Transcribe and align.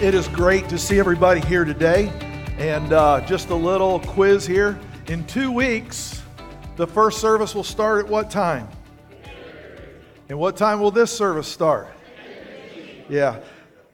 It 0.00 0.14
is 0.14 0.28
great 0.28 0.68
to 0.68 0.78
see 0.78 1.00
everybody 1.00 1.40
here 1.40 1.64
today. 1.64 2.12
And 2.56 2.92
uh, 2.92 3.20
just 3.22 3.48
a 3.48 3.54
little 3.56 3.98
quiz 3.98 4.46
here. 4.46 4.78
In 5.08 5.26
two 5.26 5.50
weeks, 5.50 6.22
the 6.76 6.86
first 6.86 7.20
service 7.20 7.52
will 7.52 7.64
start 7.64 8.04
at 8.04 8.08
what 8.08 8.30
time? 8.30 8.68
And 10.28 10.38
what 10.38 10.56
time 10.56 10.78
will 10.78 10.92
this 10.92 11.10
service 11.10 11.48
start? 11.48 11.88
Yeah. 13.08 13.40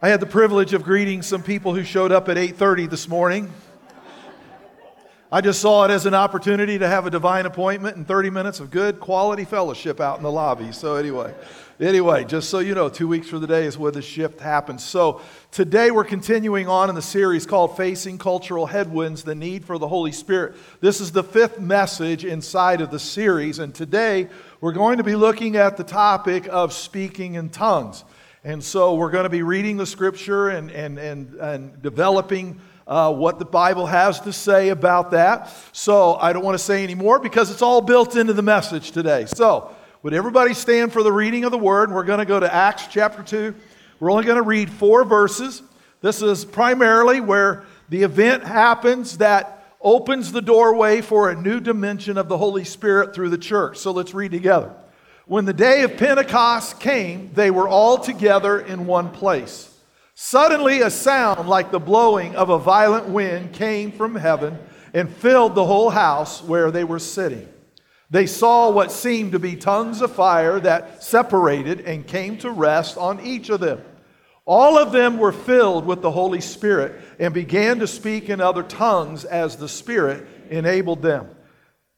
I 0.02 0.10
had 0.10 0.20
the 0.20 0.26
privilege 0.26 0.74
of 0.74 0.82
greeting 0.82 1.22
some 1.22 1.42
people 1.42 1.74
who 1.74 1.82
showed 1.84 2.12
up 2.12 2.28
at 2.28 2.36
8:30 2.36 2.86
this 2.86 3.08
morning. 3.08 3.50
I 5.32 5.40
just 5.40 5.62
saw 5.62 5.86
it 5.86 5.90
as 5.90 6.04
an 6.04 6.14
opportunity 6.14 6.78
to 6.78 6.86
have 6.86 7.06
a 7.06 7.10
divine 7.10 7.46
appointment 7.46 7.96
and 7.96 8.06
30 8.06 8.28
minutes 8.28 8.60
of 8.60 8.70
good 8.70 9.00
quality 9.00 9.46
fellowship 9.46 10.02
out 10.02 10.18
in 10.18 10.22
the 10.22 10.30
lobby. 10.30 10.70
So 10.70 10.96
anyway, 10.96 11.34
Anyway, 11.80 12.24
just 12.24 12.50
so 12.50 12.60
you 12.60 12.72
know, 12.72 12.88
two 12.88 13.08
weeks 13.08 13.28
from 13.28 13.40
today 13.40 13.64
is 13.64 13.76
where 13.76 13.90
the 13.90 14.00
shift 14.00 14.38
happens. 14.38 14.84
So 14.84 15.20
today 15.50 15.90
we're 15.90 16.04
continuing 16.04 16.68
on 16.68 16.88
in 16.88 16.94
the 16.94 17.02
series 17.02 17.46
called 17.46 17.76
Facing 17.76 18.16
Cultural 18.16 18.66
Headwinds 18.66 19.24
The 19.24 19.34
Need 19.34 19.64
for 19.64 19.76
the 19.76 19.88
Holy 19.88 20.12
Spirit. 20.12 20.54
This 20.80 21.00
is 21.00 21.10
the 21.10 21.24
fifth 21.24 21.58
message 21.58 22.24
inside 22.24 22.80
of 22.80 22.92
the 22.92 23.00
series, 23.00 23.58
and 23.58 23.74
today 23.74 24.28
we're 24.60 24.72
going 24.72 24.98
to 24.98 25.02
be 25.02 25.16
looking 25.16 25.56
at 25.56 25.76
the 25.76 25.82
topic 25.82 26.46
of 26.48 26.72
speaking 26.72 27.34
in 27.34 27.48
tongues. 27.48 28.04
And 28.44 28.62
so 28.62 28.94
we're 28.94 29.10
going 29.10 29.24
to 29.24 29.28
be 29.30 29.42
reading 29.42 29.76
the 29.76 29.86
scripture 29.86 30.50
and, 30.50 30.70
and, 30.70 30.96
and, 30.98 31.34
and 31.34 31.82
developing. 31.82 32.60
Uh, 32.86 33.10
what 33.10 33.38
the 33.38 33.46
Bible 33.46 33.86
has 33.86 34.20
to 34.20 34.30
say 34.30 34.68
about 34.68 35.12
that. 35.12 35.50
So 35.72 36.16
I 36.16 36.34
don't 36.34 36.44
want 36.44 36.58
to 36.58 36.62
say 36.62 36.82
any 36.84 36.94
more 36.94 37.18
because 37.18 37.50
it's 37.50 37.62
all 37.62 37.80
built 37.80 38.14
into 38.14 38.34
the 38.34 38.42
message 38.42 38.90
today. 38.90 39.24
So 39.24 39.74
would 40.04 40.12
everybody 40.12 40.52
stand 40.52 40.92
for 40.92 41.02
the 41.02 41.10
reading 41.10 41.44
of 41.44 41.50
the 41.50 41.56
word? 41.56 41.90
We're 41.90 42.04
going 42.04 42.18
to 42.18 42.26
go 42.26 42.38
to 42.38 42.54
Acts 42.54 42.88
chapter 42.90 43.22
2. 43.22 43.54
We're 43.98 44.12
only 44.12 44.26
going 44.26 44.36
to 44.36 44.42
read 44.42 44.68
four 44.68 45.02
verses. 45.02 45.62
This 46.02 46.20
is 46.20 46.44
primarily 46.44 47.20
where 47.20 47.64
the 47.88 48.02
event 48.02 48.44
happens 48.44 49.16
that 49.16 49.66
opens 49.80 50.30
the 50.30 50.42
doorway 50.42 51.00
for 51.00 51.30
a 51.30 51.34
new 51.34 51.58
dimension 51.58 52.18
of 52.18 52.28
the 52.28 52.36
Holy 52.36 52.64
Spirit 52.64 53.14
through 53.14 53.30
the 53.30 53.38
church. 53.38 53.78
So 53.78 53.92
let's 53.92 54.12
read 54.12 54.30
together. 54.30 54.74
When 55.24 55.46
the 55.46 55.54
day 55.54 55.84
of 55.84 55.96
Pentecost 55.96 56.80
came, 56.80 57.30
they 57.32 57.50
were 57.50 57.66
all 57.66 57.96
together 57.96 58.60
in 58.60 58.84
one 58.84 59.08
place. 59.10 59.74
Suddenly, 60.14 60.82
a 60.82 60.90
sound 60.90 61.48
like 61.48 61.70
the 61.70 61.80
blowing 61.80 62.36
of 62.36 62.50
a 62.50 62.58
violent 62.58 63.08
wind 63.08 63.54
came 63.54 63.90
from 63.90 64.16
heaven 64.16 64.58
and 64.92 65.08
filled 65.08 65.54
the 65.54 65.64
whole 65.64 65.88
house 65.88 66.42
where 66.42 66.70
they 66.70 66.84
were 66.84 66.98
sitting. 66.98 67.48
They 68.10 68.26
saw 68.26 68.70
what 68.70 68.92
seemed 68.92 69.32
to 69.32 69.38
be 69.38 69.56
tongues 69.56 70.00
of 70.00 70.12
fire 70.12 70.60
that 70.60 71.02
separated 71.02 71.80
and 71.80 72.06
came 72.06 72.38
to 72.38 72.50
rest 72.50 72.96
on 72.96 73.24
each 73.24 73.48
of 73.48 73.60
them. 73.60 73.82
All 74.46 74.78
of 74.78 74.92
them 74.92 75.18
were 75.18 75.32
filled 75.32 75.86
with 75.86 76.02
the 76.02 76.10
Holy 76.10 76.40
Spirit 76.40 77.00
and 77.18 77.32
began 77.32 77.78
to 77.78 77.86
speak 77.86 78.28
in 78.28 78.40
other 78.40 78.62
tongues 78.62 79.24
as 79.24 79.56
the 79.56 79.68
Spirit 79.68 80.26
enabled 80.50 81.00
them. 81.00 81.30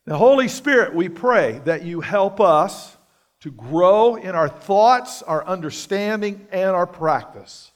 Now, 0.06 0.16
Holy 0.16 0.46
Spirit, 0.46 0.94
we 0.94 1.08
pray 1.08 1.60
that 1.64 1.82
you 1.82 2.00
help 2.00 2.40
us 2.40 2.96
to 3.40 3.50
grow 3.50 4.14
in 4.14 4.36
our 4.36 4.48
thoughts, 4.48 5.22
our 5.22 5.44
understanding, 5.44 6.46
and 6.52 6.70
our 6.70 6.86
practice. 6.86 7.72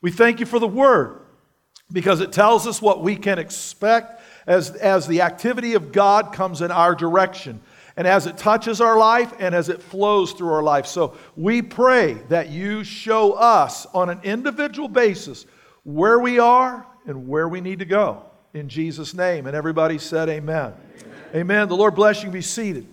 We 0.00 0.10
thank 0.10 0.40
you 0.40 0.46
for 0.46 0.58
the 0.58 0.66
Word 0.66 1.20
because 1.92 2.20
it 2.20 2.32
tells 2.32 2.66
us 2.66 2.80
what 2.80 3.02
we 3.02 3.16
can 3.16 3.38
expect 3.38 4.22
as, 4.46 4.70
as 4.70 5.06
the 5.06 5.20
activity 5.20 5.74
of 5.74 5.92
God 5.92 6.32
comes 6.32 6.62
in 6.62 6.70
our 6.70 6.94
direction 6.94 7.60
and 7.96 8.06
as 8.06 8.26
it 8.26 8.36
touches 8.36 8.80
our 8.80 8.98
life 8.98 9.32
and 9.38 9.54
as 9.54 9.68
it 9.68 9.80
flows 9.80 10.32
through 10.32 10.52
our 10.52 10.62
life. 10.62 10.86
So 10.86 11.16
we 11.36 11.62
pray 11.62 12.14
that 12.28 12.50
you 12.50 12.84
show 12.84 13.32
us 13.32 13.86
on 13.94 14.10
an 14.10 14.20
individual 14.22 14.88
basis 14.88 15.46
where 15.84 16.18
we 16.18 16.38
are 16.38 16.86
and 17.06 17.28
where 17.28 17.48
we 17.48 17.60
need 17.60 17.78
to 17.78 17.84
go. 17.84 18.24
In 18.52 18.68
Jesus' 18.68 19.14
name. 19.14 19.46
And 19.46 19.56
everybody 19.56 19.98
said, 19.98 20.28
Amen. 20.28 20.74
Amen. 20.74 21.14
amen. 21.34 21.68
The 21.68 21.76
Lord 21.76 21.94
bless 21.94 22.22
you. 22.22 22.30
Be 22.30 22.42
seated. 22.42 22.86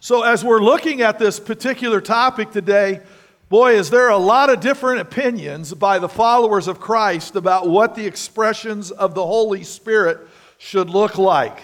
So, 0.00 0.22
as 0.22 0.44
we're 0.44 0.60
looking 0.60 1.02
at 1.02 1.18
this 1.18 1.38
particular 1.38 2.00
topic 2.00 2.50
today, 2.50 3.00
boy, 3.48 3.74
is 3.74 3.88
there 3.88 4.08
a 4.08 4.16
lot 4.16 4.50
of 4.50 4.60
different 4.60 5.00
opinions 5.00 5.72
by 5.74 5.98
the 5.98 6.08
followers 6.08 6.68
of 6.68 6.80
Christ 6.80 7.36
about 7.36 7.68
what 7.68 7.94
the 7.94 8.06
expressions 8.06 8.90
of 8.90 9.14
the 9.14 9.24
Holy 9.24 9.62
Spirit 9.62 10.18
should 10.58 10.90
look 10.90 11.18
like. 11.18 11.60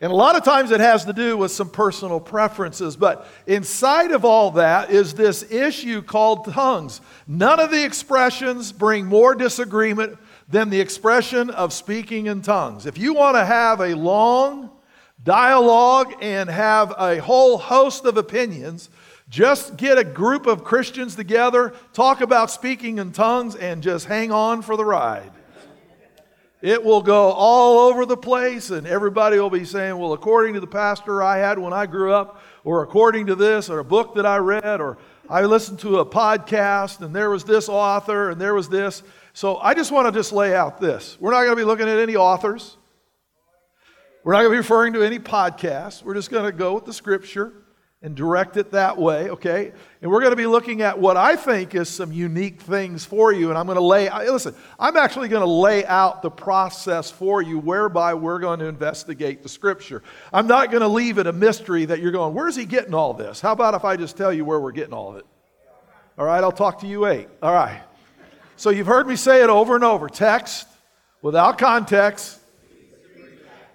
And 0.00 0.12
a 0.12 0.14
lot 0.14 0.36
of 0.36 0.44
times 0.44 0.70
it 0.70 0.78
has 0.78 1.04
to 1.06 1.12
do 1.12 1.36
with 1.36 1.50
some 1.50 1.70
personal 1.70 2.20
preferences. 2.20 2.96
But 2.96 3.26
inside 3.46 4.12
of 4.12 4.24
all 4.24 4.52
that 4.52 4.90
is 4.90 5.14
this 5.14 5.50
issue 5.50 6.02
called 6.02 6.44
tongues. 6.44 7.00
None 7.26 7.58
of 7.58 7.72
the 7.72 7.84
expressions 7.84 8.70
bring 8.70 9.06
more 9.06 9.34
disagreement 9.34 10.16
than 10.48 10.70
the 10.70 10.80
expression 10.80 11.50
of 11.50 11.72
speaking 11.72 12.26
in 12.26 12.42
tongues. 12.42 12.86
If 12.86 12.96
you 12.96 13.12
want 13.12 13.36
to 13.36 13.44
have 13.44 13.80
a 13.80 13.94
long 13.94 14.70
dialogue 15.24 16.14
and 16.20 16.48
have 16.48 16.94
a 16.96 17.20
whole 17.20 17.58
host 17.58 18.04
of 18.04 18.16
opinions, 18.16 18.90
just 19.28 19.76
get 19.76 19.98
a 19.98 20.04
group 20.04 20.46
of 20.46 20.64
Christians 20.64 21.16
together, 21.16 21.74
talk 21.92 22.20
about 22.20 22.50
speaking 22.52 22.98
in 22.98 23.12
tongues, 23.12 23.56
and 23.56 23.82
just 23.82 24.06
hang 24.06 24.30
on 24.30 24.62
for 24.62 24.76
the 24.76 24.84
ride. 24.84 25.32
It 26.60 26.82
will 26.82 27.02
go 27.02 27.30
all 27.30 27.88
over 27.88 28.04
the 28.04 28.16
place, 28.16 28.70
and 28.70 28.86
everybody 28.86 29.38
will 29.38 29.50
be 29.50 29.64
saying, 29.64 29.96
Well, 29.96 30.12
according 30.12 30.54
to 30.54 30.60
the 30.60 30.66
pastor 30.66 31.22
I 31.22 31.38
had 31.38 31.58
when 31.58 31.72
I 31.72 31.86
grew 31.86 32.12
up, 32.12 32.42
or 32.64 32.82
according 32.82 33.26
to 33.26 33.36
this, 33.36 33.70
or 33.70 33.78
a 33.78 33.84
book 33.84 34.16
that 34.16 34.26
I 34.26 34.38
read, 34.38 34.80
or 34.80 34.98
I 35.30 35.42
listened 35.42 35.78
to 35.80 35.98
a 35.98 36.06
podcast, 36.06 37.00
and 37.00 37.14
there 37.14 37.30
was 37.30 37.44
this 37.44 37.68
author, 37.68 38.30
and 38.30 38.40
there 38.40 38.54
was 38.54 38.68
this. 38.68 39.04
So 39.34 39.58
I 39.58 39.74
just 39.74 39.92
want 39.92 40.12
to 40.12 40.18
just 40.18 40.32
lay 40.32 40.54
out 40.54 40.80
this. 40.80 41.16
We're 41.20 41.30
not 41.30 41.44
going 41.44 41.50
to 41.50 41.56
be 41.56 41.64
looking 41.64 41.88
at 41.88 41.98
any 41.98 42.16
authors. 42.16 42.76
We're 44.24 44.32
not 44.32 44.40
going 44.40 44.50
to 44.50 44.54
be 44.54 44.58
referring 44.58 44.94
to 44.94 45.02
any 45.02 45.20
podcasts. 45.20 46.02
We're 46.02 46.14
just 46.14 46.30
going 46.30 46.44
to 46.44 46.52
go 46.52 46.74
with 46.74 46.86
the 46.86 46.92
scripture 46.92 47.52
and 48.00 48.14
direct 48.14 48.56
it 48.56 48.70
that 48.70 48.96
way, 48.96 49.28
okay? 49.30 49.72
And 50.00 50.10
we're 50.10 50.20
going 50.20 50.30
to 50.30 50.36
be 50.36 50.46
looking 50.46 50.82
at 50.82 51.00
what 51.00 51.16
I 51.16 51.34
think 51.34 51.74
is 51.74 51.88
some 51.88 52.12
unique 52.12 52.60
things 52.60 53.04
for 53.04 53.32
you. 53.32 53.48
And 53.48 53.58
I'm 53.58 53.66
going 53.66 53.76
to 53.76 53.82
lay, 53.82 54.08
listen, 54.30 54.54
I'm 54.78 54.96
actually 54.96 55.28
going 55.28 55.42
to 55.42 55.50
lay 55.50 55.84
out 55.84 56.22
the 56.22 56.30
process 56.30 57.10
for 57.10 57.42
you 57.42 57.58
whereby 57.58 58.14
we're 58.14 58.38
going 58.38 58.60
to 58.60 58.66
investigate 58.66 59.42
the 59.42 59.48
scripture. 59.48 60.04
I'm 60.32 60.46
not 60.46 60.70
going 60.70 60.82
to 60.82 60.88
leave 60.88 61.18
it 61.18 61.26
a 61.26 61.32
mystery 61.32 61.86
that 61.86 61.98
you're 61.98 62.12
going, 62.12 62.34
where's 62.34 62.54
he 62.54 62.66
getting 62.66 62.94
all 62.94 63.14
this? 63.14 63.40
How 63.40 63.50
about 63.50 63.74
if 63.74 63.84
I 63.84 63.96
just 63.96 64.16
tell 64.16 64.32
you 64.32 64.44
where 64.44 64.60
we're 64.60 64.70
getting 64.70 64.94
all 64.94 65.10
of 65.10 65.16
it? 65.16 65.26
All 66.16 66.24
right, 66.24 66.42
I'll 66.42 66.52
talk 66.52 66.80
to 66.80 66.86
you 66.86 67.06
eight. 67.06 67.28
All 67.42 67.52
right. 67.52 67.82
So 68.56 68.70
you've 68.70 68.86
heard 68.86 69.08
me 69.08 69.16
say 69.16 69.42
it 69.42 69.50
over 69.50 69.74
and 69.74 69.84
over 69.84 70.08
text 70.08 70.68
without 71.20 71.58
context 71.58 72.37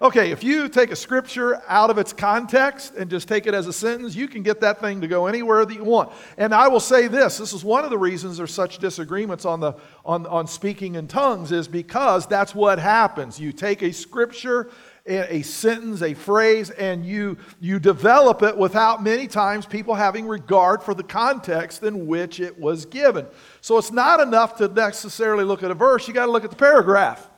Okay, 0.04 0.32
if 0.32 0.44
you 0.44 0.68
take 0.68 0.90
a 0.90 0.96
scripture 0.96 1.62
out 1.66 1.88
of 1.88 1.96
its 1.96 2.12
context 2.12 2.94
and 2.94 3.08
just 3.08 3.26
take 3.26 3.46
it 3.46 3.54
as 3.54 3.66
a 3.66 3.72
sentence, 3.72 4.14
you 4.14 4.28
can 4.28 4.42
get 4.42 4.60
that 4.60 4.78
thing 4.78 5.00
to 5.00 5.08
go 5.08 5.24
anywhere 5.24 5.64
that 5.64 5.74
you 5.74 5.82
want. 5.82 6.12
And 6.36 6.54
I 6.54 6.68
will 6.68 6.78
say 6.78 7.06
this 7.06 7.38
this 7.38 7.54
is 7.54 7.64
one 7.64 7.84
of 7.84 7.90
the 7.90 7.96
reasons 7.96 8.36
there's 8.36 8.52
such 8.52 8.76
disagreements 8.76 9.46
on, 9.46 9.60
the, 9.60 9.72
on, 10.04 10.26
on 10.26 10.46
speaking 10.46 10.96
in 10.96 11.08
tongues, 11.08 11.52
is 11.52 11.68
because 11.68 12.26
that's 12.26 12.54
what 12.54 12.78
happens. 12.78 13.40
You 13.40 13.50
take 13.50 13.80
a 13.80 13.94
scripture, 13.94 14.68
a 15.06 15.40
sentence, 15.40 16.02
a 16.02 16.12
phrase, 16.12 16.68
and 16.68 17.06
you, 17.06 17.38
you 17.58 17.78
develop 17.80 18.42
it 18.42 18.58
without 18.58 19.02
many 19.02 19.26
times 19.26 19.64
people 19.64 19.94
having 19.94 20.28
regard 20.28 20.82
for 20.82 20.92
the 20.92 21.02
context 21.02 21.82
in 21.82 22.06
which 22.06 22.40
it 22.40 22.60
was 22.60 22.84
given. 22.84 23.26
So 23.62 23.78
it's 23.78 23.90
not 23.90 24.20
enough 24.20 24.56
to 24.56 24.68
necessarily 24.68 25.44
look 25.44 25.62
at 25.62 25.70
a 25.70 25.74
verse, 25.74 26.06
you 26.06 26.12
got 26.12 26.26
to 26.26 26.32
look 26.32 26.44
at 26.44 26.50
the 26.50 26.56
paragraph. 26.56 27.30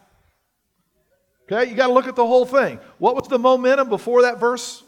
Okay, 1.50 1.70
you 1.70 1.76
got 1.76 1.86
to 1.86 1.92
look 1.92 2.08
at 2.08 2.16
the 2.16 2.26
whole 2.26 2.44
thing. 2.44 2.80
What 2.98 3.14
was 3.14 3.28
the 3.28 3.38
momentum 3.38 3.88
before 3.88 4.22
that 4.22 4.40
verse? 4.40 4.82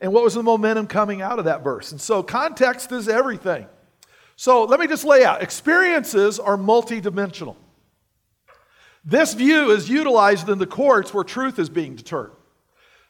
And 0.00 0.12
what 0.12 0.22
was 0.22 0.34
the 0.34 0.42
momentum 0.42 0.86
coming 0.86 1.22
out 1.22 1.38
of 1.38 1.46
that 1.46 1.64
verse? 1.64 1.90
And 1.92 2.00
so 2.00 2.22
context 2.22 2.92
is 2.92 3.08
everything. 3.08 3.66
So 4.36 4.64
let 4.64 4.78
me 4.78 4.86
just 4.86 5.04
lay 5.04 5.24
out 5.24 5.42
experiences 5.42 6.38
are 6.38 6.56
multidimensional. 6.56 7.56
This 9.04 9.34
view 9.34 9.70
is 9.70 9.88
utilized 9.88 10.48
in 10.48 10.58
the 10.58 10.66
courts 10.66 11.14
where 11.14 11.24
truth 11.24 11.58
is 11.58 11.68
being 11.68 11.96
determined. 11.96 12.36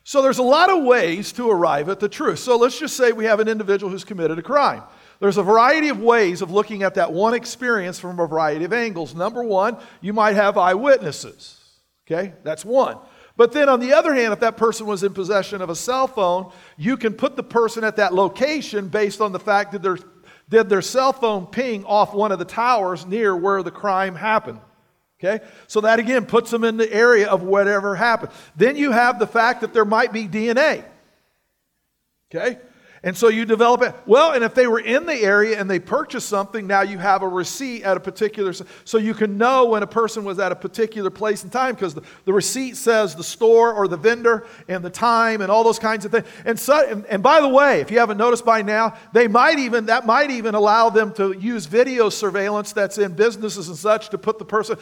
So 0.04 0.22
there's 0.22 0.38
a 0.38 0.42
lot 0.44 0.70
of 0.70 0.84
ways 0.84 1.32
to 1.32 1.50
arrive 1.50 1.88
at 1.88 1.98
the 1.98 2.08
truth. 2.08 2.38
So 2.38 2.56
let's 2.56 2.78
just 2.78 2.96
say 2.96 3.10
we 3.10 3.24
have 3.24 3.40
an 3.40 3.48
individual 3.48 3.90
who's 3.90 4.04
committed 4.04 4.38
a 4.38 4.42
crime. 4.42 4.82
There's 5.18 5.36
a 5.36 5.42
variety 5.42 5.88
of 5.88 5.98
ways 5.98 6.42
of 6.42 6.50
looking 6.50 6.84
at 6.84 6.94
that 6.94 7.12
one 7.12 7.34
experience 7.34 7.98
from 7.98 8.20
a 8.20 8.26
variety 8.26 8.64
of 8.64 8.72
angles. 8.72 9.14
Number 9.14 9.42
one, 9.42 9.78
you 10.00 10.12
might 10.12 10.36
have 10.36 10.56
eyewitnesses. 10.56 11.65
Okay, 12.06 12.34
that's 12.44 12.64
one. 12.64 12.98
But 13.36 13.52
then 13.52 13.68
on 13.68 13.80
the 13.80 13.92
other 13.92 14.14
hand, 14.14 14.32
if 14.32 14.40
that 14.40 14.56
person 14.56 14.86
was 14.86 15.02
in 15.02 15.12
possession 15.12 15.60
of 15.60 15.68
a 15.68 15.74
cell 15.74 16.06
phone, 16.06 16.52
you 16.76 16.96
can 16.96 17.12
put 17.12 17.36
the 17.36 17.42
person 17.42 17.84
at 17.84 17.96
that 17.96 18.14
location 18.14 18.88
based 18.88 19.20
on 19.20 19.32
the 19.32 19.40
fact 19.40 19.72
that 19.72 19.82
their, 19.82 19.98
did 20.48 20.68
their 20.68 20.82
cell 20.82 21.12
phone 21.12 21.46
ping 21.46 21.84
off 21.84 22.14
one 22.14 22.32
of 22.32 22.38
the 22.38 22.44
towers 22.44 23.04
near 23.04 23.36
where 23.36 23.62
the 23.62 23.70
crime 23.72 24.14
happened. 24.14 24.60
Okay? 25.18 25.44
So 25.66 25.80
that 25.82 25.98
again 25.98 26.26
puts 26.26 26.50
them 26.50 26.62
in 26.64 26.76
the 26.76 26.90
area 26.92 27.28
of 27.28 27.42
whatever 27.42 27.96
happened. 27.96 28.32
Then 28.54 28.76
you 28.76 28.92
have 28.92 29.18
the 29.18 29.26
fact 29.26 29.62
that 29.62 29.74
there 29.74 29.84
might 29.84 30.12
be 30.12 30.28
DNA. 30.28 30.84
Okay? 32.30 32.58
And 33.06 33.16
so 33.16 33.28
you 33.28 33.44
develop 33.44 33.82
it. 33.82 33.94
Well, 34.04 34.32
and 34.32 34.42
if 34.42 34.52
they 34.52 34.66
were 34.66 34.80
in 34.80 35.06
the 35.06 35.14
area 35.14 35.60
and 35.60 35.70
they 35.70 35.78
purchased 35.78 36.28
something, 36.28 36.66
now 36.66 36.80
you 36.80 36.98
have 36.98 37.22
a 37.22 37.28
receipt 37.28 37.84
at 37.84 37.96
a 37.96 38.00
particular, 38.00 38.52
so 38.84 38.98
you 38.98 39.14
can 39.14 39.38
know 39.38 39.66
when 39.66 39.84
a 39.84 39.86
person 39.86 40.24
was 40.24 40.40
at 40.40 40.50
a 40.50 40.56
particular 40.56 41.08
place 41.08 41.44
and 41.44 41.52
time 41.52 41.76
because 41.76 41.94
the, 41.94 42.02
the 42.24 42.32
receipt 42.32 42.76
says 42.76 43.14
the 43.14 43.22
store 43.22 43.72
or 43.72 43.86
the 43.86 43.96
vendor 43.96 44.44
and 44.66 44.84
the 44.84 44.90
time 44.90 45.40
and 45.40 45.52
all 45.52 45.62
those 45.62 45.78
kinds 45.78 46.04
of 46.04 46.10
things. 46.10 46.26
And, 46.44 46.58
so, 46.58 46.84
and, 46.84 47.06
and 47.06 47.22
by 47.22 47.40
the 47.40 47.46
way, 47.46 47.80
if 47.80 47.92
you 47.92 48.00
haven't 48.00 48.18
noticed 48.18 48.44
by 48.44 48.62
now, 48.62 48.96
they 49.12 49.28
might 49.28 49.60
even, 49.60 49.86
that 49.86 50.04
might 50.04 50.32
even 50.32 50.56
allow 50.56 50.90
them 50.90 51.14
to 51.14 51.30
use 51.30 51.66
video 51.66 52.08
surveillance 52.08 52.72
that's 52.72 52.98
in 52.98 53.12
businesses 53.12 53.68
and 53.68 53.76
such 53.76 54.08
to 54.08 54.18
put 54.18 54.40
the 54.40 54.44
person, 54.44 54.78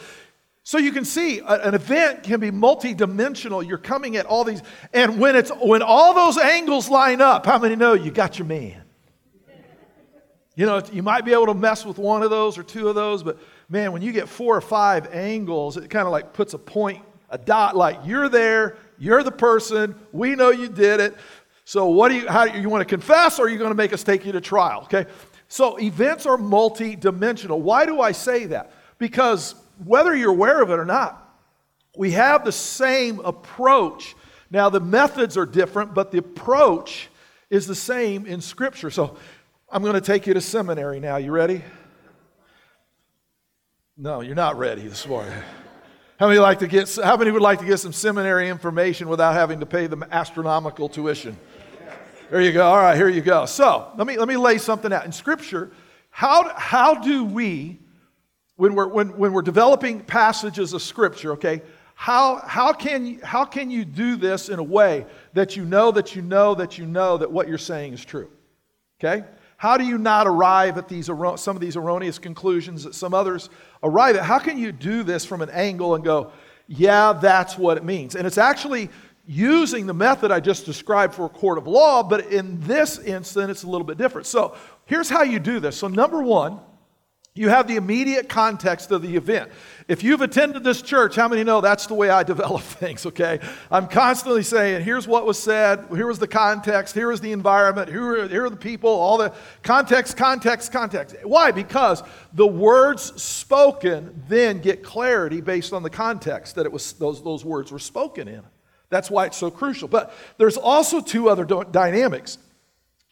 so 0.67 0.79
you 0.79 0.91
can 0.91 1.05
see 1.05 1.41
an 1.45 1.75
event 1.75 2.23
can 2.23 2.39
be 2.39 2.49
multidimensional. 2.49 3.65
You're 3.65 3.77
coming 3.77 4.17
at 4.17 4.25
all 4.25 4.43
these, 4.43 4.63
and 4.93 5.19
when 5.19 5.35
it's 5.35 5.51
when 5.61 5.83
all 5.83 6.15
those 6.15 6.39
angles 6.39 6.89
line 6.89 7.21
up, 7.21 7.45
how 7.45 7.59
many 7.59 7.75
know 7.75 7.93
you 7.93 8.09
got 8.09 8.39
your 8.39 8.47
man? 8.47 8.81
You 10.55 10.65
know, 10.65 10.81
you 10.91 11.03
might 11.03 11.23
be 11.23 11.33
able 11.33 11.45
to 11.45 11.53
mess 11.53 11.85
with 11.85 11.99
one 11.99 12.23
of 12.23 12.31
those 12.31 12.57
or 12.57 12.63
two 12.63 12.89
of 12.89 12.95
those, 12.95 13.21
but 13.21 13.37
man, 13.69 13.91
when 13.91 14.01
you 14.01 14.11
get 14.11 14.27
four 14.27 14.57
or 14.57 14.61
five 14.61 15.13
angles, 15.13 15.77
it 15.77 15.87
kind 15.91 16.07
of 16.07 16.11
like 16.11 16.33
puts 16.33 16.55
a 16.55 16.57
point, 16.57 17.03
a 17.29 17.37
dot, 17.37 17.77
like 17.77 17.99
you're 18.03 18.27
there, 18.27 18.77
you're 18.97 19.21
the 19.21 19.31
person, 19.31 19.93
we 20.13 20.33
know 20.33 20.49
you 20.49 20.67
did 20.67 20.99
it. 20.99 21.15
So 21.63 21.85
what 21.85 22.09
do 22.09 22.15
you 22.15 22.27
how 22.27 22.47
do 22.47 22.55
you, 22.55 22.61
you 22.63 22.69
want 22.69 22.81
to 22.81 22.85
confess 22.85 23.37
or 23.37 23.45
are 23.45 23.49
you 23.49 23.59
going 23.59 23.69
to 23.69 23.75
make 23.75 23.93
us 23.93 24.03
take 24.03 24.25
you 24.25 24.31
to 24.31 24.41
trial? 24.41 24.81
Okay. 24.85 25.05
So 25.47 25.77
events 25.79 26.25
are 26.25 26.37
multidimensional. 26.37 27.59
Why 27.59 27.85
do 27.85 28.01
I 28.01 28.13
say 28.13 28.45
that? 28.45 28.71
Because 28.97 29.53
whether 29.83 30.15
you're 30.15 30.31
aware 30.31 30.61
of 30.61 30.69
it 30.69 30.79
or 30.79 30.85
not, 30.85 31.21
we 31.97 32.11
have 32.11 32.45
the 32.45 32.51
same 32.51 33.19
approach. 33.19 34.15
Now, 34.51 34.69
the 34.69 34.79
methods 34.79 35.37
are 35.37 35.45
different, 35.45 35.93
but 35.93 36.11
the 36.11 36.19
approach 36.19 37.09
is 37.49 37.67
the 37.67 37.75
same 37.75 38.25
in 38.25 38.41
Scripture. 38.41 38.89
So, 38.89 39.17
I'm 39.69 39.81
going 39.81 39.95
to 39.95 40.01
take 40.01 40.27
you 40.27 40.33
to 40.33 40.41
seminary 40.41 40.99
now. 40.99 41.17
You 41.17 41.31
ready? 41.31 41.63
No, 43.97 44.21
you're 44.21 44.35
not 44.35 44.57
ready 44.57 44.87
this 44.87 45.07
morning. 45.07 45.33
How 46.19 46.27
many 46.27 46.39
like 46.39 46.59
to 46.59 46.67
get? 46.67 46.93
How 46.95 47.17
many 47.17 47.31
would 47.31 47.41
like 47.41 47.59
to 47.59 47.65
get 47.65 47.77
some 47.77 47.91
seminary 47.91 48.47
information 48.47 49.09
without 49.09 49.33
having 49.33 49.59
to 49.59 49.65
pay 49.65 49.87
the 49.87 50.07
astronomical 50.11 50.87
tuition? 50.87 51.37
There 52.29 52.41
you 52.41 52.51
go. 52.51 52.65
All 52.65 52.77
right, 52.77 52.95
here 52.95 53.09
you 53.09 53.21
go. 53.21 53.45
So 53.45 53.91
let 53.97 54.07
me 54.07 54.17
let 54.17 54.27
me 54.27 54.37
lay 54.37 54.57
something 54.57 54.93
out 54.93 55.05
in 55.05 55.11
Scripture. 55.11 55.71
How 56.09 56.53
how 56.55 56.95
do 56.95 57.25
we 57.25 57.79
when 58.57 58.75
we're, 58.75 58.87
when, 58.87 59.17
when 59.17 59.33
we're 59.33 59.41
developing 59.41 59.99
passages 60.01 60.73
of 60.73 60.81
Scripture, 60.81 61.33
okay, 61.33 61.61
how, 61.95 62.41
how, 62.45 62.73
can 62.73 63.05
you, 63.05 63.19
how 63.23 63.45
can 63.45 63.69
you 63.69 63.85
do 63.85 64.15
this 64.15 64.49
in 64.49 64.59
a 64.59 64.63
way 64.63 65.05
that 65.33 65.55
you 65.55 65.65
know 65.65 65.91
that 65.91 66.15
you 66.15 66.21
know 66.21 66.55
that 66.55 66.77
you 66.77 66.85
know 66.85 67.17
that 67.17 67.31
what 67.31 67.47
you're 67.47 67.57
saying 67.57 67.93
is 67.93 68.03
true? 68.03 68.29
Okay? 68.99 69.25
How 69.57 69.77
do 69.77 69.85
you 69.85 69.97
not 69.97 70.27
arrive 70.27 70.77
at 70.77 70.89
these, 70.89 71.05
some 71.05 71.55
of 71.55 71.59
these 71.59 71.77
erroneous 71.77 72.19
conclusions 72.19 72.83
that 72.83 72.95
some 72.95 73.13
others 73.13 73.49
arrive 73.81 74.17
at? 74.17 74.23
How 74.23 74.39
can 74.39 74.57
you 74.57 74.71
do 74.71 75.03
this 75.03 75.25
from 75.25 75.41
an 75.41 75.49
angle 75.49 75.95
and 75.95 76.03
go, 76.03 76.31
yeah, 76.67 77.13
that's 77.13 77.57
what 77.57 77.77
it 77.77 77.83
means? 77.83 78.15
And 78.15 78.27
it's 78.27 78.37
actually 78.37 78.89
using 79.25 79.87
the 79.87 79.93
method 79.93 80.31
I 80.31 80.39
just 80.39 80.65
described 80.65 81.13
for 81.13 81.25
a 81.25 81.29
court 81.29 81.57
of 81.57 81.67
law, 81.67 82.03
but 82.03 82.27
in 82.31 82.59
this 82.61 82.99
instance, 82.99 83.49
it's 83.49 83.63
a 83.63 83.67
little 83.67 83.87
bit 83.87 83.97
different. 83.97 84.27
So 84.27 84.55
here's 84.85 85.09
how 85.09 85.23
you 85.23 85.39
do 85.39 85.59
this. 85.59 85.77
So, 85.77 85.87
number 85.87 86.21
one, 86.21 86.59
you 87.37 87.49
have 87.49 87.67
the 87.67 87.75
immediate 87.75 88.29
context 88.29 88.91
of 88.91 89.01
the 89.01 89.17
event. 89.17 89.51
If 89.89 90.03
you've 90.03 90.21
attended 90.21 90.63
this 90.63 90.81
church, 90.81 91.17
how 91.17 91.27
many 91.27 91.43
know 91.43 91.59
that's 91.59 91.85
the 91.85 91.93
way 91.93 92.09
I 92.09 92.23
develop 92.33 92.61
things, 92.61 93.05
okay? 93.05 93.41
I'm 93.69 93.87
constantly 93.87 94.41
saying, 94.41 94.85
here's 94.85 95.05
what 95.05 95.25
was 95.25 95.37
said, 95.37 95.85
here 95.89 96.07
was 96.07 96.17
the 96.17 96.29
context, 96.29 96.95
here 96.95 97.09
was 97.09 97.19
the 97.19 97.33
environment, 97.33 97.89
here 97.89 98.23
are, 98.23 98.27
here 98.29 98.45
are 98.45 98.49
the 98.49 98.55
people, 98.55 98.89
all 98.89 99.17
the 99.17 99.33
context, 99.63 100.15
context, 100.15 100.71
context. 100.71 101.17
Why? 101.23 101.51
Because 101.51 102.03
the 102.31 102.47
words 102.47 103.21
spoken 103.21 104.23
then 104.29 104.59
get 104.59 104.81
clarity 104.81 105.41
based 105.41 105.73
on 105.73 105.83
the 105.83 105.89
context 105.89 106.55
that 106.55 106.65
it 106.65 106.71
was 106.71 106.93
those, 106.93 107.21
those 107.21 107.43
words 107.43 107.69
were 107.69 107.79
spoken 107.79 108.29
in. 108.29 108.43
That's 108.89 109.11
why 109.11 109.25
it's 109.25 109.37
so 109.37 109.51
crucial. 109.51 109.89
But 109.89 110.15
there's 110.37 110.55
also 110.57 111.01
two 111.01 111.27
other 111.27 111.43
dynamics. 111.43 112.37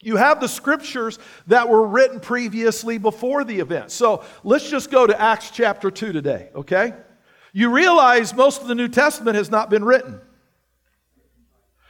You 0.04 0.16
have 0.16 0.40
the 0.40 0.48
scriptures 0.48 1.18
that 1.46 1.68
were 1.68 1.86
written 1.86 2.20
previously 2.20 2.98
before 2.98 3.42
the 3.42 3.60
event. 3.60 3.90
So 3.90 4.22
let's 4.42 4.68
just 4.68 4.90
go 4.90 5.06
to 5.06 5.18
Acts 5.20 5.50
chapter 5.50 5.90
2 5.90 6.12
today, 6.12 6.50
okay? 6.54 6.92
You 7.52 7.70
realize 7.70 8.34
most 8.34 8.60
of 8.60 8.68
the 8.68 8.74
New 8.74 8.88
Testament 8.88 9.36
has 9.36 9.50
not 9.50 9.70
been 9.70 9.84
written. 9.84 10.20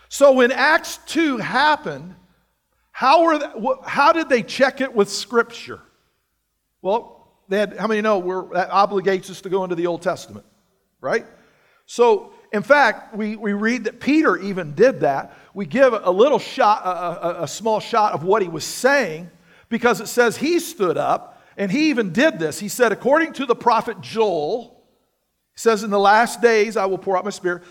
So 0.09 0.33
when 0.33 0.53
Acts 0.53 1.01
2 1.07 1.39
happened, 1.39 2.15
how, 2.93 3.25
were 3.25 3.39
they, 3.39 3.51
how 3.85 4.13
did 4.13 4.29
they 4.29 4.45
check 4.45 4.81
it 4.81 4.95
with 4.95 5.09
scripture? 5.09 5.81
Well, 6.83 7.33
they 7.49 7.59
had, 7.59 7.77
how 7.77 7.89
many 7.89 8.01
know 8.01 8.19
we 8.21 8.55
that 8.55 8.71
obligates 8.71 9.29
us 9.29 9.41
to 9.41 9.49
go 9.49 9.65
into 9.65 9.75
the 9.75 9.89
Old 9.89 10.03
Testament, 10.03 10.47
right? 11.01 11.27
So 11.87 12.33
in 12.55 12.63
fact, 12.63 13.17
we, 13.17 13.35
we 13.35 13.53
read 13.53 13.85
that 13.85 13.99
Peter 13.99 14.37
even 14.37 14.75
did 14.75 15.01
that. 15.01 15.37
We 15.55 15.67
give 15.67 15.93
a 15.93 16.11
little 16.11 16.39
shot, 16.39 16.85
a, 16.85 17.41
a, 17.41 17.43
a 17.45 17.49
small 17.49 17.81
shot 17.81 18.12
of 18.12 18.25
what 18.25 18.43
he 18.43 18.49
was 18.49 18.65
saying 18.65 19.31
because 19.69 20.01
it 20.01 20.09
says 20.09 20.37
he 20.37 20.59
stood 20.59 20.99
up 20.99 21.43
and 21.56 21.71
he 21.71 21.91
even 21.91 22.12
did 22.12 22.39
this. 22.39 22.59
He 22.59 22.69
said, 22.69 22.93
according 22.93 23.35
to 23.35 23.47
the 23.47 23.55
prophet 23.55 24.01
Joel, 24.01 24.83
he 25.55 25.61
says, 25.61 25.83
In 25.83 25.91
the 25.91 25.99
last 25.99 26.43
days 26.43 26.77
I 26.77 26.87
will 26.87 26.99
pour 26.99 27.17
out 27.17 27.25
my 27.25 27.31
spirit. 27.31 27.62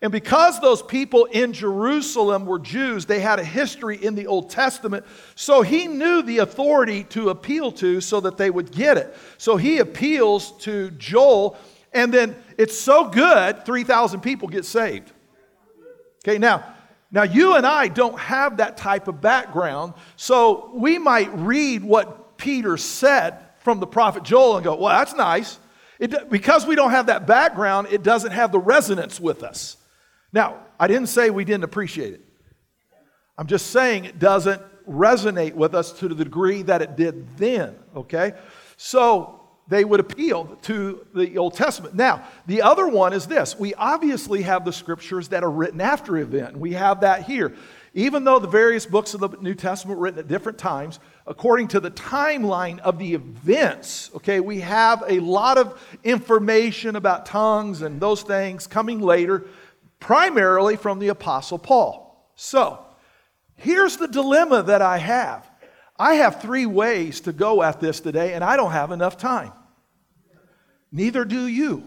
And 0.00 0.10
because 0.10 0.60
those 0.60 0.82
people 0.82 1.26
in 1.26 1.52
Jerusalem 1.52 2.46
were 2.46 2.58
Jews, 2.58 3.06
they 3.06 3.20
had 3.20 3.38
a 3.38 3.44
history 3.44 4.04
in 4.04 4.16
the 4.16 4.26
Old 4.26 4.50
Testament. 4.50 5.04
So 5.36 5.62
he 5.62 5.86
knew 5.86 6.22
the 6.22 6.38
authority 6.38 7.04
to 7.04 7.30
appeal 7.30 7.70
to 7.72 8.00
so 8.00 8.20
that 8.20 8.36
they 8.36 8.50
would 8.50 8.72
get 8.72 8.98
it. 8.98 9.14
So 9.38 9.56
he 9.56 9.78
appeals 9.78 10.56
to 10.58 10.90
Joel 10.92 11.56
and 11.92 12.12
then 12.12 12.36
it's 12.56 12.78
so 12.78 13.08
good, 13.08 13.64
3,000 13.64 14.20
people 14.20 14.48
get 14.48 14.64
saved. 14.64 15.12
Okay, 16.26 16.38
now, 16.38 16.64
now 17.12 17.22
you 17.22 17.54
and 17.54 17.66
I 17.66 17.88
don't 17.88 18.18
have 18.18 18.56
that 18.56 18.78
type 18.78 19.06
of 19.06 19.20
background, 19.20 19.92
so 20.16 20.70
we 20.74 20.98
might 20.98 21.32
read 21.34 21.84
what 21.84 22.38
Peter 22.38 22.76
said 22.76 23.38
from 23.58 23.78
the 23.78 23.86
prophet 23.86 24.24
Joel 24.24 24.56
and 24.56 24.64
go, 24.64 24.74
well, 24.74 24.98
that's 24.98 25.14
nice. 25.14 25.58
It, 26.00 26.30
because 26.30 26.66
we 26.66 26.74
don't 26.74 26.90
have 26.90 27.06
that 27.06 27.26
background, 27.26 27.88
it 27.90 28.02
doesn't 28.02 28.32
have 28.32 28.50
the 28.50 28.58
resonance 28.58 29.20
with 29.20 29.42
us. 29.42 29.76
Now, 30.32 30.58
I 30.80 30.88
didn't 30.88 31.08
say 31.08 31.30
we 31.30 31.44
didn't 31.44 31.64
appreciate 31.64 32.14
it. 32.14 32.24
I'm 33.38 33.46
just 33.46 33.66
saying 33.68 34.06
it 34.06 34.18
doesn't 34.18 34.60
resonate 34.88 35.54
with 35.54 35.74
us 35.74 35.92
to 36.00 36.08
the 36.08 36.14
degree 36.14 36.62
that 36.62 36.82
it 36.82 36.96
did 36.96 37.36
then, 37.36 37.76
okay? 37.94 38.32
So, 38.76 39.41
they 39.72 39.84
would 39.86 40.00
appeal 40.00 40.58
to 40.62 41.06
the 41.14 41.38
Old 41.38 41.54
Testament. 41.54 41.94
Now, 41.94 42.22
the 42.46 42.60
other 42.60 42.86
one 42.86 43.14
is 43.14 43.26
this 43.26 43.58
we 43.58 43.72
obviously 43.74 44.42
have 44.42 44.66
the 44.66 44.72
scriptures 44.72 45.28
that 45.28 45.42
are 45.42 45.50
written 45.50 45.80
after 45.80 46.18
event. 46.18 46.58
We 46.58 46.74
have 46.74 47.00
that 47.00 47.22
here. 47.22 47.54
Even 47.94 48.24
though 48.24 48.38
the 48.38 48.48
various 48.48 48.84
books 48.84 49.14
of 49.14 49.20
the 49.20 49.30
New 49.40 49.54
Testament 49.54 49.98
were 49.98 50.04
written 50.04 50.20
at 50.20 50.28
different 50.28 50.58
times, 50.58 51.00
according 51.26 51.68
to 51.68 51.80
the 51.80 51.90
timeline 51.90 52.80
of 52.80 52.98
the 52.98 53.14
events, 53.14 54.10
okay, 54.14 54.40
we 54.40 54.60
have 54.60 55.02
a 55.08 55.20
lot 55.20 55.56
of 55.56 55.80
information 56.04 56.96
about 56.96 57.24
tongues 57.24 57.80
and 57.80 57.98
those 57.98 58.22
things 58.22 58.66
coming 58.66 59.00
later, 59.00 59.46
primarily 60.00 60.76
from 60.76 60.98
the 60.98 61.08
Apostle 61.08 61.58
Paul. 61.58 62.30
So, 62.34 62.84
here's 63.54 63.96
the 63.96 64.08
dilemma 64.08 64.64
that 64.64 64.82
I 64.82 64.98
have 64.98 65.50
I 65.98 66.14
have 66.14 66.42
three 66.42 66.66
ways 66.66 67.20
to 67.22 67.32
go 67.32 67.62
at 67.62 67.80
this 67.80 68.00
today, 68.00 68.34
and 68.34 68.42
I 68.42 68.56
don't 68.56 68.72
have 68.72 68.90
enough 68.90 69.16
time. 69.16 69.52
Neither 70.92 71.24
do 71.24 71.46
you. 71.46 71.82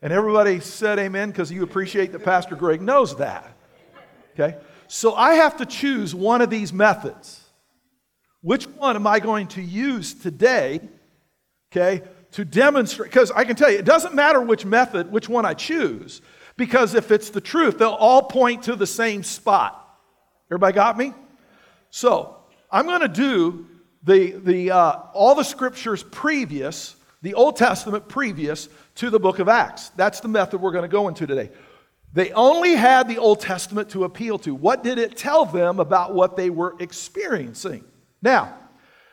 And 0.00 0.12
everybody 0.12 0.60
said 0.60 0.98
amen 0.98 1.30
because 1.30 1.50
you 1.52 1.62
appreciate 1.62 2.12
that 2.12 2.24
Pastor 2.24 2.56
Greg 2.56 2.82
knows 2.82 3.16
that. 3.16 3.56
Okay? 4.32 4.58
So 4.88 5.14
I 5.14 5.34
have 5.34 5.58
to 5.58 5.66
choose 5.66 6.14
one 6.14 6.42
of 6.42 6.50
these 6.50 6.72
methods. 6.72 7.40
Which 8.42 8.66
one 8.66 8.96
am 8.96 9.06
I 9.06 9.20
going 9.20 9.46
to 9.48 9.62
use 9.62 10.12
today, 10.12 10.80
okay, 11.72 12.02
to 12.32 12.44
demonstrate? 12.44 13.10
Because 13.10 13.30
I 13.30 13.44
can 13.44 13.56
tell 13.56 13.70
you, 13.70 13.78
it 13.78 13.86
doesn't 13.86 14.14
matter 14.14 14.40
which 14.42 14.66
method, 14.66 15.10
which 15.10 15.30
one 15.30 15.46
I 15.46 15.54
choose, 15.54 16.20
because 16.58 16.94
if 16.94 17.10
it's 17.10 17.30
the 17.30 17.40
truth, 17.40 17.78
they'll 17.78 17.88
all 17.88 18.22
point 18.22 18.64
to 18.64 18.76
the 18.76 18.86
same 18.86 19.22
spot. 19.22 19.80
Everybody 20.50 20.74
got 20.74 20.98
me? 20.98 21.14
So 21.88 22.36
I'm 22.70 22.84
going 22.84 23.00
to 23.00 23.08
do 23.08 23.66
the, 24.02 24.32
the, 24.32 24.70
uh, 24.72 24.92
all 25.14 25.34
the 25.34 25.42
scriptures 25.42 26.02
previous, 26.02 26.96
the 27.24 27.32
Old 27.32 27.56
Testament 27.56 28.06
previous 28.06 28.68
to 28.96 29.08
the 29.08 29.18
book 29.18 29.38
of 29.38 29.48
Acts. 29.48 29.88
That's 29.96 30.20
the 30.20 30.28
method 30.28 30.60
we're 30.60 30.72
going 30.72 30.82
to 30.82 30.88
go 30.88 31.08
into 31.08 31.26
today. 31.26 31.50
They 32.12 32.30
only 32.32 32.74
had 32.74 33.08
the 33.08 33.16
Old 33.16 33.40
Testament 33.40 33.88
to 33.90 34.04
appeal 34.04 34.38
to. 34.40 34.54
What 34.54 34.84
did 34.84 34.98
it 34.98 35.16
tell 35.16 35.46
them 35.46 35.80
about 35.80 36.14
what 36.14 36.36
they 36.36 36.50
were 36.50 36.76
experiencing? 36.80 37.82
Now, 38.20 38.54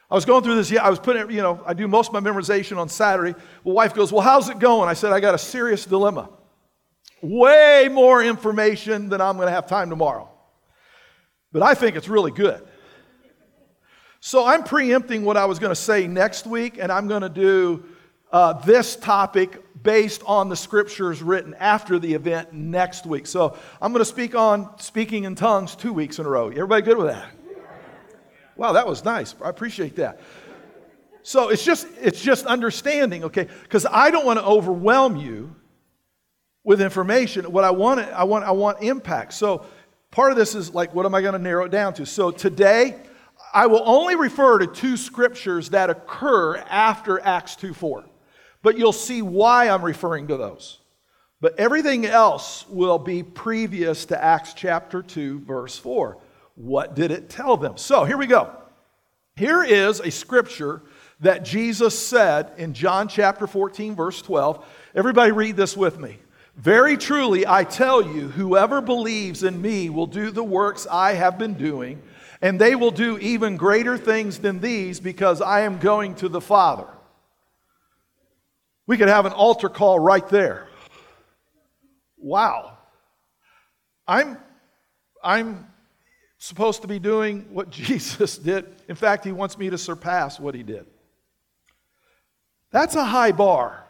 I 0.09 0.15
was 0.15 0.25
going 0.25 0.43
through 0.43 0.55
this, 0.55 0.69
yeah, 0.69 0.83
I 0.83 0.89
was 0.89 0.99
putting, 0.99 1.21
it, 1.21 1.31
you 1.31 1.41
know, 1.41 1.63
I 1.65 1.73
do 1.73 1.87
most 1.87 2.13
of 2.13 2.21
my 2.21 2.29
memorization 2.29 2.77
on 2.77 2.89
Saturday. 2.89 3.33
My 3.63 3.71
wife 3.71 3.93
goes, 3.93 4.11
Well, 4.11 4.21
how's 4.21 4.49
it 4.49 4.59
going? 4.59 4.89
I 4.89 4.93
said, 4.93 5.13
I 5.13 5.21
got 5.21 5.33
a 5.33 5.37
serious 5.37 5.85
dilemma. 5.85 6.29
Way 7.21 7.87
more 7.89 8.21
information 8.21 9.07
than 9.07 9.21
I'm 9.21 9.37
going 9.37 9.47
to 9.47 9.53
have 9.53 9.67
time 9.67 9.89
tomorrow. 9.89 10.29
But 11.53 11.61
I 11.61 11.75
think 11.75 11.95
it's 11.95 12.09
really 12.09 12.31
good. 12.31 12.61
So 14.19 14.45
I'm 14.45 14.65
preempting 14.65 15.23
what 15.23 15.37
I 15.37 15.45
was 15.45 15.59
going 15.59 15.71
to 15.71 15.81
say 15.81 16.07
next 16.07 16.45
week, 16.45 16.77
and 16.77 16.91
I'm 16.91 17.07
going 17.07 17.21
to 17.21 17.29
do 17.29 17.85
uh, 18.31 18.53
this 18.53 18.95
topic 18.95 19.63
based 19.83 20.21
on 20.25 20.49
the 20.49 20.55
scriptures 20.55 21.21
written 21.21 21.53
after 21.55 21.99
the 21.99 22.13
event 22.13 22.53
next 22.53 23.05
week. 23.05 23.25
So 23.27 23.57
I'm 23.81 23.91
going 23.91 24.01
to 24.01 24.05
speak 24.05 24.35
on 24.35 24.77
speaking 24.79 25.23
in 25.23 25.35
tongues 25.35 25.75
two 25.75 25.93
weeks 25.93 26.19
in 26.19 26.25
a 26.25 26.29
row. 26.29 26.49
Everybody 26.49 26.83
good 26.83 26.97
with 26.97 27.07
that? 27.07 27.29
Wow, 28.55 28.73
that 28.73 28.87
was 28.87 29.03
nice. 29.03 29.33
I 29.43 29.49
appreciate 29.49 29.95
that. 29.95 30.21
So 31.23 31.49
it's 31.49 31.63
just 31.63 31.87
it's 31.99 32.21
just 32.21 32.45
understanding, 32.45 33.23
okay? 33.25 33.47
Because 33.63 33.85
I 33.85 34.11
don't 34.11 34.25
want 34.25 34.39
to 34.39 34.45
overwhelm 34.45 35.15
you 35.15 35.55
with 36.63 36.81
information. 36.81 37.51
What 37.51 37.63
I 37.63 37.71
want 37.71 38.01
I 38.01 38.23
want 38.23 38.45
I 38.45 38.51
want 38.51 38.81
impact. 38.81 39.33
So 39.33 39.65
part 40.09 40.31
of 40.31 40.37
this 40.37 40.55
is 40.55 40.73
like 40.73 40.93
what 40.93 41.05
am 41.05 41.15
I 41.15 41.21
going 41.21 41.33
to 41.33 41.39
narrow 41.39 41.65
it 41.65 41.71
down 41.71 41.93
to? 41.95 42.05
So 42.05 42.31
today 42.31 42.99
I 43.53 43.67
will 43.67 43.83
only 43.85 44.15
refer 44.15 44.59
to 44.59 44.67
two 44.67 44.97
scriptures 44.97 45.69
that 45.69 45.89
occur 45.89 46.57
after 46.57 47.19
Acts 47.19 47.55
2 47.55 47.73
4. 47.73 48.05
But 48.61 48.77
you'll 48.77 48.93
see 48.93 49.21
why 49.21 49.69
I'm 49.69 49.83
referring 49.83 50.27
to 50.27 50.37
those. 50.37 50.79
But 51.39 51.59
everything 51.59 52.05
else 52.05 52.65
will 52.69 52.99
be 52.99 53.23
previous 53.23 54.05
to 54.05 54.23
Acts 54.23 54.53
chapter 54.53 55.01
2, 55.01 55.39
verse 55.39 55.77
4. 55.77 56.17
What 56.55 56.95
did 56.95 57.11
it 57.11 57.29
tell 57.29 57.57
them? 57.57 57.77
So 57.77 58.03
here 58.03 58.17
we 58.17 58.27
go. 58.27 58.51
Here 59.35 59.63
is 59.63 59.99
a 59.99 60.11
scripture 60.11 60.83
that 61.21 61.43
Jesus 61.43 61.97
said 61.97 62.51
in 62.57 62.73
John 62.73 63.07
chapter 63.07 63.47
14, 63.47 63.95
verse 63.95 64.21
12. 64.21 64.63
Everybody 64.93 65.31
read 65.31 65.55
this 65.55 65.75
with 65.75 65.99
me. 65.99 66.17
Very 66.55 66.97
truly, 66.97 67.47
I 67.47 67.63
tell 67.63 68.01
you, 68.03 68.27
whoever 68.27 68.81
believes 68.81 69.43
in 69.43 69.61
me 69.61 69.89
will 69.89 70.05
do 70.05 70.29
the 70.29 70.43
works 70.43 70.85
I 70.91 71.13
have 71.13 71.39
been 71.39 71.53
doing, 71.53 72.01
and 72.41 72.59
they 72.59 72.75
will 72.75 72.91
do 72.91 73.17
even 73.19 73.55
greater 73.57 73.97
things 73.97 74.37
than 74.37 74.59
these 74.59 74.99
because 74.99 75.41
I 75.41 75.61
am 75.61 75.79
going 75.79 76.13
to 76.15 76.29
the 76.29 76.41
Father. 76.41 76.87
We 78.91 78.97
could 78.97 79.07
have 79.07 79.25
an 79.25 79.31
altar 79.31 79.69
call 79.69 79.99
right 79.99 80.27
there. 80.27 80.67
Wow. 82.17 82.77
I'm, 84.05 84.37
I'm 85.23 85.65
supposed 86.39 86.81
to 86.81 86.89
be 86.89 86.99
doing 86.99 87.47
what 87.53 87.69
Jesus 87.69 88.37
did. 88.37 88.65
In 88.89 88.97
fact, 88.97 89.23
he 89.23 89.31
wants 89.31 89.57
me 89.57 89.69
to 89.69 89.77
surpass 89.77 90.41
what 90.41 90.55
he 90.55 90.63
did. 90.63 90.87
That's 92.71 92.95
a 92.95 93.05
high 93.05 93.31
bar. 93.31 93.81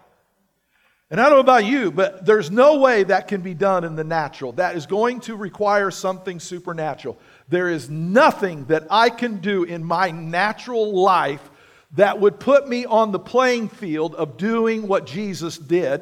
And 1.09 1.19
I 1.19 1.29
don't 1.29 1.37
know 1.37 1.39
about 1.39 1.65
you, 1.65 1.89
but 1.89 2.23
there's 2.23 2.51
no 2.51 2.77
way 2.77 3.01
that 3.01 3.27
can 3.27 3.41
be 3.41 3.55
done 3.55 3.83
in 3.83 3.95
the 3.95 4.03
natural. 4.03 4.51
That 4.51 4.75
is 4.75 4.85
going 4.85 5.21
to 5.21 5.35
require 5.35 5.89
something 5.89 6.39
supernatural. 6.39 7.17
There 7.49 7.69
is 7.69 7.89
nothing 7.89 8.65
that 8.65 8.85
I 8.91 9.09
can 9.09 9.39
do 9.39 9.63
in 9.63 9.83
my 9.83 10.11
natural 10.11 10.93
life 10.93 11.49
that 11.93 12.19
would 12.19 12.39
put 12.39 12.67
me 12.67 12.85
on 12.85 13.11
the 13.11 13.19
playing 13.19 13.69
field 13.69 14.15
of 14.15 14.37
doing 14.37 14.87
what 14.87 15.05
Jesus 15.05 15.57
did, 15.57 16.01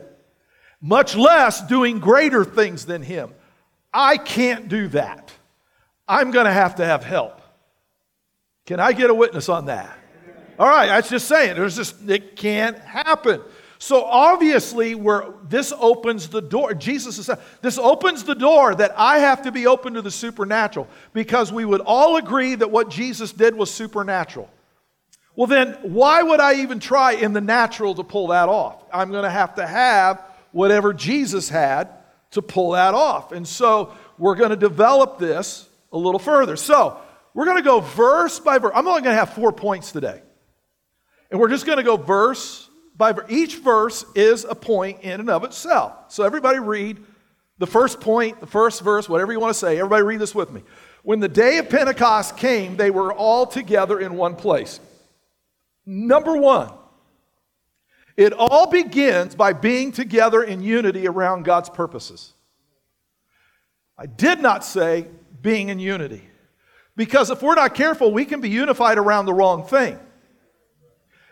much 0.82 1.16
less 1.16 1.66
doing 1.66 2.00
greater 2.00 2.46
things 2.46 2.86
than 2.86 3.02
him. 3.02 3.34
I 3.94 4.18
can't 4.18 4.70
do 4.70 4.88
that. 4.90 5.32
I'm 6.08 6.32
going 6.32 6.46
to 6.46 6.54
have 6.54 6.76
to 6.76 6.86
have 6.86 7.04
help. 7.04 7.42
Can 8.66 8.80
I 8.80 8.94
get 8.94 9.10
a 9.10 9.14
witness 9.14 9.50
on 9.50 9.66
that? 9.66 9.98
All 10.60 10.68
right, 10.68 10.88
that's 10.88 11.10
just 11.10 11.28
saying. 11.28 11.56
There's 11.56 11.76
just 11.76 12.08
it 12.08 12.36
can't 12.36 12.78
happen. 12.80 13.42
So 13.82 14.04
obviously, 14.04 14.94
where 14.94 15.24
this 15.48 15.72
opens 15.80 16.28
the 16.28 16.42
door, 16.42 16.74
Jesus 16.74 17.18
is 17.18 17.30
this 17.62 17.78
opens 17.78 18.26
the 18.26 18.36
door 18.36 18.76
that 18.76 18.92
I 18.98 19.20
have 19.20 19.44
to 19.44 19.54
be 19.54 19.68
open 19.68 19.94
to 19.94 20.02
the 20.02 20.12
supernatural 20.12 20.88
because 21.14 21.52
we 21.52 21.64
would 21.64 21.80
all 21.80 22.18
agree 22.18 22.56
that 22.56 22.70
what 22.70 22.90
Jesus 22.90 23.32
did 23.32 23.56
was 23.56 23.72
supernatural. 23.72 24.50
Well, 25.40 25.48
then, 25.48 25.76
why 25.84 26.22
would 26.22 26.42
I 26.42 26.56
even 26.56 26.82
try 26.82 27.14
in 27.14 27.32
the 27.32 27.40
natural 27.40 27.96
to 27.96 28.04
pull 28.04 28.28
that 28.28 28.50
off? 28.50 28.84
I'm 28.92 29.10
going 29.10 29.24
to 29.24 29.30
have 29.30 29.56
to 29.56 29.66
have 29.66 30.22
whatever 30.52 30.92
Jesus 30.92 31.48
had 31.48 31.88
to 32.32 32.42
pull 32.42 32.72
that 32.72 32.94
off. 32.94 33.32
And 33.32 33.48
so 33.48 33.94
we're 34.18 34.36
going 34.36 34.50
to 34.50 34.58
develop 34.58 35.18
this 35.18 35.66
a 35.94 35.98
little 35.98 36.20
further. 36.20 36.58
So 36.58 37.00
we're 37.34 37.46
going 37.46 37.56
to 37.56 37.64
go 37.64 37.80
verse 37.80 38.38
by 38.42 38.58
verse. 38.58 38.74
I'm 38.76 38.86
only 38.86 39.02
going 39.02 39.14
to 39.14 39.18
have 39.18 39.34
four 39.34 39.54
points 39.54 39.94
today. 39.94 40.22
And 41.32 41.40
we're 41.40 41.48
just 41.48 41.66
going 41.66 41.78
to 41.78 41.86
go 41.86 41.96
verse 41.96 42.70
by 42.98 43.14
verse. 43.14 43.32
Each 43.32 43.60
verse 43.60 44.04
is 44.16 44.44
a 44.44 44.56
point 44.56 45.04
in 45.04 45.22
and 45.22 45.30
of 45.30 45.46
itself. 45.46 45.94
So 46.10 46.26
everybody 46.26 46.60
read 46.60 46.98
the 47.60 47.68
first 47.68 48.02
point, 48.02 48.42
the 48.42 48.46
first 48.46 48.82
verse, 48.82 49.08
whatever 49.08 49.32
you 49.32 49.40
want 49.40 49.54
to 49.54 49.60
say. 49.60 49.78
Everybody 49.78 50.04
read 50.04 50.20
this 50.20 50.36
with 50.36 50.52
me. 50.52 50.64
When 51.04 51.22
the 51.22 51.30
day 51.30 51.60
of 51.60 51.70
Pentecost 51.70 52.36
came, 52.36 52.76
they 52.76 52.92
were 52.92 53.14
all 53.14 53.46
together 53.46 54.02
in 54.02 54.16
one 54.16 54.36
place. 54.36 54.82
Number 55.86 56.38
one, 56.38 56.72
it 58.18 58.34
all 58.34 58.70
begins 58.70 59.34
by 59.36 59.54
being 59.54 59.92
together 59.92 60.44
in 60.44 60.62
unity 60.62 61.08
around 61.08 61.44
God's 61.44 61.70
purposes. 61.70 62.34
I 63.98 64.06
did 64.06 64.42
not 64.42 64.64
say 64.64 65.08
being 65.42 65.70
in 65.70 65.80
unity. 65.80 66.24
Because 66.96 67.30
if 67.30 67.42
we're 67.42 67.56
not 67.56 67.76
careful, 67.76 68.12
we 68.12 68.26
can 68.26 68.42
be 68.42 68.50
unified 68.50 68.98
around 68.98 69.26
the 69.26 69.34
wrong 69.34 69.66
thing. 69.66 69.98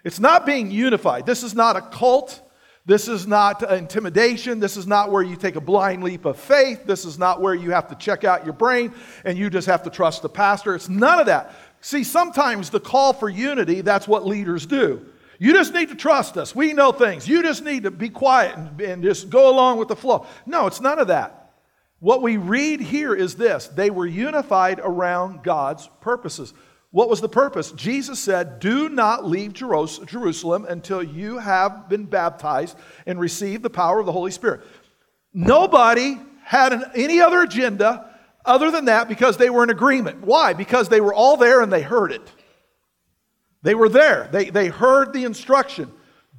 It's 0.05 0.19
not 0.19 0.45
being 0.45 0.71
unified. 0.71 1.25
This 1.25 1.43
is 1.43 1.53
not 1.53 1.75
a 1.75 1.81
cult. 1.81 2.41
This 2.85 3.09
is 3.09 3.27
not 3.27 3.69
intimidation. 3.69 4.61
This 4.61 4.77
is 4.77 4.87
not 4.87 5.11
where 5.11 5.21
you 5.21 5.35
take 5.35 5.57
a 5.57 5.61
blind 5.61 6.05
leap 6.05 6.23
of 6.23 6.39
faith. 6.39 6.85
This 6.85 7.03
is 7.03 7.19
not 7.19 7.41
where 7.41 7.53
you 7.53 7.71
have 7.71 7.89
to 7.89 7.95
check 7.95 8.23
out 8.23 8.45
your 8.45 8.53
brain 8.53 8.93
and 9.25 9.37
you 9.37 9.49
just 9.49 9.67
have 9.67 9.83
to 9.83 9.89
trust 9.89 10.21
the 10.21 10.29
pastor. 10.29 10.73
It's 10.73 10.87
none 10.87 11.19
of 11.19 11.25
that. 11.25 11.53
See, 11.81 12.03
sometimes 12.03 12.69
the 12.69 12.79
call 12.79 13.13
for 13.13 13.29
unity, 13.29 13.81
that's 13.81 14.07
what 14.07 14.25
leaders 14.25 14.65
do. 14.65 15.05
You 15.39 15.53
just 15.53 15.73
need 15.73 15.89
to 15.89 15.95
trust 15.95 16.37
us. 16.37 16.55
We 16.55 16.73
know 16.73 16.91
things. 16.91 17.27
You 17.27 17.43
just 17.43 17.63
need 17.63 17.83
to 17.83 17.91
be 17.91 18.09
quiet 18.09 18.57
and, 18.57 18.81
and, 18.81 19.03
just 19.03 19.29
go 19.29 19.49
along 19.49 19.77
with 19.77 19.87
the 19.87 19.95
flow. 19.95 20.25
No, 20.45 20.65
it's 20.65 20.81
none 20.81 20.97
of 20.97 21.07
that. 21.07 21.53
What 21.99 22.21
we 22.21 22.37
read 22.37 22.79
here 22.79 23.13
is 23.13 23.35
this 23.35 23.67
they 23.67 23.89
were 23.89 24.07
unified 24.07 24.79
around 24.83 25.43
God's 25.43 25.89
purposes. 26.01 26.53
What 26.91 27.09
was 27.09 27.21
the 27.21 27.29
purpose? 27.29 27.71
Jesus 27.73 28.19
said, 28.19 28.59
Do 28.59 28.89
not 28.89 29.25
leave 29.25 29.53
Jerusalem 29.53 30.65
until 30.67 31.03
you 31.03 31.37
have 31.37 31.89
been 31.89 32.05
baptized 32.05 32.77
and 33.05 33.19
received 33.19 33.61
the 33.61 33.69
power 33.69 33.99
of 33.99 34.05
the 34.05 34.11
Holy 34.11 34.31
Spirit. 34.31 34.61
Nobody 35.33 36.17
had 36.43 36.73
an, 36.73 36.85
any 36.95 37.19
other 37.19 37.43
agenda 37.43 38.16
other 38.47 38.71
than 38.71 38.85
that 38.85 39.07
because 39.07 39.37
they 39.37 39.49
were 39.49 39.63
in 39.63 39.69
agreement. 39.69 40.21
Why? 40.21 40.53
Because 40.53 40.89
they 40.89 41.01
were 41.01 41.13
all 41.13 41.37
there 41.37 41.61
and 41.61 41.71
they 41.71 41.81
heard 41.81 42.11
it. 42.11 42.31
They 43.61 43.75
were 43.75 43.89
there. 43.89 44.29
They, 44.31 44.49
they 44.49 44.69
heard 44.69 45.13
the 45.13 45.25
instruction 45.25 45.91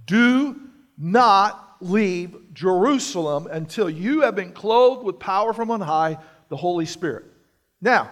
do 0.06 0.58
not 0.96 1.76
leave 1.80 2.54
Jerusalem 2.54 3.46
until 3.50 3.88
you 3.88 4.22
have 4.22 4.34
been 4.34 4.52
clothed 4.52 5.04
with 5.04 5.18
power 5.18 5.52
from 5.52 5.70
on 5.70 5.80
high, 5.80 6.18
the 6.48 6.56
Holy 6.56 6.86
Spirit. 6.86 7.26
Now, 7.80 8.10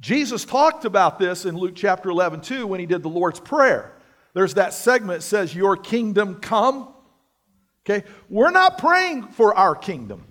Jesus 0.00 0.44
talked 0.44 0.86
about 0.86 1.18
this 1.18 1.44
in 1.44 1.56
Luke 1.56 1.74
chapter 1.76 2.08
11 2.08 2.40
too 2.40 2.66
when 2.66 2.80
he 2.80 2.86
did 2.86 3.02
the 3.02 3.08
Lord's 3.08 3.38
Prayer. 3.38 3.92
There's 4.32 4.54
that 4.54 4.72
segment 4.72 5.20
that 5.20 5.26
says, 5.26 5.54
Your 5.54 5.76
kingdom 5.76 6.36
come. 6.36 6.88
Okay? 7.84 8.06
We're 8.28 8.50
not 8.50 8.78
praying 8.78 9.28
for 9.28 9.54
our 9.54 9.74
kingdom. 9.74 10.24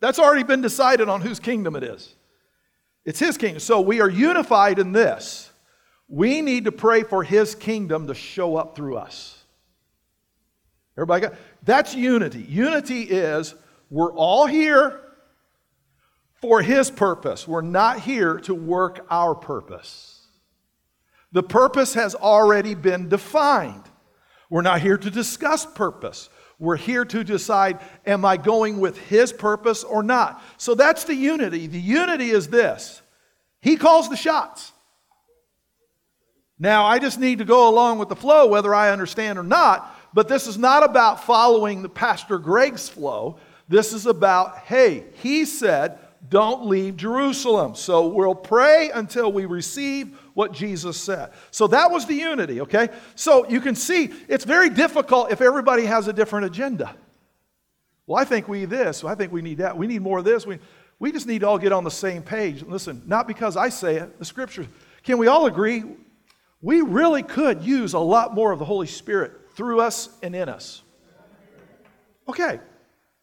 That's 0.00 0.18
already 0.18 0.42
been 0.42 0.62
decided 0.62 1.08
on 1.08 1.20
whose 1.20 1.38
kingdom 1.38 1.76
it 1.76 1.82
is. 1.82 2.14
It's 3.04 3.18
his 3.18 3.36
kingdom. 3.36 3.60
So 3.60 3.80
we 3.80 4.00
are 4.00 4.08
unified 4.08 4.78
in 4.78 4.92
this. 4.92 5.50
We 6.08 6.40
need 6.40 6.64
to 6.64 6.72
pray 6.72 7.02
for 7.02 7.22
his 7.22 7.54
kingdom 7.54 8.06
to 8.08 8.14
show 8.14 8.56
up 8.56 8.74
through 8.74 8.96
us. 8.96 9.36
Everybody 10.96 11.28
got 11.28 11.34
that's 11.62 11.94
unity. 11.94 12.42
Unity 12.42 13.02
is 13.02 13.54
we're 13.90 14.12
all 14.12 14.46
here 14.46 15.00
for 16.40 16.62
his 16.62 16.90
purpose. 16.90 17.46
We're 17.46 17.60
not 17.60 18.00
here 18.00 18.38
to 18.40 18.54
work 18.54 19.06
our 19.10 19.34
purpose. 19.34 20.26
The 21.32 21.42
purpose 21.42 21.94
has 21.94 22.14
already 22.14 22.74
been 22.74 23.08
defined. 23.08 23.84
We're 24.48 24.62
not 24.62 24.80
here 24.80 24.96
to 24.98 25.10
discuss 25.10 25.64
purpose. 25.64 26.28
We're 26.60 26.76
here 26.76 27.06
to 27.06 27.24
decide 27.24 27.80
am 28.06 28.24
I 28.24 28.36
going 28.36 28.78
with 28.78 28.96
His 28.96 29.32
purpose 29.32 29.82
or 29.82 30.02
not? 30.02 30.42
So 30.58 30.76
that's 30.76 31.04
the 31.04 31.14
unity. 31.14 31.66
The 31.66 31.80
unity 31.80 32.30
is 32.30 32.48
this 32.48 33.02
He 33.60 33.76
calls 33.76 34.08
the 34.08 34.16
shots. 34.16 34.72
Now, 36.58 36.84
I 36.84 36.98
just 36.98 37.18
need 37.18 37.38
to 37.38 37.46
go 37.46 37.70
along 37.70 37.98
with 37.98 38.10
the 38.10 38.16
flow, 38.16 38.46
whether 38.46 38.74
I 38.74 38.90
understand 38.90 39.38
or 39.38 39.42
not. 39.42 39.96
But 40.12 40.28
this 40.28 40.46
is 40.46 40.58
not 40.58 40.84
about 40.84 41.24
following 41.24 41.80
the 41.80 41.88
Pastor 41.88 42.38
Greg's 42.38 42.88
flow. 42.88 43.38
This 43.68 43.94
is 43.94 44.04
about, 44.04 44.58
hey, 44.58 45.04
he 45.22 45.46
said, 45.46 45.98
don't 46.28 46.66
leave 46.66 46.96
Jerusalem. 46.96 47.74
So 47.74 48.08
we'll 48.08 48.34
pray 48.34 48.90
until 48.92 49.32
we 49.32 49.46
receive 49.46 50.18
what 50.34 50.52
Jesus 50.52 50.96
said. 50.96 51.32
So 51.50 51.66
that 51.68 51.90
was 51.90 52.06
the 52.06 52.14
unity, 52.14 52.60
okay? 52.60 52.90
So 53.14 53.48
you 53.48 53.60
can 53.60 53.74
see 53.74 54.10
it's 54.28 54.44
very 54.44 54.68
difficult 54.68 55.32
if 55.32 55.40
everybody 55.40 55.86
has 55.86 56.08
a 56.08 56.12
different 56.12 56.46
agenda. 56.46 56.94
Well, 58.06 58.20
I 58.20 58.24
think 58.24 58.48
we 58.48 58.60
need 58.60 58.70
this. 58.70 59.04
I 59.04 59.14
think 59.14 59.32
we 59.32 59.40
need 59.40 59.58
that. 59.58 59.76
We 59.76 59.86
need 59.86 60.02
more 60.02 60.18
of 60.18 60.24
this. 60.24 60.46
We, 60.46 60.58
we 60.98 61.10
just 61.12 61.26
need 61.26 61.40
to 61.40 61.48
all 61.48 61.58
get 61.58 61.72
on 61.72 61.84
the 61.84 61.90
same 61.90 62.22
page. 62.22 62.62
Listen, 62.62 63.02
not 63.06 63.26
because 63.26 63.56
I 63.56 63.68
say 63.68 63.96
it, 63.96 64.18
the 64.18 64.24
scripture. 64.24 64.66
Can 65.02 65.16
we 65.16 65.26
all 65.26 65.46
agree? 65.46 65.84
We 66.60 66.82
really 66.82 67.22
could 67.22 67.62
use 67.62 67.94
a 67.94 67.98
lot 67.98 68.34
more 68.34 68.52
of 68.52 68.58
the 68.58 68.64
Holy 68.64 68.86
Spirit 68.86 69.32
through 69.54 69.80
us 69.80 70.10
and 70.22 70.36
in 70.36 70.48
us. 70.48 70.82
Okay. 72.28 72.60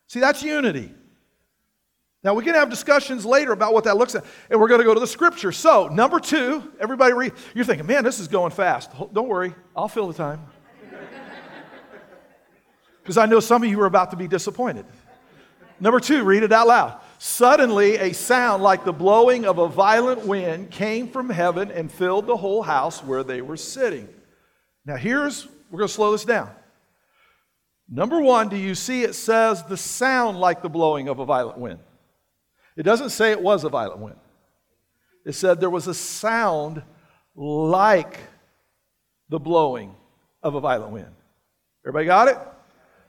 See, 0.07 0.19
that's 0.19 0.41
unity. 0.41 0.93
Now, 2.27 2.33
we 2.33 2.43
can 2.43 2.55
have 2.55 2.69
discussions 2.69 3.25
later 3.25 3.53
about 3.53 3.73
what 3.73 3.85
that 3.85 3.95
looks 3.95 4.13
like, 4.13 4.25
and 4.49 4.59
we're 4.59 4.67
going 4.67 4.81
to 4.81 4.83
go 4.83 4.93
to 4.93 4.99
the 4.99 5.07
scripture. 5.07 5.53
So, 5.53 5.87
number 5.87 6.19
two, 6.19 6.61
everybody 6.77 7.13
read. 7.13 7.31
You're 7.55 7.63
thinking, 7.63 7.87
man, 7.87 8.03
this 8.03 8.19
is 8.19 8.27
going 8.27 8.51
fast. 8.51 8.91
Don't 9.13 9.29
worry, 9.29 9.55
I'll 9.73 9.87
fill 9.87 10.09
the 10.09 10.13
time. 10.13 10.45
Because 13.01 13.17
I 13.17 13.27
know 13.27 13.39
some 13.39 13.63
of 13.63 13.69
you 13.69 13.79
are 13.79 13.85
about 13.85 14.11
to 14.11 14.17
be 14.17 14.27
disappointed. 14.27 14.85
Number 15.79 16.01
two, 16.01 16.25
read 16.25 16.43
it 16.43 16.51
out 16.51 16.67
loud. 16.67 16.99
Suddenly, 17.17 17.95
a 17.95 18.11
sound 18.11 18.61
like 18.61 18.83
the 18.83 18.91
blowing 18.91 19.45
of 19.45 19.57
a 19.57 19.69
violent 19.69 20.25
wind 20.25 20.69
came 20.69 21.07
from 21.07 21.29
heaven 21.29 21.71
and 21.71 21.89
filled 21.89 22.27
the 22.27 22.35
whole 22.35 22.61
house 22.61 23.01
where 23.01 23.23
they 23.23 23.41
were 23.41 23.55
sitting. 23.55 24.09
Now, 24.85 24.97
here's, 24.97 25.47
we're 25.71 25.77
going 25.77 25.87
to 25.87 25.93
slow 25.93 26.11
this 26.11 26.25
down. 26.25 26.49
Number 27.87 28.19
one, 28.19 28.49
do 28.49 28.57
you 28.57 28.75
see 28.75 29.03
it 29.03 29.15
says 29.15 29.63
the 29.63 29.77
sound 29.77 30.41
like 30.41 30.61
the 30.61 30.67
blowing 30.67 31.07
of 31.07 31.19
a 31.19 31.25
violent 31.25 31.57
wind? 31.57 31.79
It 32.77 32.83
doesn't 32.83 33.09
say 33.09 33.31
it 33.31 33.41
was 33.41 33.63
a 33.63 33.69
violent 33.69 33.99
wind. 33.99 34.19
It 35.25 35.33
said 35.33 35.59
there 35.59 35.69
was 35.69 35.87
a 35.87 35.93
sound 35.93 36.83
like 37.35 38.19
the 39.29 39.39
blowing 39.39 39.95
of 40.43 40.55
a 40.55 40.61
violent 40.61 40.93
wind. 40.93 41.13
Everybody 41.83 42.05
got 42.05 42.27
it? 42.27 42.37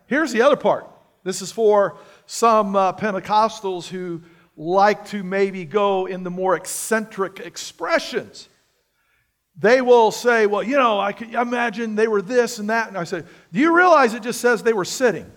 Here's 0.07 0.33
the 0.33 0.43
other 0.43 0.57
part. 0.57 0.89
This 1.23 1.43
is 1.43 1.53
for 1.53 1.99
some 2.27 2.75
uh, 2.75 2.95
Pentecostals 2.95 3.87
who 3.87 4.23
like 4.57 5.07
to 5.09 5.23
maybe 5.23 5.65
go 5.65 6.07
in 6.07 6.25
the 6.25 6.31
more 6.31 6.57
eccentric 6.57 7.39
expressions. 7.39 8.49
They 9.57 9.83
will 9.83 10.11
say, 10.11 10.47
Well, 10.47 10.63
you 10.63 10.77
know, 10.77 10.99
I 10.99 11.13
can 11.13 11.35
imagine 11.35 11.95
they 11.95 12.09
were 12.09 12.23
this 12.23 12.59
and 12.59 12.71
that. 12.71 12.89
And 12.89 12.97
I 12.97 13.05
say, 13.05 13.23
Do 13.53 13.61
you 13.61 13.77
realize 13.77 14.15
it 14.15 14.23
just 14.23 14.41
says 14.41 14.63
they 14.63 14.73
were 14.73 14.85
sitting? 14.85 15.31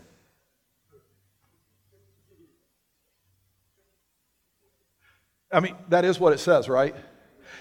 I 5.52 5.60
mean, 5.60 5.76
that 5.90 6.06
is 6.06 6.20
what 6.20 6.34
it 6.34 6.40
says, 6.40 6.70
right? 6.70 6.96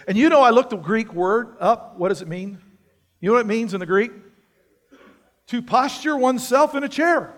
And 0.06 0.16
you 0.16 0.28
know, 0.28 0.40
I 0.40 0.50
looked 0.50 0.70
the 0.70 0.76
Greek 0.76 1.12
word 1.12 1.56
up. 1.60 1.98
What 1.98 2.08
does 2.08 2.22
it 2.22 2.28
mean? 2.28 2.58
You 3.20 3.28
know 3.28 3.34
what 3.34 3.42
it 3.42 3.46
means 3.46 3.74
in 3.74 3.80
the 3.80 3.86
Greek? 3.86 4.12
To 5.48 5.62
posture 5.62 6.16
oneself 6.16 6.74
in 6.74 6.84
a 6.84 6.88
chair. 6.88 7.34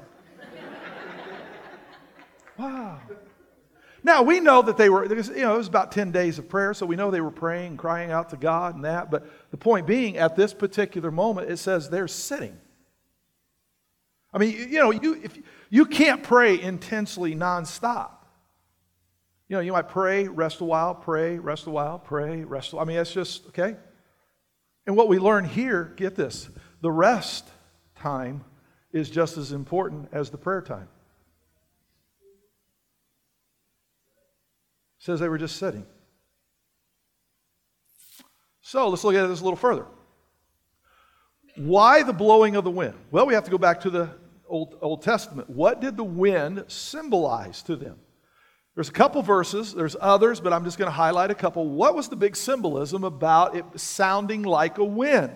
wow. 2.58 3.00
Now, 4.04 4.22
we 4.22 4.40
know 4.40 4.62
that 4.62 4.76
they 4.76 4.90
were, 4.90 5.04
you 5.04 5.42
know, 5.42 5.54
it 5.54 5.58
was 5.58 5.68
about 5.68 5.92
10 5.92 6.10
days 6.10 6.38
of 6.38 6.48
prayer, 6.48 6.74
so 6.74 6.84
we 6.84 6.96
know 6.96 7.10
they 7.10 7.20
were 7.20 7.30
praying 7.30 7.68
and 7.68 7.78
crying 7.78 8.10
out 8.10 8.30
to 8.30 8.36
God 8.36 8.74
and 8.74 8.84
that. 8.84 9.10
But 9.10 9.28
the 9.50 9.56
point 9.56 9.86
being, 9.86 10.16
at 10.16 10.34
this 10.34 10.52
particular 10.52 11.10
moment, 11.10 11.50
it 11.50 11.58
says 11.58 11.88
they're 11.88 12.08
sitting. 12.08 12.58
I 14.34 14.38
mean, 14.38 14.56
you 14.56 14.78
know, 14.80 14.90
you, 14.90 15.20
if, 15.22 15.38
you 15.70 15.86
can't 15.86 16.22
pray 16.22 16.60
intensely 16.60 17.34
nonstop. 17.34 18.10
You 19.52 19.58
know, 19.58 19.62
you 19.64 19.72
might 19.72 19.90
pray, 19.90 20.28
rest 20.28 20.62
a 20.62 20.64
while, 20.64 20.94
pray, 20.94 21.38
rest 21.38 21.66
a 21.66 21.70
while, 21.70 21.98
pray, 21.98 22.42
rest 22.42 22.72
a 22.72 22.76
while. 22.76 22.86
I 22.86 22.88
mean, 22.88 22.96
that's 22.96 23.12
just, 23.12 23.48
okay? 23.48 23.76
And 24.86 24.96
what 24.96 25.08
we 25.08 25.18
learn 25.18 25.44
here, 25.44 25.92
get 25.94 26.14
this, 26.14 26.48
the 26.80 26.90
rest 26.90 27.50
time 27.94 28.46
is 28.94 29.10
just 29.10 29.36
as 29.36 29.52
important 29.52 30.08
as 30.10 30.30
the 30.30 30.38
prayer 30.38 30.62
time. 30.62 30.88
It 34.98 35.04
says 35.04 35.20
they 35.20 35.28
were 35.28 35.36
just 35.36 35.56
sitting. 35.56 35.84
So 38.62 38.88
let's 38.88 39.04
look 39.04 39.14
at 39.14 39.26
this 39.26 39.42
a 39.42 39.44
little 39.44 39.58
further. 39.58 39.84
Why 41.56 42.02
the 42.02 42.14
blowing 42.14 42.56
of 42.56 42.64
the 42.64 42.70
wind? 42.70 42.94
Well, 43.10 43.26
we 43.26 43.34
have 43.34 43.44
to 43.44 43.50
go 43.50 43.58
back 43.58 43.82
to 43.82 43.90
the 43.90 44.08
Old, 44.48 44.78
Old 44.80 45.02
Testament. 45.02 45.50
What 45.50 45.82
did 45.82 45.98
the 45.98 46.04
wind 46.04 46.64
symbolize 46.68 47.62
to 47.64 47.76
them? 47.76 47.98
There's 48.74 48.88
a 48.88 48.92
couple 48.92 49.20
verses, 49.20 49.74
there's 49.74 49.96
others, 50.00 50.40
but 50.40 50.52
I'm 50.52 50.64
just 50.64 50.78
going 50.78 50.88
to 50.88 50.92
highlight 50.92 51.30
a 51.30 51.34
couple. 51.34 51.68
What 51.68 51.94
was 51.94 52.08
the 52.08 52.16
big 52.16 52.34
symbolism 52.34 53.04
about 53.04 53.54
it 53.54 53.64
sounding 53.76 54.42
like 54.44 54.78
a 54.78 54.84
wind? 54.84 55.32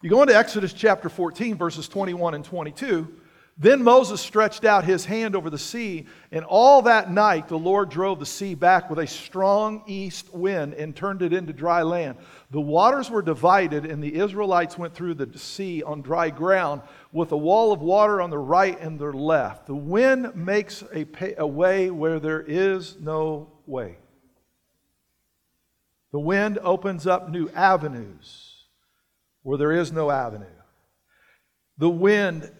You 0.00 0.08
go 0.08 0.22
into 0.22 0.34
Exodus 0.34 0.72
chapter 0.72 1.08
14, 1.10 1.56
verses 1.56 1.88
21 1.88 2.34
and 2.34 2.44
22. 2.44 3.20
Then 3.56 3.84
Moses 3.84 4.20
stretched 4.20 4.64
out 4.64 4.84
his 4.84 5.04
hand 5.04 5.36
over 5.36 5.48
the 5.48 5.58
sea, 5.58 6.06
and 6.32 6.44
all 6.44 6.82
that 6.82 7.12
night 7.12 7.46
the 7.46 7.58
Lord 7.58 7.88
drove 7.88 8.18
the 8.18 8.26
sea 8.26 8.56
back 8.56 8.90
with 8.90 8.98
a 8.98 9.06
strong 9.06 9.84
east 9.86 10.34
wind 10.34 10.74
and 10.74 10.94
turned 10.94 11.22
it 11.22 11.32
into 11.32 11.52
dry 11.52 11.82
land. 11.82 12.16
The 12.50 12.60
waters 12.60 13.10
were 13.10 13.22
divided, 13.22 13.86
and 13.86 14.02
the 14.02 14.16
Israelites 14.16 14.76
went 14.76 14.92
through 14.92 15.14
the 15.14 15.38
sea 15.38 15.84
on 15.84 16.02
dry 16.02 16.30
ground 16.30 16.82
with 17.12 17.30
a 17.30 17.36
wall 17.36 17.72
of 17.72 17.80
water 17.80 18.20
on 18.20 18.30
the 18.30 18.38
right 18.38 18.78
and 18.80 18.98
their 18.98 19.12
left. 19.12 19.68
The 19.68 19.76
wind 19.76 20.34
makes 20.34 20.82
a, 20.92 21.04
pay, 21.04 21.36
a 21.38 21.46
way 21.46 21.90
where 21.90 22.18
there 22.18 22.42
is 22.42 22.98
no 22.98 23.52
way. 23.66 23.98
The 26.10 26.18
wind 26.20 26.58
opens 26.58 27.06
up 27.06 27.30
new 27.30 27.48
avenues 27.50 28.64
where 29.42 29.58
there 29.58 29.72
is 29.72 29.92
no 29.92 30.10
avenue. 30.10 30.46
The 31.78 31.90
wind 31.90 32.50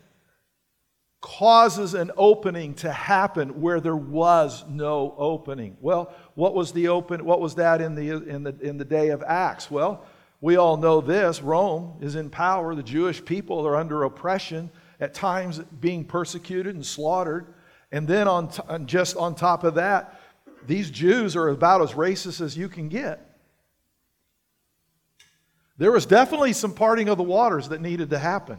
causes 1.25 1.95
an 1.95 2.11
opening 2.19 2.75
to 2.75 2.93
happen 2.93 3.59
where 3.63 3.81
there 3.81 3.97
was 3.97 4.63
no 4.69 5.15
opening. 5.17 5.75
Well, 5.81 6.15
what 6.35 6.55
was 6.55 6.71
the 6.73 6.89
open 6.89 7.25
what 7.25 7.41
was 7.41 7.55
that 7.55 7.81
in 7.81 7.95
the 7.95 8.11
in 8.29 8.43
the 8.43 8.55
in 8.61 8.77
the 8.77 8.85
day 8.85 9.09
of 9.09 9.23
Acts? 9.23 9.71
Well, 9.71 10.05
we 10.43 10.57
all 10.57 10.77
know 10.77 11.01
this. 11.01 11.41
Rome 11.41 11.97
is 12.03 12.15
in 12.15 12.29
power. 12.29 12.75
The 12.75 12.83
Jewish 12.83 13.25
people 13.25 13.67
are 13.67 13.75
under 13.75 14.05
oppression, 14.05 14.71
at 15.01 15.15
times 15.15 15.61
being 15.81 16.05
persecuted 16.05 16.75
and 16.75 16.85
slaughtered. 16.85 17.47
And 17.91 18.07
then 18.07 18.29
on 18.29 18.49
t- 18.49 18.61
just 18.85 19.17
on 19.17 19.35
top 19.35 19.65
of 19.65 19.77
that, 19.77 20.21
these 20.67 20.91
Jews 20.91 21.37
are 21.37 21.49
about 21.49 21.81
as 21.81 21.93
racist 21.93 22.43
as 22.43 22.55
you 22.55 22.69
can 22.69 22.91
get. 22.91 23.39
There 25.79 25.91
was 25.91 26.05
definitely 26.05 26.53
some 26.53 26.75
parting 26.75 27.09
of 27.09 27.17
the 27.17 27.25
waters 27.25 27.71
that 27.71 27.81
needed 27.81 28.11
to 28.11 28.19
happen. 28.19 28.59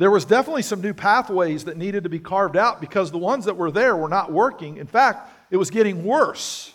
There 0.00 0.10
was 0.10 0.24
definitely 0.24 0.62
some 0.62 0.80
new 0.80 0.94
pathways 0.94 1.64
that 1.64 1.76
needed 1.76 2.04
to 2.04 2.08
be 2.08 2.18
carved 2.18 2.56
out 2.56 2.80
because 2.80 3.10
the 3.10 3.18
ones 3.18 3.44
that 3.44 3.58
were 3.58 3.70
there 3.70 3.94
were 3.94 4.08
not 4.08 4.32
working. 4.32 4.78
In 4.78 4.86
fact, 4.86 5.30
it 5.50 5.58
was 5.58 5.70
getting 5.70 6.04
worse. 6.04 6.72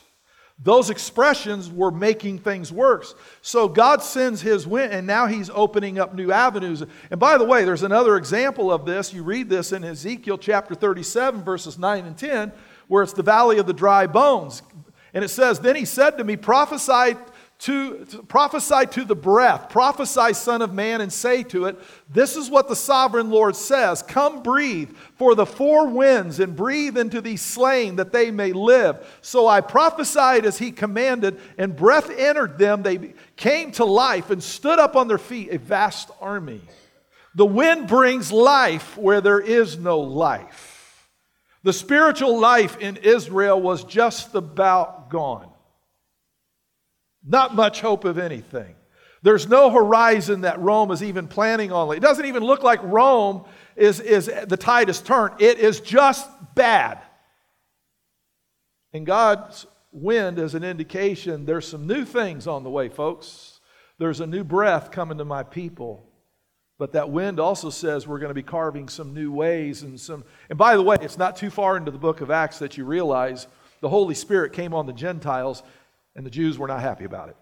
Those 0.62 0.92
expressions 0.92 1.72
were 1.72 1.90
making 1.90 2.38
things 2.38 2.72
worse. 2.72 3.16
So 3.42 3.68
God 3.68 4.04
sends 4.04 4.44
his 4.44 4.68
wind, 4.68 4.94
and 4.94 5.08
now 5.08 5.26
he's 5.26 5.50
opening 5.50 5.98
up 5.98 6.14
new 6.14 6.32
avenues. 6.32 6.84
And 7.10 7.20
by 7.20 7.40
the 7.40 7.46
way, 7.46 7.66
there's 7.66 7.82
another 7.82 8.16
example 8.16 8.72
of 8.72 8.86
this. 8.86 9.12
You 9.12 9.24
read 9.24 9.50
this 9.50 9.72
in 9.72 9.84
Ezekiel 9.84 10.38
chapter 10.38 10.76
37, 10.76 11.44
verses 11.44 11.80
9 11.80 12.06
and 12.06 12.16
10, 12.16 12.52
where 12.88 13.02
it's 13.02 13.14
the 13.14 13.24
valley 13.24 13.58
of 13.58 13.66
the 13.66 13.74
dry 13.74 14.06
bones. 14.06 14.62
And 15.16 15.24
it 15.24 15.30
says, 15.30 15.60
Then 15.60 15.76
he 15.76 15.86
said 15.86 16.20
to 16.20 16.24
me, 16.24 16.36
Prophesy 16.36 17.18
to, 17.60 18.04
to, 18.06 18.24
prophesy 18.24 18.86
to 18.92 19.06
the 19.06 19.16
breath, 19.16 19.70
prophesy, 19.70 20.34
Son 20.34 20.62
of 20.62 20.74
Man, 20.74 21.00
and 21.00 21.12
say 21.12 21.42
to 21.44 21.66
it, 21.66 21.80
This 22.10 22.36
is 22.36 22.50
what 22.50 22.68
the 22.68 22.76
sovereign 22.76 23.30
Lord 23.30 23.56
says 23.56 24.02
Come 24.02 24.44
breathe 24.44 24.96
for 25.18 25.36
the 25.36 25.46
four 25.46 25.88
winds, 25.88 26.40
and 26.40 26.56
breathe 26.56 26.98
into 26.98 27.22
these 27.22 27.42
slain 27.42 27.96
that 27.96 28.12
they 28.12 28.30
may 28.30 28.52
live. 28.52 29.08
So 29.22 29.48
I 29.48 29.62
prophesied 29.62 30.46
as 30.46 30.58
he 30.58 30.72
commanded, 30.72 31.40
and 31.58 31.76
breath 31.76 32.10
entered 32.10 32.58
them. 32.58 32.84
They 32.84 33.14
came 33.38 33.72
to 33.74 33.86
life 33.86 34.30
and 34.30 34.44
stood 34.44 34.80
up 34.80 34.96
on 34.96 35.08
their 35.08 35.18
feet, 35.18 35.52
a 35.52 35.58
vast 35.58 36.12
army. 36.20 36.62
The 37.36 37.46
wind 37.46 37.88
brings 37.88 38.32
life 38.32 38.98
where 38.98 39.22
there 39.22 39.42
is 39.42 39.78
no 39.78 40.00
life. 40.00 41.10
The 41.64 41.74
spiritual 41.74 42.40
life 42.40 42.78
in 42.80 42.98
Israel 42.98 43.62
was 43.62 43.84
just 43.86 44.36
about 44.36 45.10
gone. 45.10 45.50
Not 47.26 47.56
much 47.56 47.82
hope 47.82 48.06
of 48.06 48.18
anything. 48.18 48.76
There's 49.24 49.48
no 49.48 49.72
horizon 49.72 50.42
that 50.42 50.60
Rome 50.60 50.92
is 50.92 51.02
even 51.02 51.28
planning 51.28 51.72
on. 51.72 51.96
It 51.96 52.00
doesn't 52.00 52.26
even 52.26 52.44
look 52.44 52.62
like 52.62 52.80
Rome 52.84 53.46
is, 53.76 54.00
is 54.00 54.30
the 54.48 54.58
tide 54.58 54.88
has 54.88 55.02
turned. 55.02 55.42
It 55.42 55.58
is 55.58 55.80
just 55.80 56.30
bad. 56.54 57.00
And 58.94 59.06
God's 59.06 59.66
wind 59.92 60.38
is 60.38 60.54
an 60.56 60.64
indication 60.64 61.46
there's 61.46 61.68
some 61.68 61.88
new 61.88 62.06
things 62.06 62.48
on 62.48 62.64
the 62.64 62.70
way, 62.70 62.88
folks. 62.88 63.60
There's 63.98 64.20
a 64.20 64.28
new 64.28 64.44
breath 64.44 64.92
coming 64.92 65.18
to 65.18 65.26
my 65.26 65.42
people. 65.42 66.08
But 66.78 66.92
that 66.92 67.10
wind 67.10 67.40
also 67.40 67.70
says 67.70 68.06
we're 68.06 68.20
going 68.20 68.30
to 68.30 68.36
be 68.36 68.44
carving 68.44 68.90
some 68.90 69.14
new 69.14 69.32
ways 69.32 69.82
and 69.84 70.00
some. 70.00 70.26
And 70.50 70.58
by 70.58 70.76
the 70.76 70.84
way, 70.84 70.98
it's 71.02 71.18
not 71.18 71.38
too 71.38 71.50
far 71.50 71.78
into 71.78 71.92
the 71.92 71.98
book 71.98 72.22
of 72.22 72.30
Acts 72.30 72.60
that 72.60 72.78
you 72.78 72.86
realize 72.86 73.48
the 73.80 73.90
Holy 73.90 74.16
Spirit 74.16 74.52
came 74.52 74.74
on 74.74 74.86
the 74.86 74.94
Gentiles 74.94 75.64
and 76.16 76.26
the 76.26 76.30
Jews 76.30 76.58
were 76.58 76.68
not 76.68 76.82
happy 76.82 77.06
about 77.06 77.30
it. 77.30 77.38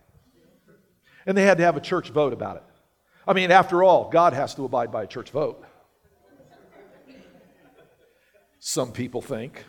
And 1.25 1.37
they 1.37 1.43
had 1.43 1.57
to 1.57 1.63
have 1.63 1.77
a 1.77 1.81
church 1.81 2.09
vote 2.09 2.33
about 2.33 2.57
it. 2.57 2.63
I 3.27 3.33
mean, 3.33 3.51
after 3.51 3.83
all, 3.83 4.09
God 4.09 4.33
has 4.33 4.55
to 4.55 4.65
abide 4.65 4.91
by 4.91 5.03
a 5.03 5.07
church 5.07 5.31
vote. 5.31 5.63
Some 8.59 8.91
people 8.91 9.21
think. 9.21 9.63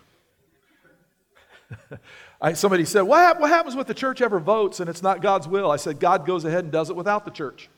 I, 2.40 2.53
somebody 2.53 2.85
said, 2.85 3.03
what, 3.03 3.40
what 3.40 3.51
happens 3.51 3.75
if 3.75 3.87
the 3.87 3.95
church 3.95 4.21
ever 4.21 4.38
votes 4.38 4.81
and 4.81 4.88
it's 4.88 5.03
not 5.03 5.23
God's 5.23 5.49
will? 5.49 5.71
I 5.71 5.77
said, 5.77 6.01
God 6.01 6.27
goes 6.27 6.45
ahead 6.45 6.64
and 6.64 6.73
does 6.73 6.90
it 6.90 6.97
without 6.97 7.25
the 7.25 7.31
church. 7.31 7.69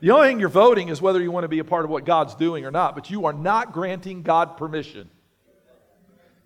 the 0.00 0.10
only 0.10 0.28
thing 0.28 0.40
you're 0.40 0.48
voting 0.48 0.88
is 0.88 1.00
whether 1.00 1.20
you 1.20 1.30
want 1.30 1.44
to 1.44 1.48
be 1.48 1.58
a 1.60 1.64
part 1.64 1.84
of 1.84 1.90
what 1.90 2.04
God's 2.04 2.34
doing 2.34 2.64
or 2.64 2.70
not, 2.70 2.94
but 2.94 3.10
you 3.10 3.26
are 3.26 3.32
not 3.32 3.72
granting 3.72 4.22
God 4.22 4.56
permission. 4.56 5.10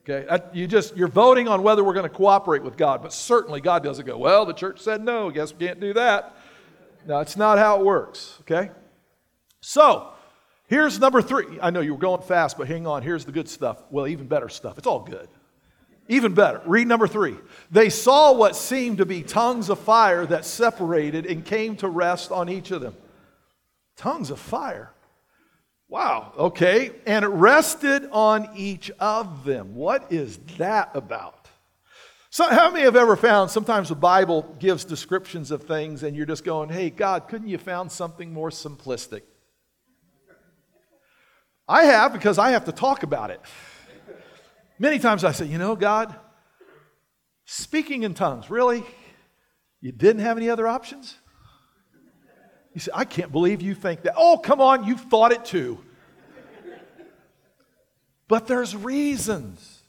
Okay, 0.08 0.42
you 0.54 0.66
just 0.66 0.96
you're 0.96 1.08
voting 1.08 1.48
on 1.48 1.62
whether 1.62 1.84
we're 1.84 1.92
going 1.92 2.08
to 2.08 2.14
cooperate 2.14 2.62
with 2.62 2.78
God, 2.78 3.02
but 3.02 3.12
certainly 3.12 3.60
God 3.60 3.84
doesn't 3.84 4.06
go, 4.06 4.16
well, 4.16 4.46
the 4.46 4.54
church 4.54 4.80
said 4.80 5.04
no, 5.04 5.30
guess 5.30 5.52
we 5.52 5.66
can't 5.66 5.80
do 5.80 5.92
that. 5.92 6.34
No, 7.06 7.20
it's 7.20 7.36
not 7.36 7.58
how 7.58 7.80
it 7.80 7.84
works, 7.84 8.38
okay? 8.40 8.70
So, 9.60 10.10
here's 10.66 10.98
number 10.98 11.20
3. 11.20 11.58
I 11.60 11.70
know 11.70 11.80
you 11.80 11.92
were 11.92 12.00
going 12.00 12.22
fast, 12.22 12.56
but 12.56 12.68
hang 12.68 12.86
on, 12.86 13.02
here's 13.02 13.26
the 13.26 13.32
good 13.32 13.48
stuff. 13.48 13.82
Well, 13.90 14.06
even 14.06 14.26
better 14.26 14.48
stuff. 14.48 14.78
It's 14.78 14.86
all 14.86 15.00
good. 15.00 15.28
Even 16.08 16.32
better. 16.32 16.62
Read 16.64 16.86
number 16.86 17.06
3. 17.06 17.36
They 17.70 17.90
saw 17.90 18.32
what 18.32 18.56
seemed 18.56 18.98
to 18.98 19.06
be 19.06 19.22
tongues 19.22 19.68
of 19.68 19.78
fire 19.78 20.24
that 20.24 20.46
separated 20.46 21.26
and 21.26 21.44
came 21.44 21.76
to 21.76 21.88
rest 21.88 22.32
on 22.32 22.48
each 22.48 22.70
of 22.70 22.80
them. 22.80 22.96
Tongues 23.96 24.30
of 24.30 24.38
fire. 24.38 24.90
Wow, 25.88 26.32
okay. 26.36 26.92
And 27.06 27.24
it 27.24 27.28
rested 27.28 28.08
on 28.12 28.50
each 28.54 28.90
of 29.00 29.44
them. 29.44 29.74
What 29.74 30.12
is 30.12 30.36
that 30.58 30.90
about? 30.94 31.48
So, 32.30 32.46
how 32.46 32.70
many 32.70 32.84
have 32.84 32.94
ever 32.94 33.16
found 33.16 33.50
sometimes 33.50 33.88
the 33.88 33.94
Bible 33.94 34.54
gives 34.58 34.84
descriptions 34.84 35.50
of 35.50 35.62
things 35.62 36.02
and 36.02 36.14
you're 36.14 36.26
just 36.26 36.44
going, 36.44 36.68
hey, 36.68 36.90
God, 36.90 37.26
couldn't 37.26 37.48
you 37.48 37.56
found 37.56 37.90
something 37.90 38.32
more 38.32 38.50
simplistic? 38.50 39.22
I 41.66 41.84
have 41.84 42.12
because 42.12 42.38
I 42.38 42.50
have 42.50 42.66
to 42.66 42.72
talk 42.72 43.02
about 43.02 43.30
it. 43.30 43.40
Many 44.78 44.98
times 44.98 45.24
I 45.24 45.32
say, 45.32 45.46
you 45.46 45.58
know, 45.58 45.74
God, 45.74 46.14
speaking 47.44 48.04
in 48.04 48.14
tongues, 48.14 48.50
really? 48.50 48.84
You 49.80 49.92
didn't 49.92 50.22
have 50.22 50.36
any 50.36 50.50
other 50.50 50.66
options? 50.66 51.17
You 52.78 52.82
say, 52.82 52.92
I 52.94 53.04
can't 53.04 53.32
believe 53.32 53.60
you 53.60 53.74
think 53.74 54.02
that. 54.02 54.14
Oh, 54.16 54.38
come 54.38 54.60
on, 54.60 54.84
you've 54.84 55.00
thought 55.00 55.32
it 55.32 55.44
too. 55.44 55.80
but 58.28 58.46
there's 58.46 58.76
reasons. 58.76 59.82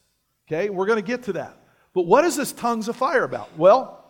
Okay, 0.48 0.70
we're 0.70 0.86
going 0.86 1.00
to 1.00 1.06
get 1.06 1.22
to 1.26 1.34
that. 1.34 1.56
But 1.94 2.06
what 2.06 2.24
is 2.24 2.34
this 2.34 2.50
tongues 2.50 2.88
of 2.88 2.96
fire 2.96 3.22
about? 3.22 3.56
Well, 3.56 4.04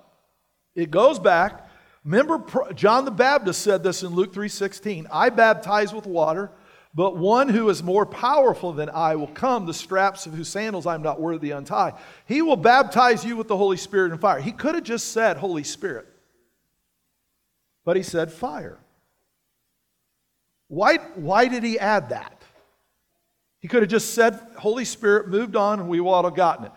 it 0.75 0.91
goes 0.91 1.19
back. 1.19 1.69
Remember, 2.07 2.43
John 2.73 3.05
the 3.05 3.11
Baptist 3.11 3.61
said 3.61 3.83
this 3.83 4.03
in 4.03 4.15
Luke 4.15 4.33
3:16. 4.33 5.07
I 5.13 5.29
baptize 5.29 5.93
with 5.93 6.07
water, 6.07 6.51
but 6.95 7.19
one 7.19 7.51
who 7.51 7.69
is 7.69 7.83
more 7.83 8.07
powerful 8.07 8.73
than 8.73 8.89
I 8.89 9.15
will 9.15 9.27
come, 9.27 9.67
the 9.67 9.75
straps 9.75 10.25
of 10.25 10.33
whose 10.33 10.49
sandals 10.49 10.87
I'm 10.87 11.03
not 11.03 11.21
worthy 11.21 11.51
to 11.51 11.59
untie. 11.59 11.93
He 12.25 12.41
will 12.41 12.57
baptize 12.57 13.27
you 13.27 13.37
with 13.37 13.49
the 13.49 13.59
Holy 13.59 13.77
Spirit 13.77 14.13
and 14.13 14.19
fire. 14.19 14.41
He 14.41 14.53
could 14.53 14.75
have 14.75 14.85
just 14.85 15.13
said 15.13 15.37
Holy 15.37 15.65
Spirit. 15.65 16.10
But 17.85 17.97
he 17.97 18.03
said 18.03 18.33
fire. 18.33 18.79
Why, 20.69 20.99
why 21.17 21.49
did 21.49 21.63
he 21.63 21.79
add 21.79 22.11
that? 22.11 22.43
He 23.59 23.69
could 23.69 23.83
have 23.83 23.91
just 23.91 24.15
said 24.15 24.41
Holy 24.57 24.85
Spirit, 24.85 25.29
moved 25.29 25.57
on, 25.57 25.81
and 25.81 25.89
we 25.89 26.01
would 26.01 26.25
have 26.25 26.35
gotten 26.35 26.67
it. 26.67 26.73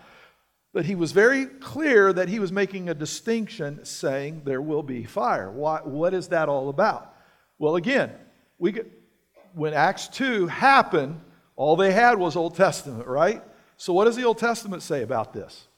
But 0.72 0.84
he 0.84 0.96
was 0.96 1.12
very 1.12 1.46
clear 1.46 2.12
that 2.12 2.28
he 2.28 2.40
was 2.40 2.50
making 2.50 2.88
a 2.88 2.94
distinction, 2.94 3.84
saying 3.84 4.42
there 4.44 4.60
will 4.60 4.82
be 4.82 5.04
fire. 5.04 5.50
Why, 5.50 5.80
what 5.84 6.12
is 6.12 6.28
that 6.28 6.48
all 6.48 6.68
about? 6.68 7.14
Well, 7.58 7.76
again, 7.76 8.10
we 8.58 8.72
get, 8.72 8.90
when 9.54 9.72
Acts 9.72 10.08
2 10.08 10.48
happened, 10.48 11.20
all 11.54 11.76
they 11.76 11.92
had 11.92 12.18
was 12.18 12.34
Old 12.34 12.56
Testament, 12.56 13.06
right? 13.06 13.42
So, 13.76 13.92
what 13.92 14.06
does 14.06 14.16
the 14.16 14.24
Old 14.24 14.38
Testament 14.38 14.82
say 14.82 15.02
about 15.02 15.32
this? 15.32 15.68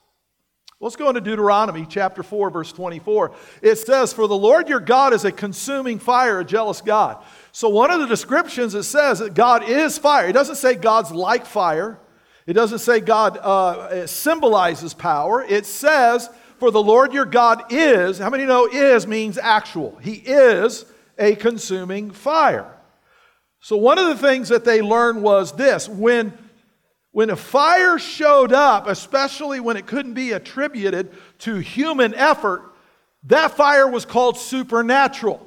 Let's 0.78 0.96
go 0.96 1.08
into 1.08 1.22
Deuteronomy 1.22 1.86
chapter 1.88 2.22
4, 2.22 2.50
verse 2.50 2.70
24. 2.70 3.32
It 3.62 3.76
says, 3.76 4.12
For 4.12 4.28
the 4.28 4.36
Lord 4.36 4.68
your 4.68 4.80
God 4.80 5.14
is 5.14 5.24
a 5.24 5.32
consuming 5.32 5.98
fire, 5.98 6.40
a 6.40 6.44
jealous 6.44 6.82
God. 6.82 7.24
So, 7.50 7.70
one 7.70 7.90
of 7.90 8.00
the 8.00 8.06
descriptions 8.06 8.74
it 8.74 8.82
says 8.82 9.20
that 9.20 9.32
God 9.32 9.66
is 9.66 9.96
fire. 9.96 10.28
It 10.28 10.34
doesn't 10.34 10.56
say 10.56 10.74
God's 10.74 11.12
like 11.12 11.46
fire, 11.46 11.98
it 12.46 12.52
doesn't 12.52 12.80
say 12.80 13.00
God 13.00 13.38
uh, 13.38 14.06
symbolizes 14.06 14.92
power. 14.92 15.42
It 15.42 15.64
says, 15.64 16.28
For 16.58 16.70
the 16.70 16.82
Lord 16.82 17.14
your 17.14 17.24
God 17.24 17.72
is, 17.72 18.18
how 18.18 18.28
many 18.28 18.44
know 18.44 18.68
is 18.70 19.06
means 19.06 19.38
actual? 19.38 19.96
He 20.02 20.16
is 20.16 20.84
a 21.18 21.36
consuming 21.36 22.10
fire. 22.10 22.70
So, 23.60 23.78
one 23.78 23.98
of 23.98 24.08
the 24.08 24.28
things 24.28 24.50
that 24.50 24.66
they 24.66 24.82
learned 24.82 25.22
was 25.22 25.52
this 25.52 25.88
when 25.88 26.36
when 27.16 27.30
a 27.30 27.36
fire 27.36 27.98
showed 27.98 28.52
up, 28.52 28.86
especially 28.86 29.58
when 29.58 29.78
it 29.78 29.86
couldn't 29.86 30.12
be 30.12 30.32
attributed 30.32 31.10
to 31.38 31.56
human 31.56 32.14
effort, 32.14 32.60
that 33.24 33.52
fire 33.52 33.88
was 33.88 34.04
called 34.04 34.36
supernatural. 34.36 35.40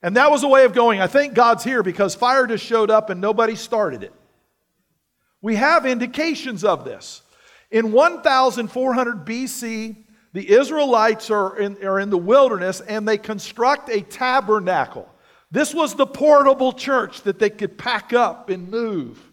And 0.00 0.16
that 0.16 0.30
was 0.30 0.44
a 0.44 0.48
way 0.48 0.64
of 0.64 0.72
going, 0.72 0.98
I 0.98 1.08
think 1.08 1.34
God's 1.34 1.62
here 1.62 1.82
because 1.82 2.14
fire 2.14 2.46
just 2.46 2.64
showed 2.64 2.90
up 2.90 3.10
and 3.10 3.20
nobody 3.20 3.54
started 3.54 4.02
it. 4.02 4.14
We 5.42 5.56
have 5.56 5.84
indications 5.84 6.64
of 6.64 6.86
this. 6.86 7.20
In 7.70 7.92
1400 7.92 9.26
BC, 9.26 9.96
the 10.32 10.50
Israelites 10.50 11.30
are 11.30 11.58
in, 11.58 11.84
are 11.84 12.00
in 12.00 12.08
the 12.08 12.16
wilderness 12.16 12.80
and 12.80 13.06
they 13.06 13.18
construct 13.18 13.90
a 13.90 14.00
tabernacle. 14.00 15.06
This 15.50 15.74
was 15.74 15.96
the 15.96 16.06
portable 16.06 16.72
church 16.72 17.24
that 17.24 17.38
they 17.38 17.50
could 17.50 17.76
pack 17.76 18.14
up 18.14 18.48
and 18.48 18.70
move. 18.70 19.25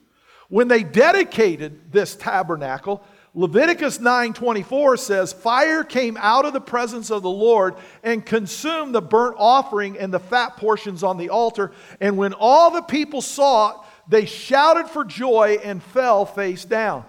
When 0.54 0.68
they 0.68 0.84
dedicated 0.84 1.92
this 1.92 2.16
tabernacle, 2.16 3.02
Leviticus 3.34 4.00
9:24 4.00 4.98
says, 4.98 5.34
"Fire 5.34 5.84
came 5.84 6.16
out 6.22 6.46
of 6.46 6.54
the 6.54 6.62
presence 6.62 7.10
of 7.10 7.24
the 7.24 7.30
Lord 7.32 7.74
and 8.04 8.24
consumed 8.24 8.94
the 8.94 9.02
burnt 9.02 9.36
offering 9.40 9.98
and 9.98 10.14
the 10.14 10.20
fat 10.20 10.56
portions 10.58 11.02
on 11.02 11.18
the 11.18 11.32
altar, 11.32 11.72
and 12.00 12.18
when 12.18 12.34
all 12.34 12.70
the 12.70 12.84
people 12.84 13.20
saw 13.20 13.72
it, 13.72 13.78
they 14.08 14.26
shouted 14.26 14.88
for 14.90 15.04
joy 15.04 15.58
and 15.64 15.82
fell 15.82 16.24
face 16.24 16.66
down." 16.66 17.04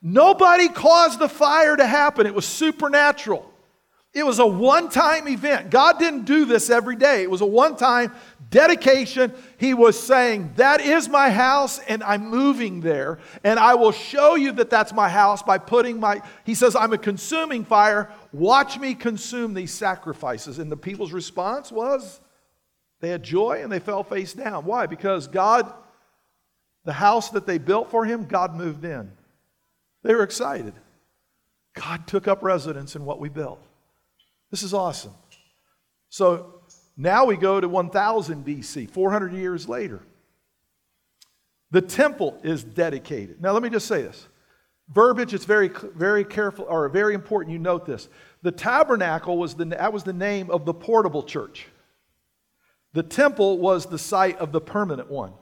Nobody 0.00 0.68
caused 0.68 1.18
the 1.18 1.28
fire 1.28 1.76
to 1.76 1.86
happen. 1.86 2.28
It 2.28 2.34
was 2.36 2.46
supernatural. 2.46 3.44
It 4.14 4.24
was 4.24 4.38
a 4.38 4.46
one 4.46 4.88
time 4.88 5.26
event. 5.26 5.70
God 5.70 5.98
didn't 5.98 6.24
do 6.24 6.44
this 6.44 6.70
every 6.70 6.94
day. 6.94 7.22
It 7.22 7.30
was 7.30 7.40
a 7.40 7.46
one 7.46 7.76
time 7.76 8.12
dedication. 8.48 9.32
He 9.58 9.74
was 9.74 10.00
saying, 10.00 10.52
That 10.54 10.80
is 10.80 11.08
my 11.08 11.30
house, 11.30 11.80
and 11.80 12.00
I'm 12.04 12.28
moving 12.28 12.80
there. 12.80 13.18
And 13.42 13.58
I 13.58 13.74
will 13.74 13.90
show 13.90 14.36
you 14.36 14.52
that 14.52 14.70
that's 14.70 14.92
my 14.92 15.08
house 15.08 15.42
by 15.42 15.58
putting 15.58 15.98
my. 15.98 16.22
He 16.44 16.54
says, 16.54 16.76
I'm 16.76 16.92
a 16.92 16.98
consuming 16.98 17.64
fire. 17.64 18.08
Watch 18.32 18.78
me 18.78 18.94
consume 18.94 19.52
these 19.52 19.74
sacrifices. 19.74 20.60
And 20.60 20.70
the 20.70 20.76
people's 20.76 21.12
response 21.12 21.72
was 21.72 22.20
they 23.00 23.08
had 23.08 23.24
joy 23.24 23.62
and 23.64 23.72
they 23.72 23.80
fell 23.80 24.04
face 24.04 24.32
down. 24.32 24.64
Why? 24.64 24.86
Because 24.86 25.26
God, 25.26 25.72
the 26.84 26.92
house 26.92 27.30
that 27.30 27.46
they 27.48 27.58
built 27.58 27.90
for 27.90 28.04
Him, 28.04 28.26
God 28.26 28.54
moved 28.54 28.84
in. 28.84 29.10
They 30.04 30.14
were 30.14 30.22
excited. 30.22 30.74
God 31.74 32.06
took 32.06 32.28
up 32.28 32.44
residence 32.44 32.94
in 32.94 33.04
what 33.04 33.18
we 33.18 33.28
built. 33.28 33.58
This 34.50 34.62
is 34.62 34.74
awesome. 34.74 35.12
So 36.08 36.60
now 36.96 37.24
we 37.24 37.36
go 37.36 37.60
to 37.60 37.68
1000 37.68 38.46
BC, 38.46 38.88
400 38.90 39.32
years 39.32 39.68
later. 39.68 40.00
The 41.70 41.82
temple 41.82 42.38
is 42.44 42.62
dedicated. 42.62 43.42
Now, 43.42 43.52
let 43.52 43.62
me 43.62 43.68
just 43.68 43.88
say 43.88 44.02
this. 44.02 44.28
Verbiage, 44.88 45.34
it's 45.34 45.44
very, 45.44 45.70
very 45.96 46.24
careful, 46.24 46.66
or 46.68 46.88
very 46.88 47.14
important 47.14 47.52
you 47.52 47.58
note 47.58 47.86
this. 47.86 48.08
The 48.42 48.52
tabernacle 48.52 49.38
was 49.38 49.54
the, 49.54 49.64
that 49.64 49.92
was 49.92 50.04
the 50.04 50.12
name 50.12 50.50
of 50.50 50.66
the 50.66 50.74
portable 50.74 51.22
church. 51.22 51.66
The 52.92 53.02
temple 53.02 53.58
was 53.58 53.86
the 53.86 53.98
site 53.98 54.38
of 54.38 54.52
the 54.52 54.60
permanent 54.60 55.10
one 55.10 55.32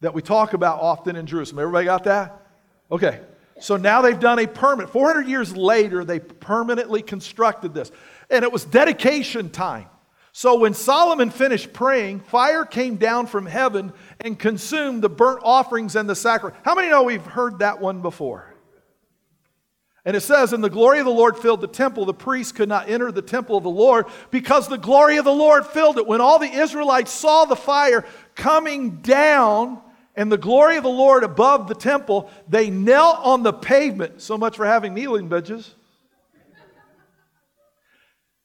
that 0.00 0.14
we 0.14 0.22
talk 0.22 0.54
about 0.54 0.80
often 0.80 1.16
in 1.16 1.26
Jerusalem. 1.26 1.60
Everybody 1.60 1.84
got 1.84 2.04
that? 2.04 2.46
Okay. 2.90 3.20
So 3.60 3.76
now 3.76 4.02
they've 4.02 4.18
done 4.18 4.38
a 4.38 4.46
permanent. 4.46 4.90
400 4.90 5.28
years 5.28 5.56
later, 5.56 6.04
they 6.04 6.18
permanently 6.18 7.02
constructed 7.02 7.72
this. 7.72 7.92
And 8.30 8.44
it 8.44 8.52
was 8.52 8.64
dedication 8.64 9.50
time. 9.50 9.86
So 10.32 10.58
when 10.58 10.74
Solomon 10.74 11.30
finished 11.30 11.72
praying, 11.72 12.20
fire 12.20 12.64
came 12.64 12.96
down 12.96 13.28
from 13.28 13.46
heaven 13.46 13.92
and 14.18 14.36
consumed 14.36 15.02
the 15.02 15.08
burnt 15.08 15.42
offerings 15.44 15.94
and 15.94 16.10
the 16.10 16.16
sacrifice. 16.16 16.58
How 16.64 16.74
many 16.74 16.88
know 16.88 17.04
we've 17.04 17.24
heard 17.24 17.60
that 17.60 17.80
one 17.80 18.02
before? 18.02 18.52
And 20.04 20.16
it 20.16 20.22
says, 20.22 20.52
And 20.52 20.62
the 20.62 20.68
glory 20.70 20.98
of 20.98 21.04
the 21.04 21.12
Lord 21.12 21.38
filled 21.38 21.60
the 21.60 21.68
temple. 21.68 22.04
The 22.04 22.14
priests 22.14 22.50
could 22.50 22.68
not 22.68 22.88
enter 22.88 23.12
the 23.12 23.22
temple 23.22 23.56
of 23.56 23.62
the 23.62 23.70
Lord 23.70 24.06
because 24.32 24.66
the 24.66 24.76
glory 24.76 25.18
of 25.18 25.24
the 25.24 25.32
Lord 25.32 25.66
filled 25.66 25.98
it. 25.98 26.06
When 26.06 26.20
all 26.20 26.40
the 26.40 26.52
Israelites 26.52 27.12
saw 27.12 27.44
the 27.44 27.54
fire 27.54 28.04
coming 28.34 29.02
down 29.02 29.80
and 30.16 30.30
the 30.30 30.38
glory 30.38 30.76
of 30.76 30.84
the 30.84 30.88
Lord 30.88 31.24
above 31.24 31.68
the 31.68 31.74
temple, 31.74 32.30
they 32.48 32.70
knelt 32.70 33.18
on 33.20 33.42
the 33.42 33.52
pavement. 33.52 34.22
So 34.22 34.38
much 34.38 34.56
for 34.56 34.64
having 34.64 34.94
kneeling 34.94 35.28
benches. 35.28 35.74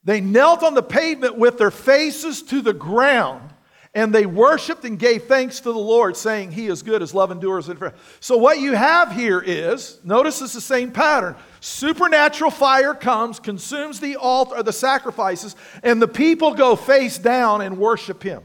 They 0.03 0.21
knelt 0.21 0.63
on 0.63 0.73
the 0.73 0.83
pavement 0.83 1.37
with 1.37 1.57
their 1.57 1.71
faces 1.71 2.41
to 2.43 2.61
the 2.61 2.73
ground 2.73 3.53
and 3.95 4.13
they 4.13 4.25
worshiped 4.25 4.85
and 4.85 4.99
gave 4.99 5.23
thanks 5.23 5.61
to 5.61 5.71
the 5.71 5.79
Lord, 5.79 6.15
saying, 6.15 6.51
He 6.51 6.67
is 6.67 6.83
good, 6.83 7.01
His 7.01 7.13
love 7.13 7.31
endures 7.31 7.65
forever. 7.65 7.93
So, 8.19 8.37
what 8.37 8.59
you 8.59 8.73
have 8.73 9.11
here 9.11 9.41
is 9.43 9.99
notice 10.03 10.41
it's 10.41 10.53
the 10.53 10.61
same 10.61 10.91
pattern. 10.91 11.35
Supernatural 11.59 12.51
fire 12.51 12.93
comes, 12.93 13.39
consumes 13.39 13.99
the 13.99 14.15
altar, 14.17 14.57
or 14.57 14.63
the 14.63 14.73
sacrifices, 14.73 15.55
and 15.81 16.01
the 16.01 16.07
people 16.07 16.53
go 16.53 16.75
face 16.75 17.17
down 17.17 17.61
and 17.61 17.79
worship 17.79 18.21
Him. 18.21 18.43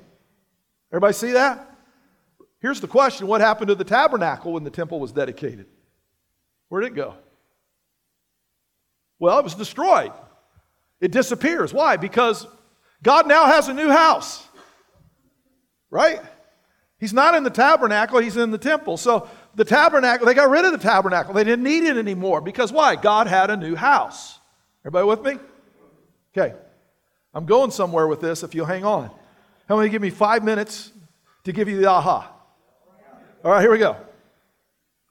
Everybody 0.91 1.13
see 1.13 1.33
that? 1.33 1.74
Here's 2.65 2.81
the 2.81 2.89
question 2.89 3.27
What 3.27 3.43
happened 3.43 3.69
to 3.69 3.75
the 3.75 3.85
tabernacle 3.85 4.55
when 4.55 4.65
the 4.65 4.71
temple 4.71 4.99
was 4.99 5.13
dedicated? 5.13 5.67
Where'd 6.71 6.87
it 6.87 6.95
go? 6.95 7.15
Well, 9.19 9.39
it 9.39 9.45
was 9.45 9.55
destroyed. 9.55 10.13
It 10.99 11.13
disappears. 11.13 11.75
Why? 11.75 11.99
Because 11.99 12.47
God 13.03 13.29
now 13.29 13.45
has 13.45 13.69
a 13.69 13.75
new 13.75 13.91
house. 13.91 14.43
Right? 15.91 16.23
He's 16.99 17.13
not 17.13 17.35
in 17.35 17.43
the 17.43 17.51
tabernacle, 17.51 18.19
he's 18.21 18.39
in 18.39 18.51
the 18.51 18.57
temple. 18.57 18.97
So 18.97 19.29
the 19.55 19.67
tabernacle, 19.67 20.25
they 20.25 20.33
got 20.33 20.49
rid 20.49 20.65
of 20.65 20.73
the 20.73 20.79
tabernacle. 20.79 21.35
They 21.35 21.45
didn't 21.45 21.65
need 21.65 21.85
it 21.85 21.99
anymore. 21.99 22.41
Because 22.41 22.73
why? 22.73 22.97
God 22.97 23.27
had 23.27 23.51
a 23.51 23.59
new 23.59 23.75
house. 23.75 24.39
Everybody 24.87 25.07
with 25.07 25.23
me? 25.23 25.39
Okay. 26.35 26.55
I'm 27.35 27.45
going 27.45 27.73
somewhere 27.73 28.07
with 28.07 28.23
this 28.23 28.43
if 28.43 28.55
you'll 28.55 28.65
hang 28.65 28.87
on. 28.87 29.11
How 29.69 29.77
many 29.77 29.91
give 29.91 30.01
me 30.01 30.09
five 30.09 30.43
minutes 30.43 30.93
to 31.45 31.53
give 31.53 31.69
you 31.69 31.79
the 31.79 31.91
aha? 31.91 32.31
All 33.45 33.51
right, 33.51 33.61
here 33.61 33.71
we 33.71 33.79
go. 33.79 33.99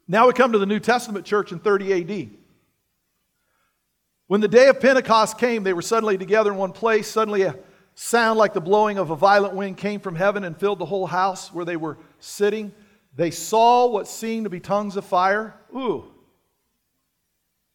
Now 0.07 0.25
we 0.25 0.33
come 0.33 0.53
to 0.53 0.57
the 0.57 0.65
New 0.65 0.79
Testament 0.79 1.23
church 1.23 1.51
in 1.51 1.59
30 1.59 2.01
AD. 2.01 2.29
When 4.25 4.41
the 4.41 4.47
day 4.47 4.69
of 4.69 4.79
Pentecost 4.79 5.37
came, 5.37 5.61
they 5.61 5.73
were 5.73 5.83
suddenly 5.83 6.17
together 6.17 6.51
in 6.51 6.57
one 6.57 6.71
place. 6.71 7.07
Suddenly, 7.07 7.43
a 7.43 7.55
sound 7.93 8.39
like 8.39 8.53
the 8.53 8.61
blowing 8.61 8.97
of 8.97 9.11
a 9.11 9.15
violent 9.15 9.53
wind 9.53 9.77
came 9.77 9.99
from 9.99 10.15
heaven 10.15 10.45
and 10.45 10.57
filled 10.57 10.79
the 10.79 10.85
whole 10.85 11.05
house 11.05 11.53
where 11.53 11.63
they 11.63 11.75
were 11.77 11.99
sitting. 12.19 12.73
They 13.15 13.29
saw 13.29 13.85
what 13.85 14.07
seemed 14.07 14.45
to 14.45 14.49
be 14.49 14.59
tongues 14.59 14.97
of 14.97 15.05
fire. 15.05 15.53
Ooh. 15.75 16.05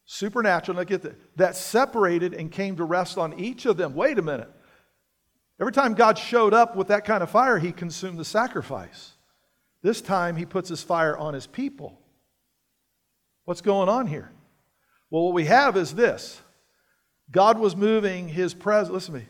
Supernatural. 0.03 0.75
Now 0.75 0.83
get 0.83 1.03
that. 1.03 1.37
That 1.37 1.55
separated 1.55 2.33
and 2.33 2.51
came 2.51 2.75
to 2.75 2.83
rest 2.83 3.17
on 3.17 3.39
each 3.39 3.65
of 3.65 3.77
them. 3.77 3.95
Wait 3.95 4.19
a 4.19 4.21
minute. 4.21 4.51
Every 5.57 5.71
time 5.71 5.93
God 5.93 6.17
showed 6.17 6.53
up 6.53 6.75
with 6.75 6.89
that 6.89 7.05
kind 7.05 7.23
of 7.23 7.29
fire, 7.29 7.59
he 7.59 7.71
consumed 7.71 8.19
the 8.19 8.25
sacrifice. 8.25 9.13
This 9.81 10.01
time, 10.01 10.35
he 10.35 10.45
puts 10.45 10.69
his 10.69 10.83
fire 10.83 11.17
on 11.17 11.33
his 11.33 11.47
people. 11.47 11.99
What's 13.45 13.61
going 13.61 13.89
on 13.89 14.07
here? 14.07 14.31
Well, 15.09 15.23
what 15.25 15.33
we 15.33 15.45
have 15.45 15.77
is 15.77 15.95
this 15.95 16.41
God 17.31 17.59
was 17.59 17.75
moving 17.75 18.27
his 18.27 18.53
presence. 18.53 18.93
Listen 18.93 19.13
to 19.15 19.19
me. 19.21 19.25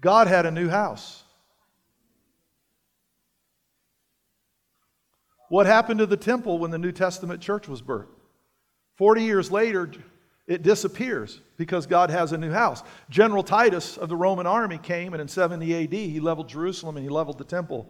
God 0.00 0.26
had 0.26 0.46
a 0.46 0.50
new 0.50 0.68
house. 0.68 1.24
What 5.48 5.66
happened 5.66 5.98
to 5.98 6.06
the 6.06 6.16
temple 6.16 6.58
when 6.58 6.70
the 6.70 6.78
New 6.78 6.92
Testament 6.92 7.42
church 7.42 7.68
was 7.68 7.82
birthed? 7.82 8.06
40 8.96 9.24
years 9.24 9.50
later, 9.50 9.90
it 10.50 10.64
disappears 10.64 11.40
because 11.56 11.86
God 11.86 12.10
has 12.10 12.32
a 12.32 12.36
new 12.36 12.50
house. 12.50 12.82
General 13.08 13.44
Titus 13.44 13.96
of 13.96 14.08
the 14.08 14.16
Roman 14.16 14.48
army 14.48 14.78
came, 14.78 15.14
and 15.14 15.20
in 15.20 15.28
70 15.28 15.84
AD, 15.84 15.92
he 15.92 16.18
leveled 16.18 16.48
Jerusalem 16.48 16.96
and 16.96 17.04
he 17.04 17.08
leveled 17.08 17.38
the 17.38 17.44
temple. 17.44 17.88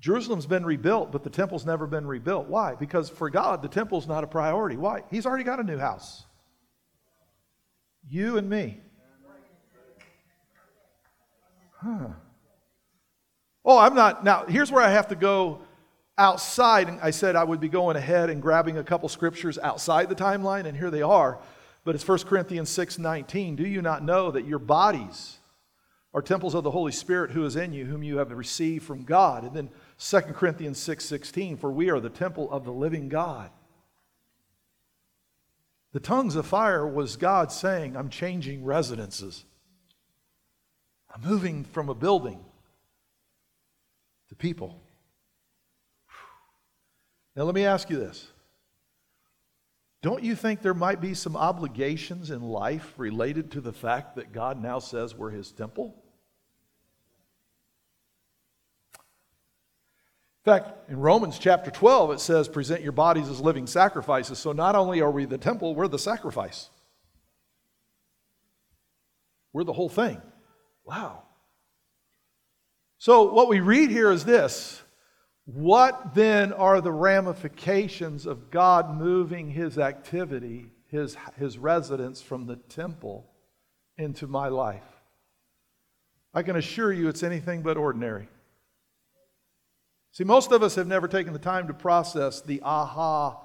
Jerusalem's 0.00 0.46
been 0.46 0.64
rebuilt, 0.64 1.12
but 1.12 1.24
the 1.24 1.30
temple's 1.30 1.66
never 1.66 1.86
been 1.86 2.06
rebuilt. 2.06 2.48
Why? 2.48 2.74
Because 2.74 3.10
for 3.10 3.28
God, 3.28 3.60
the 3.60 3.68
temple's 3.68 4.08
not 4.08 4.24
a 4.24 4.26
priority. 4.26 4.78
Why? 4.78 5.02
He's 5.10 5.26
already 5.26 5.44
got 5.44 5.60
a 5.60 5.62
new 5.62 5.76
house. 5.76 6.24
You 8.08 8.38
and 8.38 8.48
me. 8.48 8.80
Huh. 11.72 12.08
Oh, 13.62 13.78
I'm 13.78 13.94
not. 13.94 14.24
Now, 14.24 14.46
here's 14.46 14.72
where 14.72 14.82
I 14.82 14.88
have 14.88 15.08
to 15.08 15.16
go 15.16 15.60
outside. 16.16 16.88
I 17.02 17.10
said 17.10 17.36
I 17.36 17.44
would 17.44 17.60
be 17.60 17.68
going 17.68 17.96
ahead 17.96 18.30
and 18.30 18.40
grabbing 18.40 18.78
a 18.78 18.84
couple 18.84 19.10
scriptures 19.10 19.58
outside 19.58 20.08
the 20.08 20.14
timeline, 20.14 20.64
and 20.64 20.74
here 20.74 20.90
they 20.90 21.02
are. 21.02 21.38
But 21.88 21.94
it's 21.94 22.06
1 22.06 22.18
Corinthians 22.24 22.68
6 22.68 22.98
19. 22.98 23.56
Do 23.56 23.66
you 23.66 23.80
not 23.80 24.04
know 24.04 24.30
that 24.30 24.44
your 24.44 24.58
bodies 24.58 25.38
are 26.12 26.20
temples 26.20 26.54
of 26.54 26.62
the 26.62 26.70
Holy 26.70 26.92
Spirit 26.92 27.30
who 27.30 27.46
is 27.46 27.56
in 27.56 27.72
you, 27.72 27.86
whom 27.86 28.02
you 28.02 28.18
have 28.18 28.30
received 28.30 28.84
from 28.84 29.04
God? 29.04 29.42
And 29.42 29.54
then 29.54 29.70
2 29.98 30.20
Corinthians 30.34 30.76
6 30.76 31.02
16, 31.02 31.56
for 31.56 31.72
we 31.72 31.88
are 31.88 31.98
the 31.98 32.10
temple 32.10 32.50
of 32.50 32.66
the 32.66 32.74
living 32.74 33.08
God. 33.08 33.48
The 35.92 36.00
tongues 36.00 36.36
of 36.36 36.44
fire 36.44 36.86
was 36.86 37.16
God 37.16 37.50
saying, 37.50 37.96
I'm 37.96 38.10
changing 38.10 38.66
residences. 38.66 39.46
I'm 41.10 41.22
moving 41.22 41.64
from 41.64 41.88
a 41.88 41.94
building 41.94 42.44
to 44.28 44.34
people. 44.34 44.78
Now, 47.34 47.44
let 47.44 47.54
me 47.54 47.64
ask 47.64 47.88
you 47.88 47.96
this. 47.96 48.28
Don't 50.00 50.22
you 50.22 50.36
think 50.36 50.62
there 50.62 50.74
might 50.74 51.00
be 51.00 51.14
some 51.14 51.36
obligations 51.36 52.30
in 52.30 52.40
life 52.40 52.94
related 52.96 53.50
to 53.52 53.60
the 53.60 53.72
fact 53.72 54.16
that 54.16 54.32
God 54.32 54.62
now 54.62 54.78
says 54.78 55.14
we're 55.14 55.30
his 55.30 55.50
temple? 55.50 55.94
In 60.44 60.52
fact, 60.52 60.88
in 60.88 60.98
Romans 60.98 61.38
chapter 61.38 61.70
12, 61.70 62.12
it 62.12 62.20
says, 62.20 62.48
present 62.48 62.80
your 62.80 62.92
bodies 62.92 63.28
as 63.28 63.40
living 63.40 63.66
sacrifices. 63.66 64.38
So 64.38 64.52
not 64.52 64.76
only 64.76 65.00
are 65.00 65.10
we 65.10 65.24
the 65.24 65.36
temple, 65.36 65.74
we're 65.74 65.88
the 65.88 65.98
sacrifice. 65.98 66.70
We're 69.52 69.64
the 69.64 69.72
whole 69.72 69.88
thing. 69.88 70.22
Wow. 70.84 71.24
So, 72.98 73.32
what 73.32 73.48
we 73.48 73.60
read 73.60 73.90
here 73.90 74.10
is 74.10 74.24
this 74.24 74.82
What 75.54 76.14
then 76.14 76.52
are 76.52 76.82
the 76.82 76.92
ramifications 76.92 78.26
of 78.26 78.50
God 78.50 78.94
moving 78.94 79.48
his 79.48 79.78
activity, 79.78 80.66
his, 80.90 81.16
his 81.38 81.56
residence 81.56 82.20
from 82.20 82.44
the 82.44 82.56
temple 82.56 83.30
into 83.96 84.26
my 84.26 84.48
life? 84.48 84.84
I 86.34 86.42
can 86.42 86.56
assure 86.56 86.92
you 86.92 87.08
it's 87.08 87.22
anything 87.22 87.62
but 87.62 87.78
ordinary. 87.78 88.28
See, 90.12 90.24
most 90.24 90.52
of 90.52 90.62
us 90.62 90.74
have 90.74 90.86
never 90.86 91.08
taken 91.08 91.32
the 91.32 91.38
time 91.38 91.66
to 91.68 91.74
process 91.74 92.42
the 92.42 92.60
aha 92.62 93.40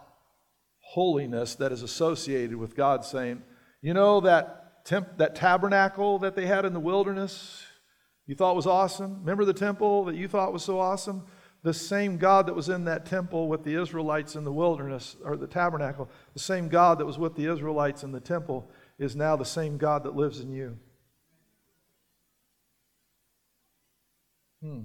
holiness 0.79 1.55
that 1.55 1.71
is 1.71 1.83
associated 1.83 2.57
with 2.57 2.75
God 2.75 3.05
saying, 3.05 3.41
you 3.81 3.93
know, 3.93 4.19
that 4.19 4.83
temp- 4.83 5.17
that 5.19 5.35
tabernacle 5.35 6.19
that 6.19 6.35
they 6.35 6.47
had 6.47 6.65
in 6.65 6.73
the 6.73 6.81
wilderness 6.81 7.63
you 8.25 8.35
thought 8.35 8.57
was 8.57 8.67
awesome? 8.67 9.19
Remember 9.19 9.45
the 9.45 9.53
temple 9.53 10.03
that 10.05 10.15
you 10.15 10.27
thought 10.27 10.51
was 10.51 10.63
so 10.63 10.81
awesome? 10.81 11.23
The 11.63 11.73
same 11.73 12.17
God 12.17 12.47
that 12.47 12.55
was 12.55 12.69
in 12.69 12.85
that 12.85 13.05
temple 13.05 13.47
with 13.47 13.63
the 13.63 13.81
Israelites 13.81 14.35
in 14.35 14.43
the 14.43 14.51
wilderness, 14.51 15.15
or 15.23 15.37
the 15.37 15.47
tabernacle, 15.47 16.09
the 16.33 16.39
same 16.39 16.67
God 16.67 16.99
that 16.99 17.05
was 17.05 17.17
with 17.17 17.35
the 17.35 17.51
Israelites 17.51 18.03
in 18.03 18.11
the 18.11 18.19
temple 18.19 18.69
is 18.99 19.15
now 19.15 19.35
the 19.35 19.45
same 19.45 19.77
God 19.77 20.03
that 20.03 20.15
lives 20.15 20.41
in 20.41 20.51
you. 20.51 20.77
Hmm. 24.61 24.81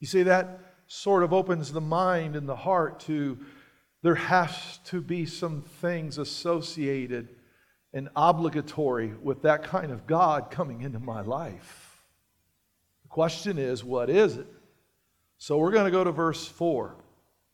You 0.00 0.06
see, 0.06 0.24
that 0.24 0.60
sort 0.88 1.22
of 1.22 1.32
opens 1.32 1.72
the 1.72 1.80
mind 1.80 2.36
and 2.36 2.48
the 2.48 2.56
heart 2.56 3.00
to 3.00 3.38
there 4.02 4.14
has 4.14 4.78
to 4.84 5.00
be 5.00 5.26
some 5.26 5.62
things 5.62 6.18
associated 6.18 7.28
and 7.92 8.08
obligatory 8.14 9.12
with 9.20 9.42
that 9.42 9.64
kind 9.64 9.90
of 9.90 10.06
God 10.06 10.50
coming 10.50 10.82
into 10.82 11.00
my 11.00 11.22
life. 11.22 11.85
Question 13.16 13.58
is, 13.58 13.82
what 13.82 14.10
is 14.10 14.36
it? 14.36 14.46
So 15.38 15.56
we're 15.56 15.70
going 15.70 15.86
to 15.86 15.90
go 15.90 16.04
to 16.04 16.12
verse 16.12 16.46
4. 16.46 16.96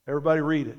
Everybody 0.09 0.41
read 0.41 0.67
it. 0.67 0.77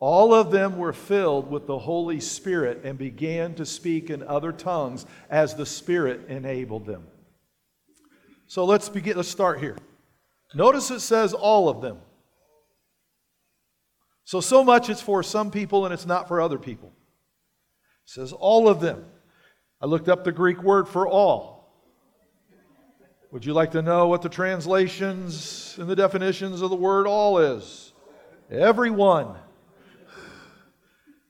All 0.00 0.34
of 0.34 0.50
them 0.50 0.76
were 0.76 0.92
filled 0.92 1.48
with 1.48 1.68
the 1.68 1.78
Holy 1.78 2.18
Spirit 2.18 2.80
and 2.82 2.98
began 2.98 3.54
to 3.54 3.64
speak 3.64 4.10
in 4.10 4.24
other 4.24 4.50
tongues 4.50 5.06
as 5.30 5.54
the 5.54 5.64
Spirit 5.64 6.26
enabled 6.28 6.84
them. 6.84 7.06
So 8.48 8.64
let's 8.64 8.88
begin 8.88 9.16
let's 9.16 9.28
start 9.28 9.60
here. 9.60 9.76
Notice 10.52 10.90
it 10.90 10.98
says 10.98 11.32
all 11.32 11.68
of 11.68 11.80
them. 11.80 11.98
So, 14.24 14.40
so 14.40 14.64
much 14.64 14.90
it's 14.90 15.00
for 15.00 15.22
some 15.22 15.52
people 15.52 15.84
and 15.84 15.94
it's 15.94 16.06
not 16.06 16.26
for 16.26 16.40
other 16.40 16.58
people. 16.58 16.88
It 16.88 18.10
says 18.10 18.32
all 18.32 18.68
of 18.68 18.80
them. 18.80 19.04
I 19.80 19.86
looked 19.86 20.08
up 20.08 20.24
the 20.24 20.32
Greek 20.32 20.60
word 20.60 20.88
for 20.88 21.06
all. 21.06 21.57
Would 23.30 23.44
you 23.44 23.52
like 23.52 23.72
to 23.72 23.82
know 23.82 24.08
what 24.08 24.22
the 24.22 24.30
translations 24.30 25.76
and 25.78 25.88
the 25.88 25.96
definitions 25.96 26.62
of 26.62 26.70
the 26.70 26.76
word 26.76 27.06
all 27.06 27.38
is? 27.38 27.92
Everyone. 28.50 29.36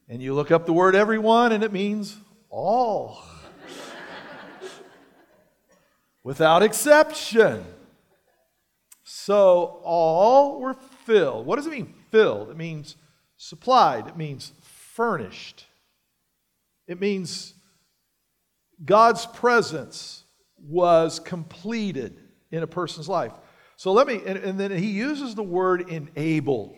And 0.09 0.23
you 0.23 0.33
look 0.33 0.53
up 0.53 0.65
the 0.65 0.73
word 0.73 0.95
everyone, 0.95 1.51
and 1.51 1.65
it 1.65 1.73
means 1.73 2.17
all. 2.51 3.25
Without 6.23 6.63
exception. 6.63 7.65
So 9.03 9.81
all 9.83 10.61
were 10.61 10.75
filled. 11.05 11.47
What 11.47 11.57
does 11.57 11.67
it 11.67 11.71
mean, 11.71 11.95
filled? 12.13 12.49
It 12.49 12.57
means 12.57 12.95
supplied, 13.37 14.07
it 14.07 14.17
means 14.17 14.53
furnished, 14.63 15.67
it 16.87 17.01
means 17.01 17.55
God's 18.85 19.27
presence 19.27 20.18
was 20.67 21.21
completed 21.21 22.19
in 22.51 22.63
a 22.63 22.67
person's 22.67 23.09
life. 23.09 23.33
So 23.77 23.93
let 23.93 24.07
me, 24.07 24.21
and, 24.27 24.39
and 24.39 24.59
then 24.59 24.71
he 24.71 24.91
uses 24.91 25.35
the 25.35 25.43
word 25.43 25.89
enabled. 25.89 26.75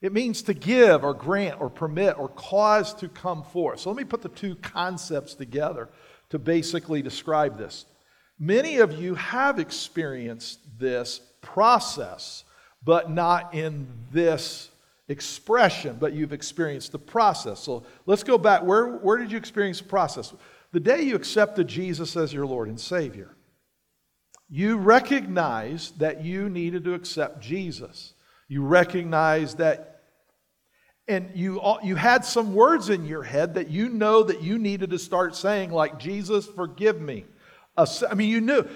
It 0.00 0.12
means 0.12 0.42
to 0.42 0.54
give 0.54 1.04
or 1.04 1.14
grant 1.14 1.60
or 1.60 1.70
permit 1.70 2.18
or 2.18 2.28
cause 2.28 2.94
to 2.94 3.08
come 3.08 3.42
forth. 3.42 3.80
So 3.80 3.90
let 3.90 3.96
me 3.96 4.04
put 4.04 4.22
the 4.22 4.28
two 4.28 4.54
concepts 4.56 5.34
together 5.34 5.88
to 6.30 6.38
basically 6.38 7.02
describe 7.02 7.56
this. 7.56 7.86
Many 8.38 8.78
of 8.78 8.92
you 8.92 9.14
have 9.14 9.58
experienced 9.58 10.60
this 10.78 11.20
process, 11.40 12.44
but 12.82 13.10
not 13.10 13.54
in 13.54 13.86
this 14.12 14.70
expression, 15.08 15.96
but 16.00 16.12
you've 16.12 16.32
experienced 16.32 16.92
the 16.92 16.98
process. 16.98 17.60
So 17.60 17.84
let's 18.06 18.24
go 18.24 18.38
back. 18.38 18.62
Where, 18.62 18.96
where 18.96 19.18
did 19.18 19.30
you 19.30 19.38
experience 19.38 19.78
the 19.78 19.88
process? 19.88 20.34
The 20.74 20.80
day 20.80 21.02
you 21.02 21.14
accepted 21.14 21.68
Jesus 21.68 22.16
as 22.16 22.32
your 22.32 22.46
Lord 22.46 22.66
and 22.66 22.80
Savior, 22.80 23.36
you 24.50 24.76
recognized 24.76 26.00
that 26.00 26.24
you 26.24 26.50
needed 26.50 26.82
to 26.82 26.94
accept 26.94 27.40
Jesus. 27.40 28.14
You 28.48 28.64
recognized 28.64 29.58
that 29.58 30.02
and 31.06 31.30
you, 31.32 31.62
you 31.84 31.94
had 31.94 32.24
some 32.24 32.56
words 32.56 32.88
in 32.88 33.06
your 33.06 33.22
head 33.22 33.54
that 33.54 33.68
you 33.68 33.88
know 33.88 34.24
that 34.24 34.42
you 34.42 34.58
needed 34.58 34.90
to 34.90 34.98
start 34.98 35.36
saying, 35.36 35.70
like, 35.70 36.00
Jesus, 36.00 36.44
forgive 36.44 37.00
me. 37.00 37.24
I 37.76 37.86
mean, 38.16 38.28
you 38.28 38.40
knew. 38.40 38.66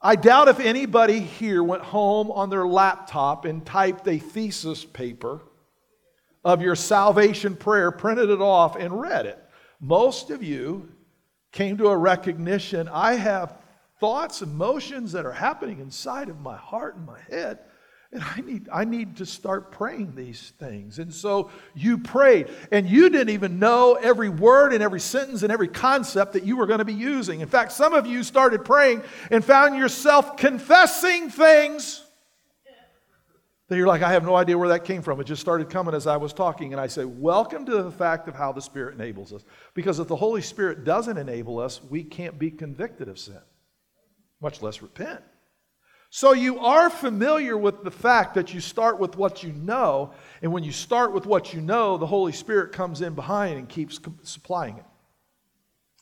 I 0.00 0.14
doubt 0.14 0.46
if 0.46 0.60
anybody 0.60 1.18
here 1.18 1.64
went 1.64 1.82
home 1.82 2.30
on 2.30 2.50
their 2.50 2.68
laptop 2.68 3.46
and 3.46 3.66
typed 3.66 4.06
a 4.06 4.18
thesis 4.18 4.84
paper 4.84 5.40
of 6.44 6.62
your 6.62 6.76
salvation 6.76 7.56
prayer, 7.56 7.90
printed 7.90 8.30
it 8.30 8.40
off, 8.40 8.76
and 8.76 9.00
read 9.00 9.26
it. 9.26 9.42
Most 9.80 10.30
of 10.30 10.44
you 10.44 10.92
came 11.52 11.78
to 11.78 11.88
a 11.88 11.96
recognition 11.96 12.88
I 12.88 13.14
have 13.14 13.56
thoughts, 14.00 14.42
emotions 14.42 15.12
that 15.12 15.24
are 15.24 15.32
happening 15.32 15.80
inside 15.80 16.28
of 16.28 16.40
my 16.40 16.56
heart 16.56 16.96
and 16.96 17.06
my 17.06 17.20
head 17.30 17.58
and 18.16 18.24
I 18.24 18.40
need, 18.40 18.68
I 18.72 18.84
need 18.84 19.16
to 19.16 19.26
start 19.26 19.72
praying 19.72 20.14
these 20.14 20.52
things. 20.58 20.98
And 20.98 21.12
so 21.12 21.50
you 21.74 21.98
prayed, 21.98 22.48
and 22.72 22.88
you 22.88 23.10
didn't 23.10 23.28
even 23.28 23.58
know 23.58 23.98
every 24.00 24.30
word 24.30 24.72
and 24.72 24.82
every 24.82 25.00
sentence 25.00 25.42
and 25.42 25.52
every 25.52 25.68
concept 25.68 26.32
that 26.32 26.44
you 26.44 26.56
were 26.56 26.66
going 26.66 26.78
to 26.78 26.84
be 26.84 26.94
using. 26.94 27.40
In 27.40 27.48
fact, 27.48 27.72
some 27.72 27.92
of 27.92 28.06
you 28.06 28.22
started 28.22 28.64
praying 28.64 29.02
and 29.30 29.44
found 29.44 29.76
yourself 29.76 30.38
confessing 30.38 31.28
things 31.28 32.05
that 33.68 33.76
you're 33.76 33.86
like, 33.86 34.02
I 34.02 34.12
have 34.12 34.24
no 34.24 34.36
idea 34.36 34.56
where 34.56 34.68
that 34.68 34.84
came 34.84 35.02
from. 35.02 35.20
It 35.20 35.24
just 35.24 35.42
started 35.42 35.68
coming 35.68 35.94
as 35.94 36.06
I 36.06 36.16
was 36.16 36.32
talking. 36.32 36.72
And 36.72 36.80
I 36.80 36.86
say, 36.86 37.04
Welcome 37.04 37.66
to 37.66 37.82
the 37.82 37.90
fact 37.90 38.28
of 38.28 38.34
how 38.34 38.52
the 38.52 38.62
Spirit 38.62 38.94
enables 38.94 39.32
us. 39.32 39.44
Because 39.74 39.98
if 39.98 40.08
the 40.08 40.16
Holy 40.16 40.42
Spirit 40.42 40.84
doesn't 40.84 41.16
enable 41.16 41.58
us, 41.58 41.80
we 41.82 42.04
can't 42.04 42.38
be 42.38 42.50
convicted 42.50 43.08
of 43.08 43.18
sin, 43.18 43.40
much 44.40 44.62
less 44.62 44.82
repent. 44.82 45.20
So 46.10 46.32
you 46.32 46.60
are 46.60 46.88
familiar 46.88 47.58
with 47.58 47.82
the 47.82 47.90
fact 47.90 48.34
that 48.34 48.54
you 48.54 48.60
start 48.60 49.00
with 49.00 49.16
what 49.16 49.42
you 49.42 49.52
know, 49.52 50.12
and 50.40 50.52
when 50.52 50.62
you 50.62 50.72
start 50.72 51.12
with 51.12 51.26
what 51.26 51.52
you 51.52 51.60
know, 51.60 51.98
the 51.98 52.06
Holy 52.06 52.32
Spirit 52.32 52.72
comes 52.72 53.00
in 53.00 53.14
behind 53.14 53.58
and 53.58 53.68
keeps 53.68 53.98
supplying 54.22 54.76
it. 54.76 54.84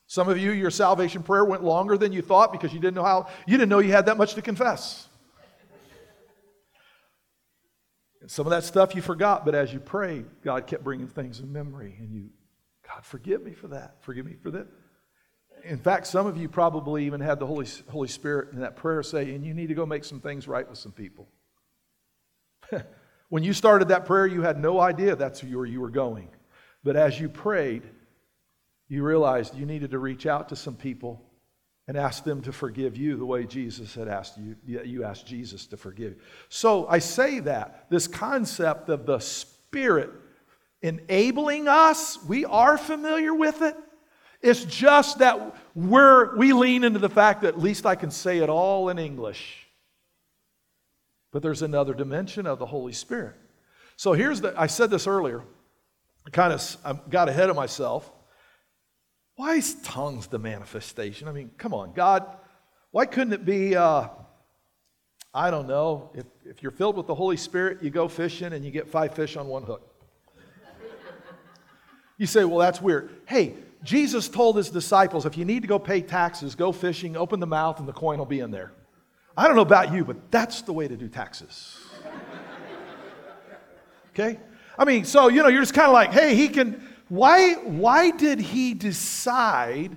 Some 0.07 0.29
of 0.29 0.37
you, 0.37 0.53
your 0.53 0.71
salvation 0.71 1.23
prayer 1.23 1.45
went 1.45 1.65
longer 1.65 1.97
than 1.97 2.13
you 2.13 2.21
thought 2.21 2.53
because 2.53 2.73
you 2.75 2.79
didn't 2.79 2.95
know 2.95 3.03
how, 3.03 3.29
you 3.47 3.57
didn't 3.57 3.71
know 3.71 3.79
you 3.79 3.93
had 3.93 4.07
that 4.07 4.19
much 4.19 4.35
to 4.35 4.43
confess. 4.43 5.09
And 8.25 8.31
some 8.31 8.47
of 8.47 8.51
that 8.51 8.65
stuff 8.65 8.97
you 8.97 9.03
forgot, 9.03 9.45
but 9.45 9.55
as 9.55 9.73
you 9.73 9.79
prayed, 9.79 10.25
God 10.43 10.67
kept 10.67 10.83
bringing 10.83 11.07
things 11.07 11.39
in 11.39 11.53
memory, 11.53 11.95
and 12.01 12.13
you, 12.13 12.31
God, 12.89 13.05
forgive 13.05 13.45
me 13.45 13.53
for 13.53 13.69
that. 13.69 13.97
Forgive 14.01 14.27
me 14.27 14.35
for 14.43 14.51
that 14.51 14.67
in 15.65 15.79
fact, 15.79 16.07
some 16.07 16.27
of 16.27 16.37
you 16.37 16.49
probably 16.49 17.07
even 17.07 17.21
had 17.21 17.39
the 17.39 17.47
Holy, 17.47 17.67
Holy 17.89 18.09
Spirit 18.09 18.53
in 18.53 18.61
that 18.61 18.77
prayer 18.77 19.03
say, 19.03 19.35
and 19.35 19.45
you 19.45 19.55
need 19.55 19.69
to 19.69 19.75
go 19.75 19.87
make 19.87 20.05
some 20.05 20.21
things 20.21 20.47
right 20.47 20.69
with 20.69 20.79
some 20.79 20.93
people. 20.93 21.27
when 23.29 23.43
you 23.43 23.53
started 23.53 23.89
that 23.89 24.05
prayer, 24.05 24.27
you 24.27 24.43
had 24.43 24.61
no 24.61 24.81
idea 24.81 25.17
that's 25.17 25.43
where 25.43 25.65
you 25.65 25.81
were 25.81 25.91
going. 25.91 26.29
But 26.83 26.97
as 26.97 27.19
you 27.19 27.29
prayed, 27.29 27.83
you 28.89 29.03
realized 29.03 29.57
you 29.57 29.65
needed 29.65 29.93
to 29.93 29.99
reach 29.99 30.27
out 30.27 30.51
to 30.51 30.57
some 30.57 30.77
people 30.77 31.23
and 31.87 31.97
ask 31.97 32.25
them 32.25 32.41
to 32.43 32.53
forgive 32.53 32.97
you 32.97 33.17
the 33.17 33.27
way 33.27 33.45
Jesus 33.45 33.95
had 33.95 34.09
asked 34.09 34.39
you, 34.39 34.57
you 34.65 35.05
asked 35.05 35.27
Jesus 35.27 35.67
to 35.67 35.77
forgive 35.77 36.13
you. 36.13 36.21
So 36.49 36.87
I 36.89 36.99
say 36.99 37.41
that, 37.41 37.87
this 37.91 38.07
concept 38.07 38.89
of 38.89 39.05
the 39.05 39.19
Spirit 39.19 40.11
enabling 40.81 41.69
us, 41.69 42.23
we 42.25 42.45
are 42.45 42.79
familiar 42.79 43.35
with 43.35 43.63
it. 43.63 43.77
It's 44.41 44.65
just 44.65 45.19
that 45.19 45.57
we're, 45.75 46.37
we 46.37 46.53
lean 46.53 46.85
into 46.85 46.99
the 46.99 47.09
fact 47.09 47.43
that 47.43 47.49
at 47.49 47.59
least 47.59 47.87
I 47.87 47.95
can 47.95 48.11
say 48.11 48.39
it 48.39 48.51
all 48.51 48.91
in 48.91 48.99
English. 48.99 49.67
But 51.33 51.43
there's 51.43 51.63
another 51.63 51.95
dimension 51.95 52.47
of 52.47 52.59
the 52.59 52.67
Holy 52.67 52.93
Spirit. 52.93 53.35
So 53.97 54.13
here's 54.13 54.41
the, 54.41 54.55
I 54.59 54.67
said 54.67 54.91
this 54.91 55.07
earlier. 55.07 55.43
I 56.27 56.31
kind 56.31 56.53
of 56.53 56.77
I 56.85 56.93
got 57.09 57.29
ahead 57.29 57.51
of 57.51 57.57
myself. 57.57 58.11
Why 59.37 59.55
is 59.55 59.75
tongues 59.83 60.29
the 60.29 60.39
manifestation? 60.39 61.27
I 61.29 61.33
mean, 61.33 61.51
come 61.59 61.75
on, 61.75 61.93
God, 61.93 62.25
why 62.93 63.07
couldn't 63.07 63.33
it 63.33 63.45
be, 63.45 63.75
uh, 63.75 64.09
I 65.33 65.51
don't 65.51 65.67
know, 65.67 66.11
if, 66.15 66.25
if 66.45 66.63
you're 66.63 66.71
filled 66.71 66.97
with 66.97 67.09
the 67.09 67.15
Holy 67.15 67.37
Spirit, 67.37 67.83
you 67.83 67.91
go 67.91 68.07
fishing 68.07 68.53
and 68.53 68.65
you 68.65 68.71
get 68.71 68.89
five 68.89 69.15
fish 69.15 69.37
on 69.37 69.49
one 69.49 69.65
hook. 69.65 69.83
you 72.17 72.27
say, 72.27 72.45
well, 72.45 72.59
that's 72.59 72.81
weird. 72.81 73.11
Hey, 73.27 73.55
Jesus 73.83 74.29
told 74.29 74.57
his 74.57 74.71
disciples, 74.71 75.27
if 75.27 75.37
you 75.37 75.45
need 75.45 75.63
to 75.63 75.69
go 75.69 75.79
pay 75.79 76.01
taxes, 76.01 76.55
go 76.55 76.71
fishing, 76.71 77.17
open 77.17 77.41
the 77.41 77.47
mouth, 77.47 77.81
and 77.81 77.89
the 77.89 77.93
coin 77.93 78.19
will 78.19 78.27
be 78.27 78.41
in 78.41 78.53
there. 78.53 78.73
I 79.37 79.49
don't 79.49 79.57
know 79.57 79.63
about 79.63 79.93
you, 79.93 80.05
but 80.05 80.31
that's 80.31 80.63
the 80.63 80.73
way 80.73 80.87
to 80.89 80.97
do 80.97 81.09
taxes. 81.09 81.79
Okay? 84.17 84.39
I 84.79 84.85
mean, 84.85 85.05
so, 85.05 85.27
you 85.27 85.43
know, 85.43 85.49
you're 85.49 85.61
just 85.61 85.75
kind 85.75 85.89
of 85.89 85.93
like, 85.93 86.13
hey, 86.13 86.37
he 86.37 86.49
can. 86.49 86.81
Why, 87.09 87.55
why 87.55 88.11
did 88.11 88.41
he 88.41 88.75
decide 88.75 89.97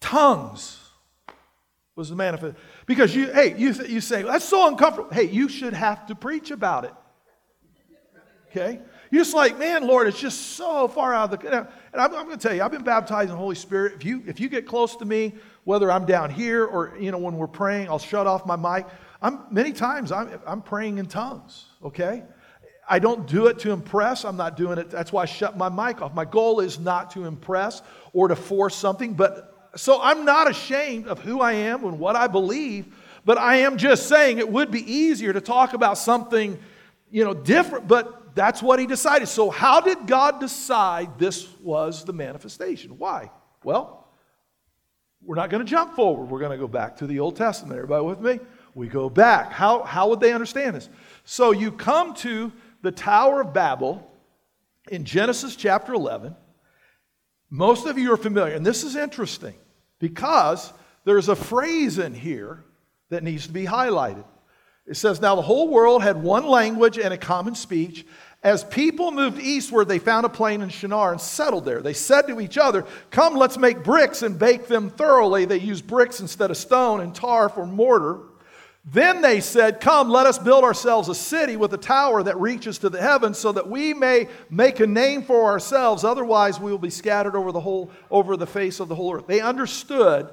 tongues 0.00 0.80
was 1.96 2.10
the 2.10 2.16
manifest? 2.16 2.56
Because 2.86 3.14
you, 3.14 3.32
hey, 3.32 3.56
you, 3.56 3.72
you 3.86 4.00
say, 4.00 4.22
that's 4.22 4.44
so 4.44 4.68
uncomfortable. 4.68 5.10
Hey, 5.10 5.24
you 5.24 5.48
should 5.48 5.74
have 5.74 6.06
to 6.06 6.14
preach 6.14 6.50
about 6.50 6.84
it. 6.84 6.94
Okay? 8.50 8.80
You're 9.10 9.22
just 9.22 9.34
like, 9.34 9.58
man, 9.58 9.86
Lord, 9.86 10.08
it's 10.08 10.18
just 10.18 10.56
so 10.56 10.88
far 10.88 11.14
out 11.14 11.32
of 11.32 11.40
the. 11.40 11.48
And 11.48 11.66
I'm, 12.00 12.14
I'm 12.14 12.26
going 12.26 12.38
to 12.38 12.48
tell 12.48 12.54
you, 12.54 12.62
I've 12.62 12.70
been 12.70 12.82
baptized 12.82 13.30
in 13.30 13.36
the 13.36 13.40
Holy 13.40 13.54
Spirit. 13.54 13.92
If 13.94 14.04
you 14.04 14.22
if 14.26 14.40
you 14.40 14.48
get 14.48 14.66
close 14.66 14.96
to 14.96 15.04
me, 15.04 15.34
whether 15.64 15.90
I'm 15.90 16.04
down 16.04 16.30
here 16.30 16.64
or 16.64 16.96
you 16.98 17.12
know 17.12 17.18
when 17.18 17.36
we're 17.36 17.46
praying, 17.46 17.88
I'll 17.88 17.98
shut 17.98 18.26
off 18.26 18.44
my 18.44 18.56
mic. 18.56 18.86
I'm 19.22 19.44
many 19.50 19.72
times 19.72 20.10
I'm 20.10 20.40
I'm 20.46 20.62
praying 20.62 20.98
in 20.98 21.06
tongues. 21.06 21.66
Okay. 21.84 22.24
I 22.88 22.98
don't 22.98 23.26
do 23.26 23.46
it 23.46 23.58
to 23.60 23.72
impress. 23.72 24.24
I'm 24.24 24.36
not 24.36 24.56
doing 24.56 24.78
it. 24.78 24.90
That's 24.90 25.12
why 25.12 25.22
I 25.22 25.26
shut 25.26 25.56
my 25.56 25.68
mic 25.68 26.02
off. 26.02 26.14
My 26.14 26.24
goal 26.24 26.60
is 26.60 26.78
not 26.78 27.10
to 27.12 27.24
impress 27.24 27.82
or 28.12 28.28
to 28.28 28.36
force 28.36 28.76
something, 28.76 29.14
but 29.14 29.70
so 29.76 30.00
I'm 30.02 30.24
not 30.24 30.50
ashamed 30.50 31.08
of 31.08 31.18
who 31.20 31.40
I 31.40 31.52
am 31.52 31.84
and 31.84 31.98
what 31.98 32.16
I 32.16 32.26
believe, 32.26 32.86
but 33.24 33.38
I 33.38 33.56
am 33.56 33.78
just 33.78 34.08
saying 34.08 34.38
it 34.38 34.48
would 34.48 34.70
be 34.70 34.90
easier 34.90 35.32
to 35.32 35.40
talk 35.40 35.72
about 35.72 35.98
something, 35.98 36.58
you 37.10 37.24
know, 37.24 37.34
different, 37.34 37.88
but 37.88 38.34
that's 38.34 38.62
what 38.62 38.78
he 38.78 38.86
decided. 38.86 39.28
So, 39.28 39.50
how 39.50 39.80
did 39.80 40.06
God 40.06 40.40
decide 40.40 41.18
this 41.18 41.48
was 41.60 42.04
the 42.04 42.12
manifestation? 42.12 42.98
Why? 42.98 43.30
Well, 43.62 44.08
we're 45.22 45.36
not 45.36 45.50
going 45.50 45.64
to 45.64 45.70
jump 45.70 45.94
forward. 45.94 46.26
We're 46.26 46.40
going 46.40 46.50
to 46.50 46.58
go 46.58 46.68
back 46.68 46.96
to 46.98 47.06
the 47.06 47.20
Old 47.20 47.36
Testament. 47.36 47.76
Everybody 47.76 48.04
with 48.04 48.20
me? 48.20 48.40
We 48.74 48.88
go 48.88 49.08
back. 49.08 49.52
How, 49.52 49.82
how 49.84 50.08
would 50.08 50.20
they 50.20 50.32
understand 50.32 50.76
this? 50.76 50.88
So, 51.24 51.52
you 51.52 51.72
come 51.72 52.14
to 52.16 52.52
the 52.84 52.92
Tower 52.92 53.40
of 53.40 53.54
Babel 53.54 54.06
in 54.88 55.04
Genesis 55.04 55.56
chapter 55.56 55.94
11. 55.94 56.36
Most 57.48 57.86
of 57.86 57.98
you 57.98 58.12
are 58.12 58.18
familiar, 58.18 58.54
and 58.54 58.64
this 58.64 58.84
is 58.84 58.94
interesting 58.94 59.54
because 59.98 60.70
there's 61.04 61.30
a 61.30 61.34
phrase 61.34 61.98
in 61.98 62.12
here 62.12 62.62
that 63.08 63.22
needs 63.22 63.46
to 63.46 63.52
be 63.52 63.64
highlighted. 63.64 64.24
It 64.86 64.98
says, 64.98 65.20
Now 65.20 65.34
the 65.34 65.42
whole 65.42 65.68
world 65.68 66.02
had 66.02 66.22
one 66.22 66.46
language 66.46 66.98
and 66.98 67.14
a 67.14 67.18
common 67.18 67.54
speech. 67.54 68.06
As 68.42 68.62
people 68.64 69.10
moved 69.10 69.40
eastward, 69.40 69.88
they 69.88 69.98
found 69.98 70.26
a 70.26 70.28
plain 70.28 70.60
in 70.60 70.68
Shinar 70.68 71.12
and 71.12 71.20
settled 71.20 71.64
there. 71.64 71.80
They 71.80 71.94
said 71.94 72.26
to 72.26 72.38
each 72.38 72.58
other, 72.58 72.84
Come, 73.10 73.34
let's 73.36 73.56
make 73.56 73.82
bricks 73.82 74.20
and 74.20 74.38
bake 74.38 74.66
them 74.66 74.90
thoroughly. 74.90 75.46
They 75.46 75.58
used 75.58 75.86
bricks 75.86 76.20
instead 76.20 76.50
of 76.50 76.58
stone 76.58 77.00
and 77.00 77.14
tar 77.14 77.48
for 77.48 77.64
mortar. 77.64 78.18
Then 78.84 79.22
they 79.22 79.40
said, 79.40 79.80
Come, 79.80 80.10
let 80.10 80.26
us 80.26 80.38
build 80.38 80.62
ourselves 80.62 81.08
a 81.08 81.14
city 81.14 81.56
with 81.56 81.72
a 81.72 81.78
tower 81.78 82.22
that 82.22 82.38
reaches 82.38 82.78
to 82.78 82.90
the 82.90 83.00
heavens, 83.00 83.38
so 83.38 83.50
that 83.52 83.68
we 83.68 83.94
may 83.94 84.28
make 84.50 84.80
a 84.80 84.86
name 84.86 85.22
for 85.22 85.44
ourselves. 85.44 86.04
Otherwise, 86.04 86.60
we 86.60 86.70
will 86.70 86.78
be 86.78 86.90
scattered 86.90 87.34
over 87.34 87.50
the 87.50 87.60
whole 87.60 87.90
over 88.10 88.36
the 88.36 88.46
face 88.46 88.80
of 88.80 88.88
the 88.88 88.94
whole 88.94 89.14
earth. 89.14 89.26
They 89.26 89.40
understood 89.40 90.28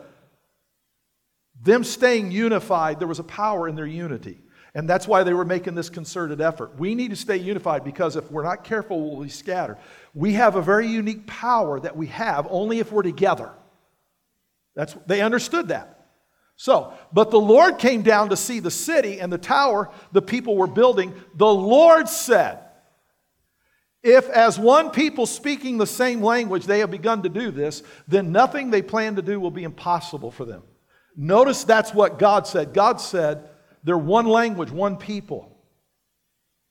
them 1.63 1.83
staying 1.83 2.31
unified, 2.31 2.99
there 2.99 3.07
was 3.07 3.19
a 3.19 3.23
power 3.23 3.67
in 3.67 3.75
their 3.75 3.85
unity. 3.85 4.39
And 4.73 4.89
that's 4.89 5.07
why 5.07 5.23
they 5.23 5.33
were 5.33 5.45
making 5.45 5.75
this 5.75 5.89
concerted 5.89 6.39
effort. 6.39 6.79
We 6.79 6.95
need 6.95 7.09
to 7.09 7.17
stay 7.17 7.35
unified 7.35 7.83
because 7.83 8.15
if 8.15 8.31
we're 8.31 8.43
not 8.43 8.63
careful, 8.63 9.11
we'll 9.11 9.23
be 9.23 9.29
scattered. 9.29 9.77
We 10.13 10.33
have 10.33 10.55
a 10.55 10.61
very 10.61 10.87
unique 10.87 11.27
power 11.27 11.79
that 11.81 11.95
we 11.95 12.07
have 12.07 12.47
only 12.49 12.79
if 12.79 12.91
we're 12.91 13.03
together. 13.03 13.51
That's, 14.73 14.93
they 15.05 15.21
understood 15.21 15.67
that. 15.67 16.00
So, 16.55 16.93
but 17.11 17.31
the 17.31 17.39
Lord 17.39 17.79
came 17.79 18.03
down 18.03 18.29
to 18.29 18.37
see 18.37 18.59
the 18.59 18.69
city 18.71 19.19
and 19.19 19.33
the 19.33 19.37
tower 19.37 19.89
the 20.11 20.21
people 20.21 20.55
were 20.55 20.67
building. 20.67 21.13
The 21.35 21.51
Lord 21.51 22.07
said, 22.07 22.59
If, 24.03 24.29
as 24.29 24.59
one 24.59 24.91
people 24.91 25.25
speaking 25.25 25.77
the 25.77 25.87
same 25.87 26.21
language, 26.21 26.65
they 26.65 26.79
have 26.79 26.91
begun 26.91 27.23
to 27.23 27.29
do 27.29 27.49
this, 27.49 27.81
then 28.07 28.31
nothing 28.31 28.69
they 28.69 28.83
plan 28.83 29.15
to 29.15 29.21
do 29.21 29.39
will 29.39 29.51
be 29.51 29.63
impossible 29.63 30.29
for 30.29 30.45
them. 30.45 30.63
Notice 31.15 31.63
that's 31.63 31.93
what 31.93 32.19
God 32.19 32.47
said. 32.47 32.73
God 32.73 33.01
said, 33.01 33.49
They're 33.83 33.97
one 33.97 34.27
language, 34.27 34.71
one 34.71 34.97
people. 34.97 35.57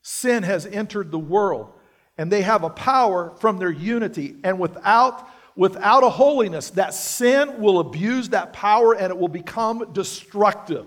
Sin 0.02 0.42
has 0.44 0.66
entered 0.66 1.10
the 1.10 1.18
world, 1.18 1.72
and 2.16 2.30
they 2.30 2.42
have 2.42 2.64
a 2.64 2.70
power 2.70 3.34
from 3.40 3.58
their 3.58 3.70
unity. 3.70 4.36
And 4.44 4.58
without 4.58 5.28
without 5.56 6.02
a 6.02 6.10
holiness, 6.10 6.70
that 6.70 6.94
sin 6.94 7.60
will 7.60 7.80
abuse 7.80 8.30
that 8.30 8.52
power 8.52 8.94
and 8.94 9.10
it 9.10 9.18
will 9.18 9.28
become 9.28 9.92
destructive. 9.92 10.86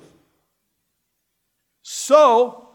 So, 1.82 2.70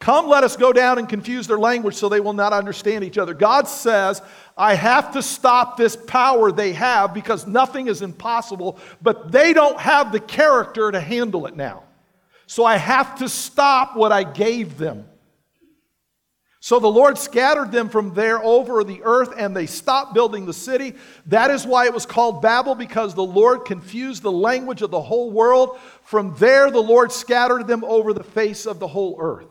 come 0.00 0.26
let 0.26 0.44
us 0.44 0.56
go 0.56 0.72
down 0.72 0.98
and 0.98 1.08
confuse 1.08 1.46
their 1.46 1.58
language 1.58 1.94
so 1.94 2.08
they 2.08 2.20
will 2.20 2.32
not 2.32 2.52
understand 2.52 3.04
each 3.04 3.18
other. 3.18 3.34
God 3.34 3.68
says, 3.68 4.20
I 4.56 4.74
have 4.74 5.12
to 5.12 5.22
stop 5.22 5.76
this 5.76 5.96
power 5.96 6.50
they 6.50 6.72
have 6.72 7.14
because 7.14 7.46
nothing 7.46 7.86
is 7.86 8.02
impossible, 8.02 8.78
but 9.00 9.30
they 9.30 9.52
don't 9.52 9.78
have 9.78 10.12
the 10.12 10.20
character 10.20 10.90
to 10.90 11.00
handle 11.00 11.46
it 11.46 11.56
now. 11.56 11.84
So 12.46 12.64
I 12.64 12.76
have 12.76 13.18
to 13.18 13.28
stop 13.28 13.96
what 13.96 14.10
I 14.10 14.24
gave 14.24 14.78
them. 14.78 15.04
So 16.60 16.80
the 16.80 16.88
Lord 16.88 17.18
scattered 17.18 17.70
them 17.70 17.88
from 17.88 18.14
there 18.14 18.42
over 18.42 18.82
the 18.82 19.02
earth 19.04 19.32
and 19.38 19.56
they 19.56 19.66
stopped 19.66 20.12
building 20.12 20.44
the 20.44 20.52
city. 20.52 20.94
That 21.26 21.52
is 21.52 21.64
why 21.64 21.86
it 21.86 21.94
was 21.94 22.04
called 22.04 22.42
Babel, 22.42 22.74
because 22.74 23.14
the 23.14 23.22
Lord 23.22 23.64
confused 23.64 24.22
the 24.22 24.32
language 24.32 24.82
of 24.82 24.90
the 24.90 25.00
whole 25.00 25.30
world. 25.30 25.78
From 26.02 26.34
there, 26.38 26.70
the 26.70 26.82
Lord 26.82 27.12
scattered 27.12 27.68
them 27.68 27.84
over 27.84 28.12
the 28.12 28.24
face 28.24 28.66
of 28.66 28.80
the 28.80 28.88
whole 28.88 29.16
earth. 29.20 29.46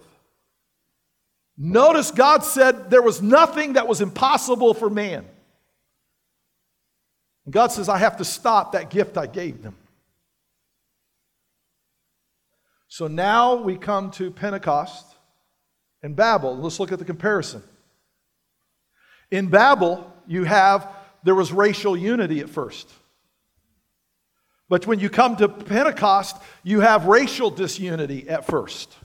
Notice 1.58 2.12
God 2.12 2.43
said 2.43 2.89
there 2.89 3.01
was 3.01 3.22
nothing 3.22 3.74
that 3.74 3.88
was 3.88 4.01
impossible 4.01 4.74
for 4.74 4.89
man. 4.89 5.26
And 7.45 7.53
God 7.53 7.72
says, 7.72 7.88
I 7.88 7.97
have 7.99 8.18
to 8.18 8.26
stop 8.26 8.74
that 8.74 8.89
gift 8.89 9.18
I 9.18 9.28
gave 9.28 9.64
them. 9.64 9.76
So 12.89 13.08
now 13.08 13.55
we 13.55 13.78
come 13.78 14.12
to 14.12 14.30
Pentecost 14.30 15.16
and 16.08 16.16
Babel. 16.16 16.58
Let's 16.58 16.80
look 16.80 16.93
at 16.93 16.99
the 16.99 17.05
comparison. 17.05 17.62
In 19.30 19.49
Babel, 19.49 20.10
you 20.26 20.45
have, 20.45 20.89
there 21.24 21.36
was 21.36 21.51
racial 21.51 21.97
unity 21.97 22.39
at 22.39 22.49
first. 22.49 22.89
But 24.70 24.88
when 24.88 25.01
you 25.01 25.10
come 25.10 25.36
to 25.36 25.49
Pentecost, 25.49 26.38
you 26.64 26.80
have 26.80 27.08
racial 27.08 27.49
disunity 27.49 28.30
at 28.30 28.47
first. 28.47 28.95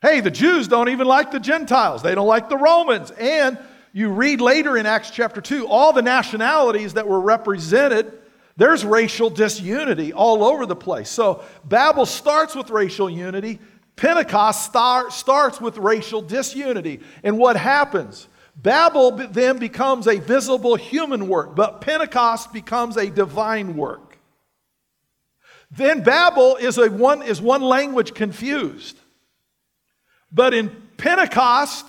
Hey, 0.00 0.20
the 0.20 0.30
Jews 0.30 0.68
don't 0.68 0.90
even 0.90 1.08
like 1.08 1.32
the 1.32 1.40
Gentiles, 1.40 2.02
they 2.02 2.14
don't 2.14 2.28
like 2.28 2.48
the 2.48 2.56
Romans. 2.56 3.10
And 3.10 3.58
you 3.92 4.10
read 4.10 4.40
later 4.40 4.76
in 4.76 4.86
Acts 4.86 5.10
chapter 5.10 5.40
2, 5.40 5.66
all 5.66 5.92
the 5.92 6.02
nationalities 6.02 6.94
that 6.94 7.08
were 7.08 7.20
represented, 7.20 8.12
there's 8.56 8.84
racial 8.84 9.28
disunity 9.28 10.12
all 10.12 10.44
over 10.44 10.66
the 10.66 10.76
place. 10.76 11.10
So 11.10 11.42
Babel 11.64 12.06
starts 12.06 12.54
with 12.54 12.70
racial 12.70 13.10
unity, 13.10 13.58
Pentecost 13.98 14.64
start, 14.64 15.12
starts 15.12 15.60
with 15.60 15.76
racial 15.76 16.22
disunity. 16.22 17.00
And 17.24 17.36
what 17.36 17.56
happens? 17.56 18.28
Babel 18.56 19.10
then 19.10 19.58
becomes 19.58 20.06
a 20.06 20.18
visible 20.18 20.76
human 20.76 21.28
work, 21.28 21.54
but 21.54 21.80
Pentecost 21.80 22.52
becomes 22.52 22.96
a 22.96 23.10
divine 23.10 23.76
work. 23.76 24.18
Then 25.70 26.02
Babel 26.02 26.56
is, 26.56 26.78
a 26.78 26.88
one, 26.88 27.22
is 27.22 27.42
one 27.42 27.60
language 27.60 28.14
confused. 28.14 28.96
But 30.30 30.54
in 30.54 30.70
Pentecost, 30.96 31.84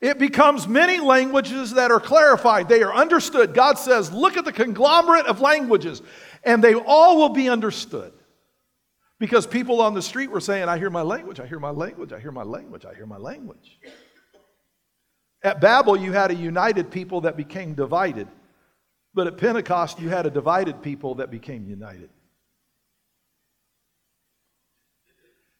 it 0.00 0.18
becomes 0.18 0.68
many 0.68 1.00
languages 1.00 1.72
that 1.72 1.90
are 1.90 2.00
clarified. 2.00 2.68
They 2.68 2.82
are 2.82 2.94
understood. 2.94 3.54
God 3.54 3.78
says, 3.78 4.12
look 4.12 4.36
at 4.36 4.44
the 4.44 4.52
conglomerate 4.52 5.26
of 5.26 5.40
languages, 5.40 6.02
and 6.44 6.62
they 6.62 6.74
all 6.74 7.16
will 7.16 7.30
be 7.30 7.48
understood. 7.48 8.12
Because 9.18 9.46
people 9.46 9.80
on 9.80 9.94
the 9.94 10.02
street 10.02 10.30
were 10.30 10.40
saying, 10.40 10.68
I 10.68 10.78
hear 10.78 10.90
my 10.90 11.02
language, 11.02 11.40
I 11.40 11.46
hear 11.46 11.58
my 11.58 11.70
language, 11.70 12.12
I 12.12 12.20
hear 12.20 12.30
my 12.30 12.44
language, 12.44 12.84
I 12.84 12.94
hear 12.94 13.06
my 13.06 13.16
language. 13.16 13.78
At 15.42 15.60
Babel, 15.60 15.96
you 15.96 16.12
had 16.12 16.30
a 16.30 16.34
united 16.34 16.90
people 16.90 17.22
that 17.22 17.36
became 17.36 17.74
divided. 17.74 18.28
But 19.14 19.26
at 19.26 19.36
Pentecost, 19.36 19.98
you 19.98 20.08
had 20.08 20.26
a 20.26 20.30
divided 20.30 20.82
people 20.82 21.16
that 21.16 21.30
became 21.30 21.66
united. 21.66 22.10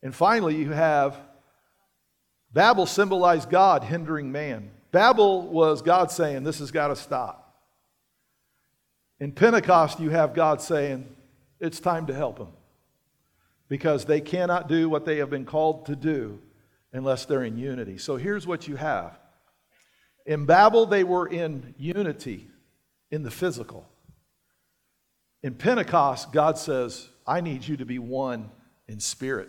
And 0.03 0.15
finally, 0.15 0.55
you 0.55 0.71
have 0.71 1.17
Babel 2.53 2.87
symbolized 2.87 3.51
God 3.51 3.83
hindering 3.83 4.31
man. 4.31 4.71
Babel 4.93 5.49
was 5.49 5.83
God 5.83 6.13
saying, 6.13 6.45
This 6.45 6.61
has 6.61 6.71
got 6.71 6.89
to 6.89 6.97
stop. 6.97 7.57
In 9.19 9.33
Pentecost, 9.33 9.99
you 9.99 10.11
have 10.11 10.35
God 10.35 10.61
saying, 10.61 11.09
It's 11.59 11.81
time 11.81 12.07
to 12.07 12.15
help 12.15 12.39
him 12.39 12.49
because 13.69 14.05
they 14.05 14.21
cannot 14.21 14.69
do 14.69 14.89
what 14.89 15.05
they 15.05 15.19
have 15.19 15.31
been 15.31 15.45
called 15.45 15.87
to 15.87 15.97
do 15.97 16.41
unless 16.93 17.27
they're 17.27 17.45
in 17.45 17.59
unity. 17.59 17.99
So 17.99 18.17
here's 18.17 18.47
what 18.47 18.67
you 18.67 18.77
have. 18.77 19.19
In 20.27 20.47
Babel, 20.47 20.87
they 20.87 21.05
were 21.05 21.27
in 21.27 21.75
unity 21.79 22.49
in 23.11 23.23
the 23.23 23.31
physical. 23.31 23.89
In 25.43 25.55
Pentecost, 25.55 26.33
God 26.33 26.59
says, 26.59 27.09
I 27.27 27.41
need 27.41 27.67
you 27.67 27.77
to 27.79 27.85
be 27.85 27.99
one 27.99 28.51
in 28.89 29.01
spirit. 29.01 29.49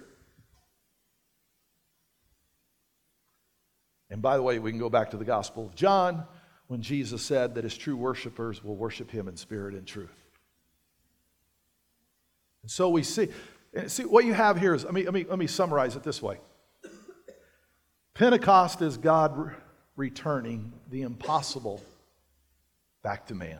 And 4.09 4.21
by 4.21 4.37
the 4.37 4.43
way, 4.43 4.59
we 4.59 4.71
can 4.71 4.79
go 4.79 4.89
back 4.89 5.11
to 5.11 5.17
the 5.17 5.25
Gospel 5.25 5.67
of 5.67 5.75
John 5.75 6.25
when 6.67 6.81
Jesus 6.81 7.21
said 7.21 7.55
that 7.55 7.63
his 7.63 7.77
true 7.77 7.95
worshipers 7.95 8.63
will 8.63 8.75
worship 8.75 9.09
him 9.09 9.27
in 9.27 9.37
spirit 9.37 9.75
and 9.75 9.85
truth. 9.85 10.09
And 12.61 12.71
so 12.71 12.89
we 12.89 13.03
see, 13.03 13.29
and 13.73 13.91
see, 13.91 14.03
what 14.03 14.25
you 14.25 14.33
have 14.33 14.59
here 14.59 14.73
is, 14.73 14.83
let 14.83 14.93
me, 14.93 15.03
let 15.03 15.13
me, 15.13 15.25
let 15.29 15.37
me 15.37 15.47
summarize 15.47 15.95
it 15.95 16.03
this 16.03 16.21
way 16.21 16.39
Pentecost 18.13 18.81
is 18.81 18.97
God 18.97 19.37
re- 19.37 19.53
returning 19.95 20.73
the 20.89 21.03
impossible 21.03 21.81
back 23.03 23.27
to 23.27 23.35
man. 23.35 23.59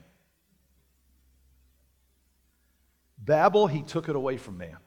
Babel, 3.18 3.68
he 3.68 3.82
took 3.82 4.10
it 4.10 4.16
away 4.16 4.38
from 4.38 4.58
man. 4.58 4.78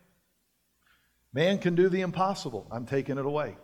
Man 1.32 1.58
can 1.58 1.74
do 1.74 1.88
the 1.88 2.00
impossible. 2.00 2.66
I'm 2.70 2.86
taking 2.86 3.18
it 3.18 3.24
away. 3.24 3.56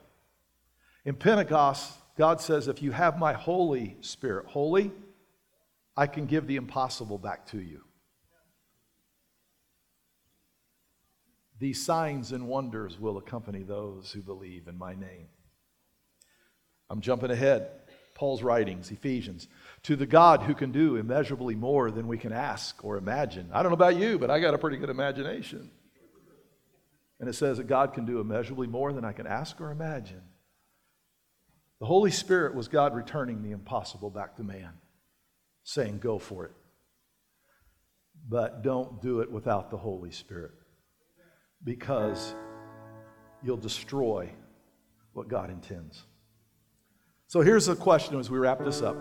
In 1.04 1.14
Pentecost, 1.14 1.92
God 2.16 2.40
says, 2.40 2.68
if 2.68 2.82
you 2.82 2.92
have 2.92 3.18
my 3.18 3.32
Holy 3.32 3.96
Spirit, 4.00 4.46
holy, 4.46 4.92
I 5.96 6.06
can 6.06 6.26
give 6.26 6.46
the 6.46 6.56
impossible 6.56 7.18
back 7.18 7.46
to 7.48 7.60
you. 7.60 7.82
These 11.58 11.84
signs 11.84 12.32
and 12.32 12.46
wonders 12.46 13.00
will 13.00 13.18
accompany 13.18 13.62
those 13.62 14.12
who 14.12 14.22
believe 14.22 14.68
in 14.68 14.78
my 14.78 14.94
name. 14.94 15.28
I'm 16.88 17.00
jumping 17.00 17.30
ahead. 17.30 17.68
Paul's 18.14 18.42
writings, 18.42 18.90
Ephesians. 18.90 19.48
To 19.84 19.96
the 19.96 20.06
God 20.06 20.42
who 20.42 20.54
can 20.54 20.72
do 20.72 20.96
immeasurably 20.96 21.54
more 21.54 21.90
than 21.90 22.08
we 22.08 22.18
can 22.18 22.32
ask 22.32 22.84
or 22.84 22.96
imagine. 22.96 23.50
I 23.52 23.62
don't 23.62 23.70
know 23.70 23.76
about 23.76 23.96
you, 23.96 24.18
but 24.18 24.30
I 24.30 24.40
got 24.40 24.54
a 24.54 24.58
pretty 24.58 24.76
good 24.76 24.90
imagination. 24.90 25.70
And 27.20 27.28
it 27.28 27.34
says 27.34 27.56
that 27.58 27.66
God 27.66 27.92
can 27.92 28.04
do 28.04 28.20
immeasurably 28.20 28.68
more 28.68 28.92
than 28.92 29.04
I 29.04 29.12
can 29.12 29.26
ask 29.26 29.60
or 29.60 29.70
imagine. 29.70 30.22
The 31.80 31.86
Holy 31.86 32.10
Spirit 32.10 32.54
was 32.54 32.68
God 32.68 32.94
returning 32.94 33.42
the 33.42 33.52
impossible 33.52 34.10
back 34.10 34.36
to 34.36 34.44
man, 34.44 34.72
saying, 35.64 35.98
Go 35.98 36.18
for 36.18 36.44
it. 36.44 36.52
But 38.28 38.62
don't 38.62 39.00
do 39.00 39.20
it 39.20 39.30
without 39.30 39.70
the 39.70 39.76
Holy 39.76 40.10
Spirit 40.10 40.52
because 41.64 42.34
you'll 43.42 43.56
destroy 43.56 44.30
what 45.12 45.28
God 45.28 45.50
intends. 45.50 46.02
So 47.26 47.40
here's 47.40 47.68
a 47.68 47.76
question 47.76 48.18
as 48.18 48.30
we 48.30 48.38
wrap 48.38 48.64
this 48.64 48.82
up. 48.82 48.96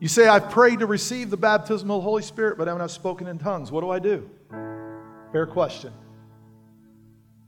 You 0.00 0.08
say, 0.08 0.26
I've 0.26 0.50
prayed 0.50 0.80
to 0.80 0.86
receive 0.86 1.30
the 1.30 1.36
baptism 1.36 1.90
of 1.90 1.98
the 1.98 2.02
Holy 2.02 2.22
Spirit, 2.22 2.58
but 2.58 2.68
I 2.68 2.72
haven't 2.72 2.88
spoken 2.90 3.28
in 3.28 3.38
tongues. 3.38 3.70
What 3.70 3.82
do 3.82 3.90
I 3.90 4.00
do? 4.00 4.28
Fair 5.30 5.46
question. 5.46 5.92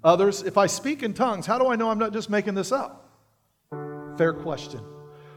Others, 0.04 0.42
if 0.42 0.56
I 0.56 0.66
speak 0.66 1.02
in 1.02 1.14
tongues, 1.14 1.46
how 1.46 1.58
do 1.58 1.66
I 1.66 1.76
know 1.76 1.90
I'm 1.90 1.98
not 1.98 2.12
just 2.12 2.30
making 2.30 2.54
this 2.54 2.70
up? 2.70 3.10
Fair 4.16 4.32
question. 4.32 4.80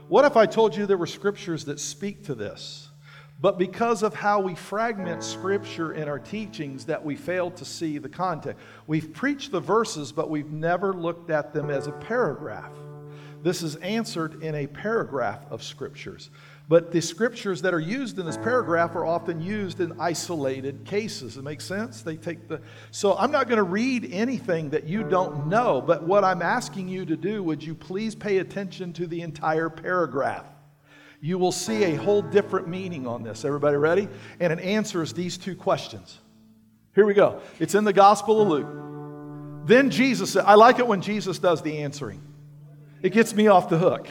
What 0.08 0.26
if 0.26 0.38
I 0.38 0.46
told 0.46 0.76
you 0.76 0.86
there 0.86 0.98
were 0.98 1.08
scriptures 1.08 1.66
that 1.66 1.80
speak 1.80 2.26
to 2.26 2.36
this? 2.36 2.87
But 3.40 3.60
because 3.60 4.02
of 4.02 4.16
how 4.16 4.40
we 4.40 4.56
fragment 4.56 5.24
scripture 5.24 5.94
in 5.94 6.08
our 6.08 6.18
teachings, 6.18 6.86
that 6.86 7.04
we 7.04 7.16
fail 7.16 7.52
to 7.52 7.66
see 7.66 8.00
the 8.00 8.10
context. 8.10 8.64
We've 8.88 9.14
preached 9.14 9.52
the 9.52 9.60
verses, 9.60 10.12
but 10.12 10.30
we've 10.30 10.52
never 10.52 10.94
looked 10.94 11.30
at 11.30 11.54
them 11.54 11.70
as 11.70 11.86
a 11.86 11.92
paragraph. 11.92 12.72
This 13.44 13.62
is 13.62 13.76
answered 13.78 14.42
in 14.42 14.56
a 14.56 14.66
paragraph 14.66 15.46
of 15.52 15.62
scriptures. 15.62 16.32
But 16.68 16.92
the 16.92 17.00
scriptures 17.00 17.62
that 17.62 17.74
are 17.74 17.80
used 17.80 18.18
in 18.18 18.26
this 18.26 18.38
paragraph 18.38 18.96
are 18.96 19.06
often 19.06 19.40
used 19.40 19.80
in 19.80 19.94
isolated 20.02 20.84
cases. 20.84 21.38
It 21.38 21.44
makes 21.44 21.64
sense? 21.64 22.02
They 22.02 22.18
take 22.18 22.48
the 22.50 22.60
So 22.90 23.16
I'm 23.18 23.32
not 23.32 23.48
going 23.48 23.58
to 23.58 23.64
read 23.64 24.10
anything 24.12 24.72
that 24.72 24.86
you 24.86 25.04
don't 25.04 25.48
know, 25.48 25.80
but 25.80 26.04
what 26.04 26.24
I'm 26.24 26.42
asking 26.42 26.90
you 26.90 27.06
to 27.06 27.16
do, 27.16 27.44
would 27.44 27.64
you 27.64 27.76
please 27.76 28.16
pay 28.16 28.40
attention 28.40 28.92
to 28.94 29.06
the 29.06 29.22
entire 29.22 29.70
paragraph? 29.70 30.48
You 31.20 31.38
will 31.38 31.52
see 31.52 31.84
a 31.84 31.96
whole 31.96 32.22
different 32.22 32.68
meaning 32.68 33.08
on 33.08 33.24
this. 33.24 33.44
Everybody 33.44 33.78
ready? 33.78 34.08
And 34.40 34.54
it 34.54 34.60
answers 34.60 35.14
these 35.14 35.38
two 35.38 35.56
questions. 35.56 36.20
Here 36.94 37.06
we 37.06 37.14
go. 37.14 37.42
It's 37.60 37.76
in 37.76 37.84
the 37.84 37.94
Gospel 37.94 38.42
of 38.42 38.48
Luke. 38.48 39.68
Then 39.68 39.90
Jesus 39.90 40.32
said, 40.34 40.46
I 40.46 40.56
like 40.56 40.80
it 40.80 40.88
when 40.88 41.02
Jesus 41.02 41.40
does 41.40 41.62
the 41.62 41.80
answering. 41.80 42.22
It 43.02 43.12
gets 43.12 43.34
me 43.34 43.48
off 43.48 43.70
the 43.70 43.78
hook. 43.78 44.08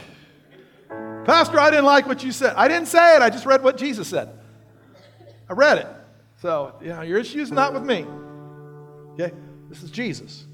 Pastor, 1.25 1.59
I 1.59 1.69
didn't 1.69 1.85
like 1.85 2.07
what 2.07 2.23
you 2.23 2.31
said. 2.31 2.53
I 2.55 2.67
didn't 2.67 2.87
say 2.87 3.15
it, 3.15 3.21
I 3.21 3.29
just 3.29 3.45
read 3.45 3.63
what 3.63 3.77
Jesus 3.77 4.07
said. 4.07 4.29
I 5.49 5.53
read 5.53 5.79
it. 5.79 5.87
So, 6.41 6.75
you 6.81 6.89
know, 6.89 7.01
your 7.01 7.19
issue 7.19 7.39
is 7.39 7.51
not 7.51 7.73
with 7.73 7.83
me. 7.83 8.05
Okay? 9.13 9.35
This 9.69 9.83
is 9.83 9.91
Jesus. 9.91 10.45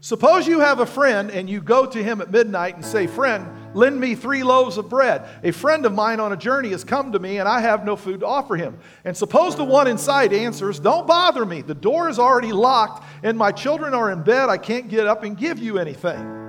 Suppose 0.00 0.46
you 0.46 0.60
have 0.60 0.80
a 0.80 0.86
friend 0.86 1.30
and 1.30 1.48
you 1.48 1.60
go 1.60 1.86
to 1.86 2.02
him 2.02 2.20
at 2.20 2.30
midnight 2.30 2.76
and 2.76 2.84
say, 2.84 3.06
Friend, 3.06 3.46
lend 3.74 4.00
me 4.00 4.14
three 4.14 4.42
loaves 4.42 4.76
of 4.76 4.88
bread. 4.88 5.28
A 5.42 5.50
friend 5.52 5.86
of 5.86 5.92
mine 5.92 6.20
on 6.20 6.32
a 6.32 6.36
journey 6.36 6.70
has 6.70 6.84
come 6.84 7.12
to 7.12 7.18
me 7.18 7.38
and 7.38 7.48
I 7.48 7.60
have 7.60 7.84
no 7.84 7.96
food 7.96 8.20
to 8.20 8.26
offer 8.26 8.56
him. 8.56 8.78
And 9.04 9.16
suppose 9.16 9.56
the 9.56 9.64
one 9.64 9.86
inside 9.86 10.32
answers, 10.32 10.80
Don't 10.80 11.06
bother 11.06 11.44
me. 11.44 11.62
The 11.62 11.74
door 11.74 12.08
is 12.08 12.18
already 12.18 12.52
locked 12.52 13.04
and 13.22 13.36
my 13.36 13.52
children 13.52 13.94
are 13.94 14.10
in 14.10 14.22
bed. 14.22 14.48
I 14.48 14.58
can't 14.58 14.88
get 14.88 15.06
up 15.06 15.22
and 15.22 15.36
give 15.36 15.58
you 15.58 15.78
anything. 15.78 16.40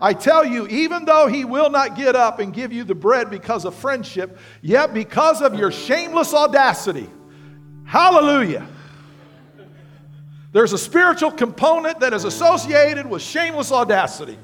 I 0.00 0.12
tell 0.12 0.44
you, 0.44 0.66
even 0.68 1.04
though 1.04 1.26
he 1.26 1.44
will 1.44 1.70
not 1.70 1.96
get 1.96 2.14
up 2.14 2.38
and 2.38 2.54
give 2.54 2.72
you 2.72 2.84
the 2.84 2.94
bread 2.94 3.30
because 3.30 3.64
of 3.64 3.74
friendship, 3.74 4.38
yet 4.62 4.94
because 4.94 5.42
of 5.42 5.58
your 5.58 5.72
shameless 5.72 6.32
audacity, 6.34 7.10
hallelujah. 7.84 8.66
There's 10.52 10.72
a 10.72 10.78
spiritual 10.78 11.32
component 11.32 12.00
that 12.00 12.12
is 12.12 12.24
associated 12.24 13.08
with 13.08 13.22
shameless 13.22 13.72
audacity. 13.72 14.38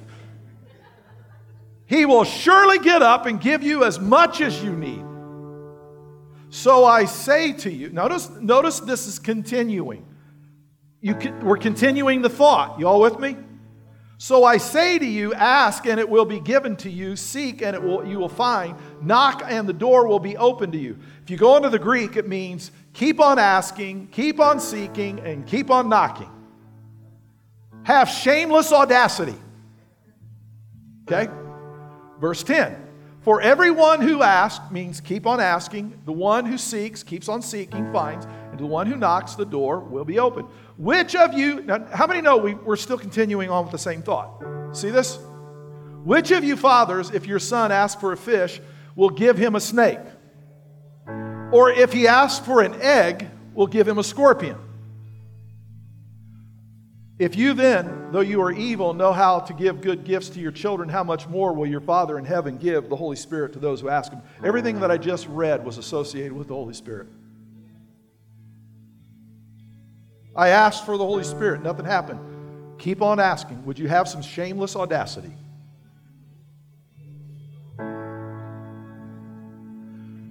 He 1.87 2.07
will 2.07 2.24
surely 2.24 2.78
get 2.78 3.03
up 3.03 3.26
and 3.26 3.41
give 3.41 3.62
you 3.62 3.85
as 3.85 4.01
much 4.01 4.41
as 4.41 4.62
you 4.62 4.72
need. 4.72 5.05
So 6.51 6.85
I 6.85 7.05
say 7.05 7.53
to 7.53 7.70
you, 7.70 7.91
notice, 7.91 8.30
notice 8.30 8.80
this 8.80 9.07
is 9.07 9.18
continuing. 9.18 10.07
You, 11.01 11.16
we're 11.43 11.59
continuing 11.59 12.22
the 12.22 12.30
thought. 12.30 12.78
You 12.78 12.89
all 12.89 13.01
with 13.01 13.18
me? 13.18 13.37
So 14.16 14.45
I 14.45 14.57
say 14.57 14.99
to 14.99 15.05
you, 15.05 15.35
ask 15.35 15.85
and 15.87 16.01
it 16.01 16.09
will 16.09 16.24
be 16.24 16.41
given 16.41 16.76
to 16.76 16.91
you, 16.91 17.16
seek 17.16 17.61
and 17.61 17.74
it 17.74 17.82
will, 17.82 18.07
you 18.07 18.18
will 18.18 18.28
find, 18.28 18.76
knock 19.03 19.43
and 19.45 19.68
the 19.68 19.72
door 19.72 20.07
will 20.07 20.20
be 20.20 20.37
open 20.37 20.70
to 20.72 20.78
you. 20.78 20.97
If 21.24 21.30
you 21.30 21.37
go 21.37 21.57
into 21.57 21.68
the 21.68 21.78
Greek, 21.78 22.16
it 22.16 22.28
means 22.28 22.70
keep 22.93 23.20
on 23.20 23.39
asking, 23.39 24.07
keep 24.12 24.41
on 24.41 24.61
seeking, 24.61 25.20
and 25.20 25.47
keep 25.47 25.70
on 25.70 25.89
knocking. 25.89 26.30
Have 27.82 28.09
shameless 28.09 28.72
audacity. 28.72 29.37
Okay? 31.07 31.30
Verse 32.20 32.42
10 32.42 32.76
For 33.20 33.40
everyone 33.40 34.00
who 34.00 34.22
asks 34.22 34.70
means 34.70 35.00
keep 35.00 35.26
on 35.26 35.40
asking, 35.40 36.00
the 36.04 36.12
one 36.12 36.46
who 36.46 36.58
seeks 36.58 37.02
keeps 37.02 37.28
on 37.28 37.42
seeking, 37.42 37.92
finds, 37.92 38.26
and 38.50 38.58
the 38.58 38.66
one 38.66 38.86
who 38.86 38.96
knocks, 38.96 39.34
the 39.34 39.46
door 39.46 39.80
will 39.80 40.04
be 40.04 40.18
open. 40.18 40.46
Which 40.76 41.14
of 41.14 41.34
you, 41.34 41.62
now, 41.62 41.86
how 41.92 42.06
many 42.06 42.20
know 42.20 42.36
we, 42.36 42.54
we're 42.54 42.76
still 42.76 42.98
continuing 42.98 43.50
on 43.50 43.64
with 43.64 43.72
the 43.72 43.78
same 43.78 44.02
thought? 44.02 44.44
See 44.72 44.90
this? 44.90 45.18
Which 46.04 46.30
of 46.30 46.44
you 46.44 46.56
fathers, 46.56 47.10
if 47.10 47.26
your 47.26 47.38
son 47.38 47.72
asks 47.72 48.00
for 48.00 48.12
a 48.12 48.16
fish, 48.16 48.60
will 48.94 49.10
give 49.10 49.38
him 49.38 49.54
a 49.54 49.60
snake? 49.60 50.00
Or 51.52 51.70
if 51.70 51.92
he 51.92 52.08
asks 52.08 52.44
for 52.44 52.60
an 52.60 52.74
egg, 52.80 53.28
will 53.54 53.66
give 53.66 53.88
him 53.88 53.98
a 53.98 54.04
scorpion? 54.04 54.58
If 57.18 57.36
you 57.36 57.54
then, 57.54 58.10
though 58.10 58.20
you 58.20 58.42
are 58.42 58.50
evil, 58.50 58.92
know 58.92 59.12
how 59.12 59.38
to 59.38 59.52
give 59.52 59.80
good 59.80 60.02
gifts 60.02 60.30
to 60.30 60.40
your 60.40 60.50
children, 60.50 60.88
how 60.88 61.04
much 61.04 61.28
more 61.28 61.52
will 61.52 61.66
your 61.66 61.80
Father 61.80 62.18
in 62.18 62.24
heaven 62.24 62.56
give 62.58 62.88
the 62.88 62.96
Holy 62.96 63.14
Spirit 63.14 63.52
to 63.52 63.60
those 63.60 63.80
who 63.80 63.88
ask 63.88 64.10
him? 64.12 64.20
Everything 64.42 64.80
that 64.80 64.90
I 64.90 64.98
just 64.98 65.28
read 65.28 65.64
was 65.64 65.78
associated 65.78 66.32
with 66.32 66.48
the 66.48 66.54
Holy 66.54 66.74
Spirit. 66.74 67.06
I 70.34 70.48
asked 70.48 70.84
for 70.84 70.98
the 70.98 71.04
Holy 71.04 71.22
Spirit, 71.22 71.62
nothing 71.62 71.84
happened. 71.84 72.18
Keep 72.78 73.00
on 73.00 73.20
asking. 73.20 73.64
Would 73.64 73.78
you 73.78 73.86
have 73.86 74.08
some 74.08 74.20
shameless 74.20 74.74
audacity? 74.74 75.32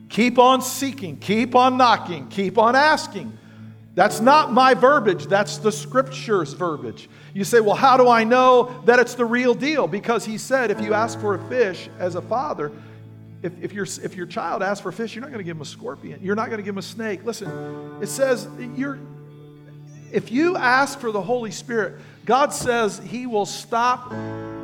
Keep 0.09 0.37
on 0.37 0.61
seeking, 0.61 1.17
keep 1.17 1.55
on 1.55 1.77
knocking, 1.77 2.27
keep 2.27 2.57
on 2.57 2.75
asking. 2.75 3.35
That's 3.95 4.19
not 4.19 4.51
my 4.51 4.73
verbiage, 4.73 5.27
that's 5.27 5.57
the 5.57 5.71
scripture's 5.71 6.53
verbiage. 6.53 7.09
You 7.33 7.43
say, 7.43 7.59
well, 7.59 7.75
how 7.75 7.95
do 7.97 8.07
I 8.07 8.23
know 8.23 8.81
that 8.85 8.99
it's 8.99 9.13
the 9.13 9.25
real 9.25 9.53
deal? 9.53 9.87
Because 9.87 10.25
he 10.25 10.37
said, 10.37 10.71
if 10.71 10.81
you 10.81 10.93
ask 10.93 11.19
for 11.19 11.35
a 11.35 11.49
fish 11.49 11.89
as 11.99 12.15
a 12.15 12.21
father, 12.21 12.71
if, 13.43 13.51
if, 13.61 13.73
your, 13.73 13.85
if 14.03 14.15
your 14.15 14.25
child 14.25 14.63
asks 14.63 14.81
for 14.81 14.89
a 14.89 14.93
fish, 14.93 15.13
you're 15.13 15.21
not 15.21 15.29
going 15.29 15.39
to 15.39 15.43
give 15.43 15.57
him 15.57 15.61
a 15.61 15.65
scorpion. 15.65 16.19
You're 16.23 16.35
not 16.35 16.47
going 16.47 16.57
to 16.57 16.63
give 16.63 16.73
him 16.73 16.79
a 16.79 16.83
snake. 16.83 17.23
Listen, 17.23 17.99
it 18.01 18.07
says 18.07 18.47
you're, 18.75 18.99
if 20.11 20.31
you 20.31 20.55
ask 20.55 20.99
for 20.99 21.11
the 21.11 21.21
Holy 21.21 21.51
Spirit, 21.51 21.99
God 22.25 22.53
says 22.53 23.01
He 23.05 23.27
will 23.27 23.45
stop 23.45 24.11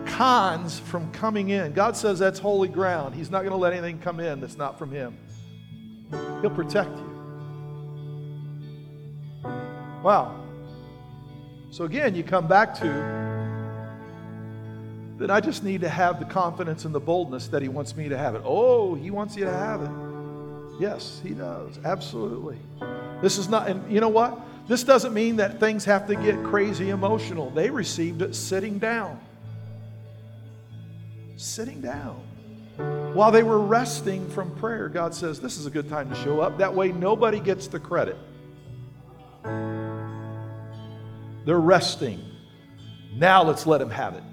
cons 0.06 0.80
from 0.80 1.12
coming 1.12 1.50
in. 1.50 1.74
God 1.74 1.98
says 1.98 2.20
that's 2.20 2.40
holy 2.40 2.70
ground. 2.70 3.16
He's 3.16 3.30
not 3.30 3.40
going 3.40 3.52
to 3.52 3.58
let 3.58 3.74
anything 3.74 4.00
come 4.00 4.20
in 4.20 4.40
that's 4.40 4.58
not 4.58 4.80
from 4.80 4.92
Him. 4.92 5.18
He'll 6.42 6.50
protect 6.50 6.90
you. 6.98 7.09
Wow. 10.04 10.44
So 11.72 11.84
again, 11.84 12.16
you 12.16 12.24
come 12.24 12.48
back 12.48 12.74
to 12.76 13.20
that 15.20 15.30
I 15.30 15.42
just 15.42 15.64
need 15.64 15.82
to 15.82 15.90
have 15.90 16.20
the 16.20 16.26
confidence 16.26 16.86
and 16.86 16.96
the 16.96 17.00
boldness 17.00 17.48
that 17.50 17.62
He 17.62 17.68
wants 17.68 17.96
me 17.96 18.10
to 18.10 18.18
have 18.18 18.36
it. 18.36 18.42
Oh, 18.46 18.96
He 18.96 19.12
wants 19.12 19.36
you 19.36 19.46
to 19.46 19.52
have 19.52 19.82
it. 19.82 19.92
Yes, 20.80 21.20
He 21.24 21.32
does. 21.32 21.78
Absolutely. 21.84 22.58
This 23.22 23.38
is 23.38 23.50
not, 23.50 23.68
and 23.68 23.92
you 23.92 24.00
know 24.00 24.10
what? 24.10 24.40
This 24.68 24.84
doesn't 24.84 25.14
mean 25.14 25.36
that 25.38 25.60
things 25.60 25.84
have 25.86 26.08
to 26.08 26.16
get 26.16 26.42
crazy 26.44 26.90
emotional. 26.90 27.50
They 27.50 27.70
received 27.70 28.22
it 28.22 28.34
sitting 28.34 28.80
down. 28.80 29.20
Sitting 31.36 31.82
down. 31.82 32.22
While 33.14 33.32
they 33.32 33.44
were 33.44 33.60
resting 33.60 34.30
from 34.30 34.56
prayer, 34.56 34.88
God 34.88 35.14
says, 35.14 35.42
This 35.42 35.58
is 35.58 35.66
a 35.66 35.70
good 35.70 35.90
time 35.90 36.10
to 36.10 36.16
show 36.16 36.40
up. 36.40 36.58
That 36.60 36.74
way, 36.74 36.94
nobody 36.94 37.40
gets 37.42 37.68
the 37.68 37.80
credit. 37.80 38.16
They're 41.46 41.60
resting. 41.60 42.24
Now, 43.14 43.44
let's 43.44 43.66
let 43.66 43.80
them 43.80 43.90
have 43.90 44.16
it. 44.16 44.24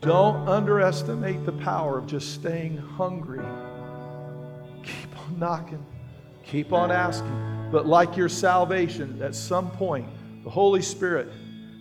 Don't 0.00 0.48
underestimate 0.48 1.44
the 1.46 1.52
power 1.52 1.96
of 1.96 2.06
just 2.06 2.34
staying 2.34 2.76
hungry. 2.76 3.44
Keep 4.82 5.18
on 5.18 5.38
knocking, 5.38 5.86
keep 6.44 6.72
on 6.72 6.90
asking. 6.90 7.68
But 7.70 7.86
like 7.86 8.16
your 8.16 8.28
salvation, 8.28 9.22
at 9.22 9.34
some 9.34 9.70
point, 9.70 10.08
the 10.42 10.50
Holy 10.50 10.82
Spirit 10.82 11.28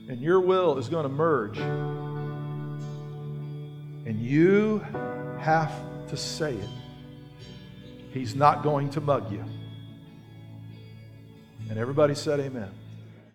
and 0.07 0.21
your 0.21 0.39
will 0.39 0.77
is 0.77 0.87
going 0.87 1.03
to 1.03 1.09
merge. 1.09 1.57
And 4.05 4.21
you 4.21 4.79
have 5.39 5.73
to 6.09 6.17
say 6.17 6.53
it. 6.53 6.69
He's 8.11 8.35
not 8.35 8.61
going 8.61 8.89
to 8.91 9.01
mug 9.01 9.31
you. 9.31 9.43
And 11.69 11.79
everybody 11.79 12.13
said, 12.13 12.39
Amen. 12.39 12.69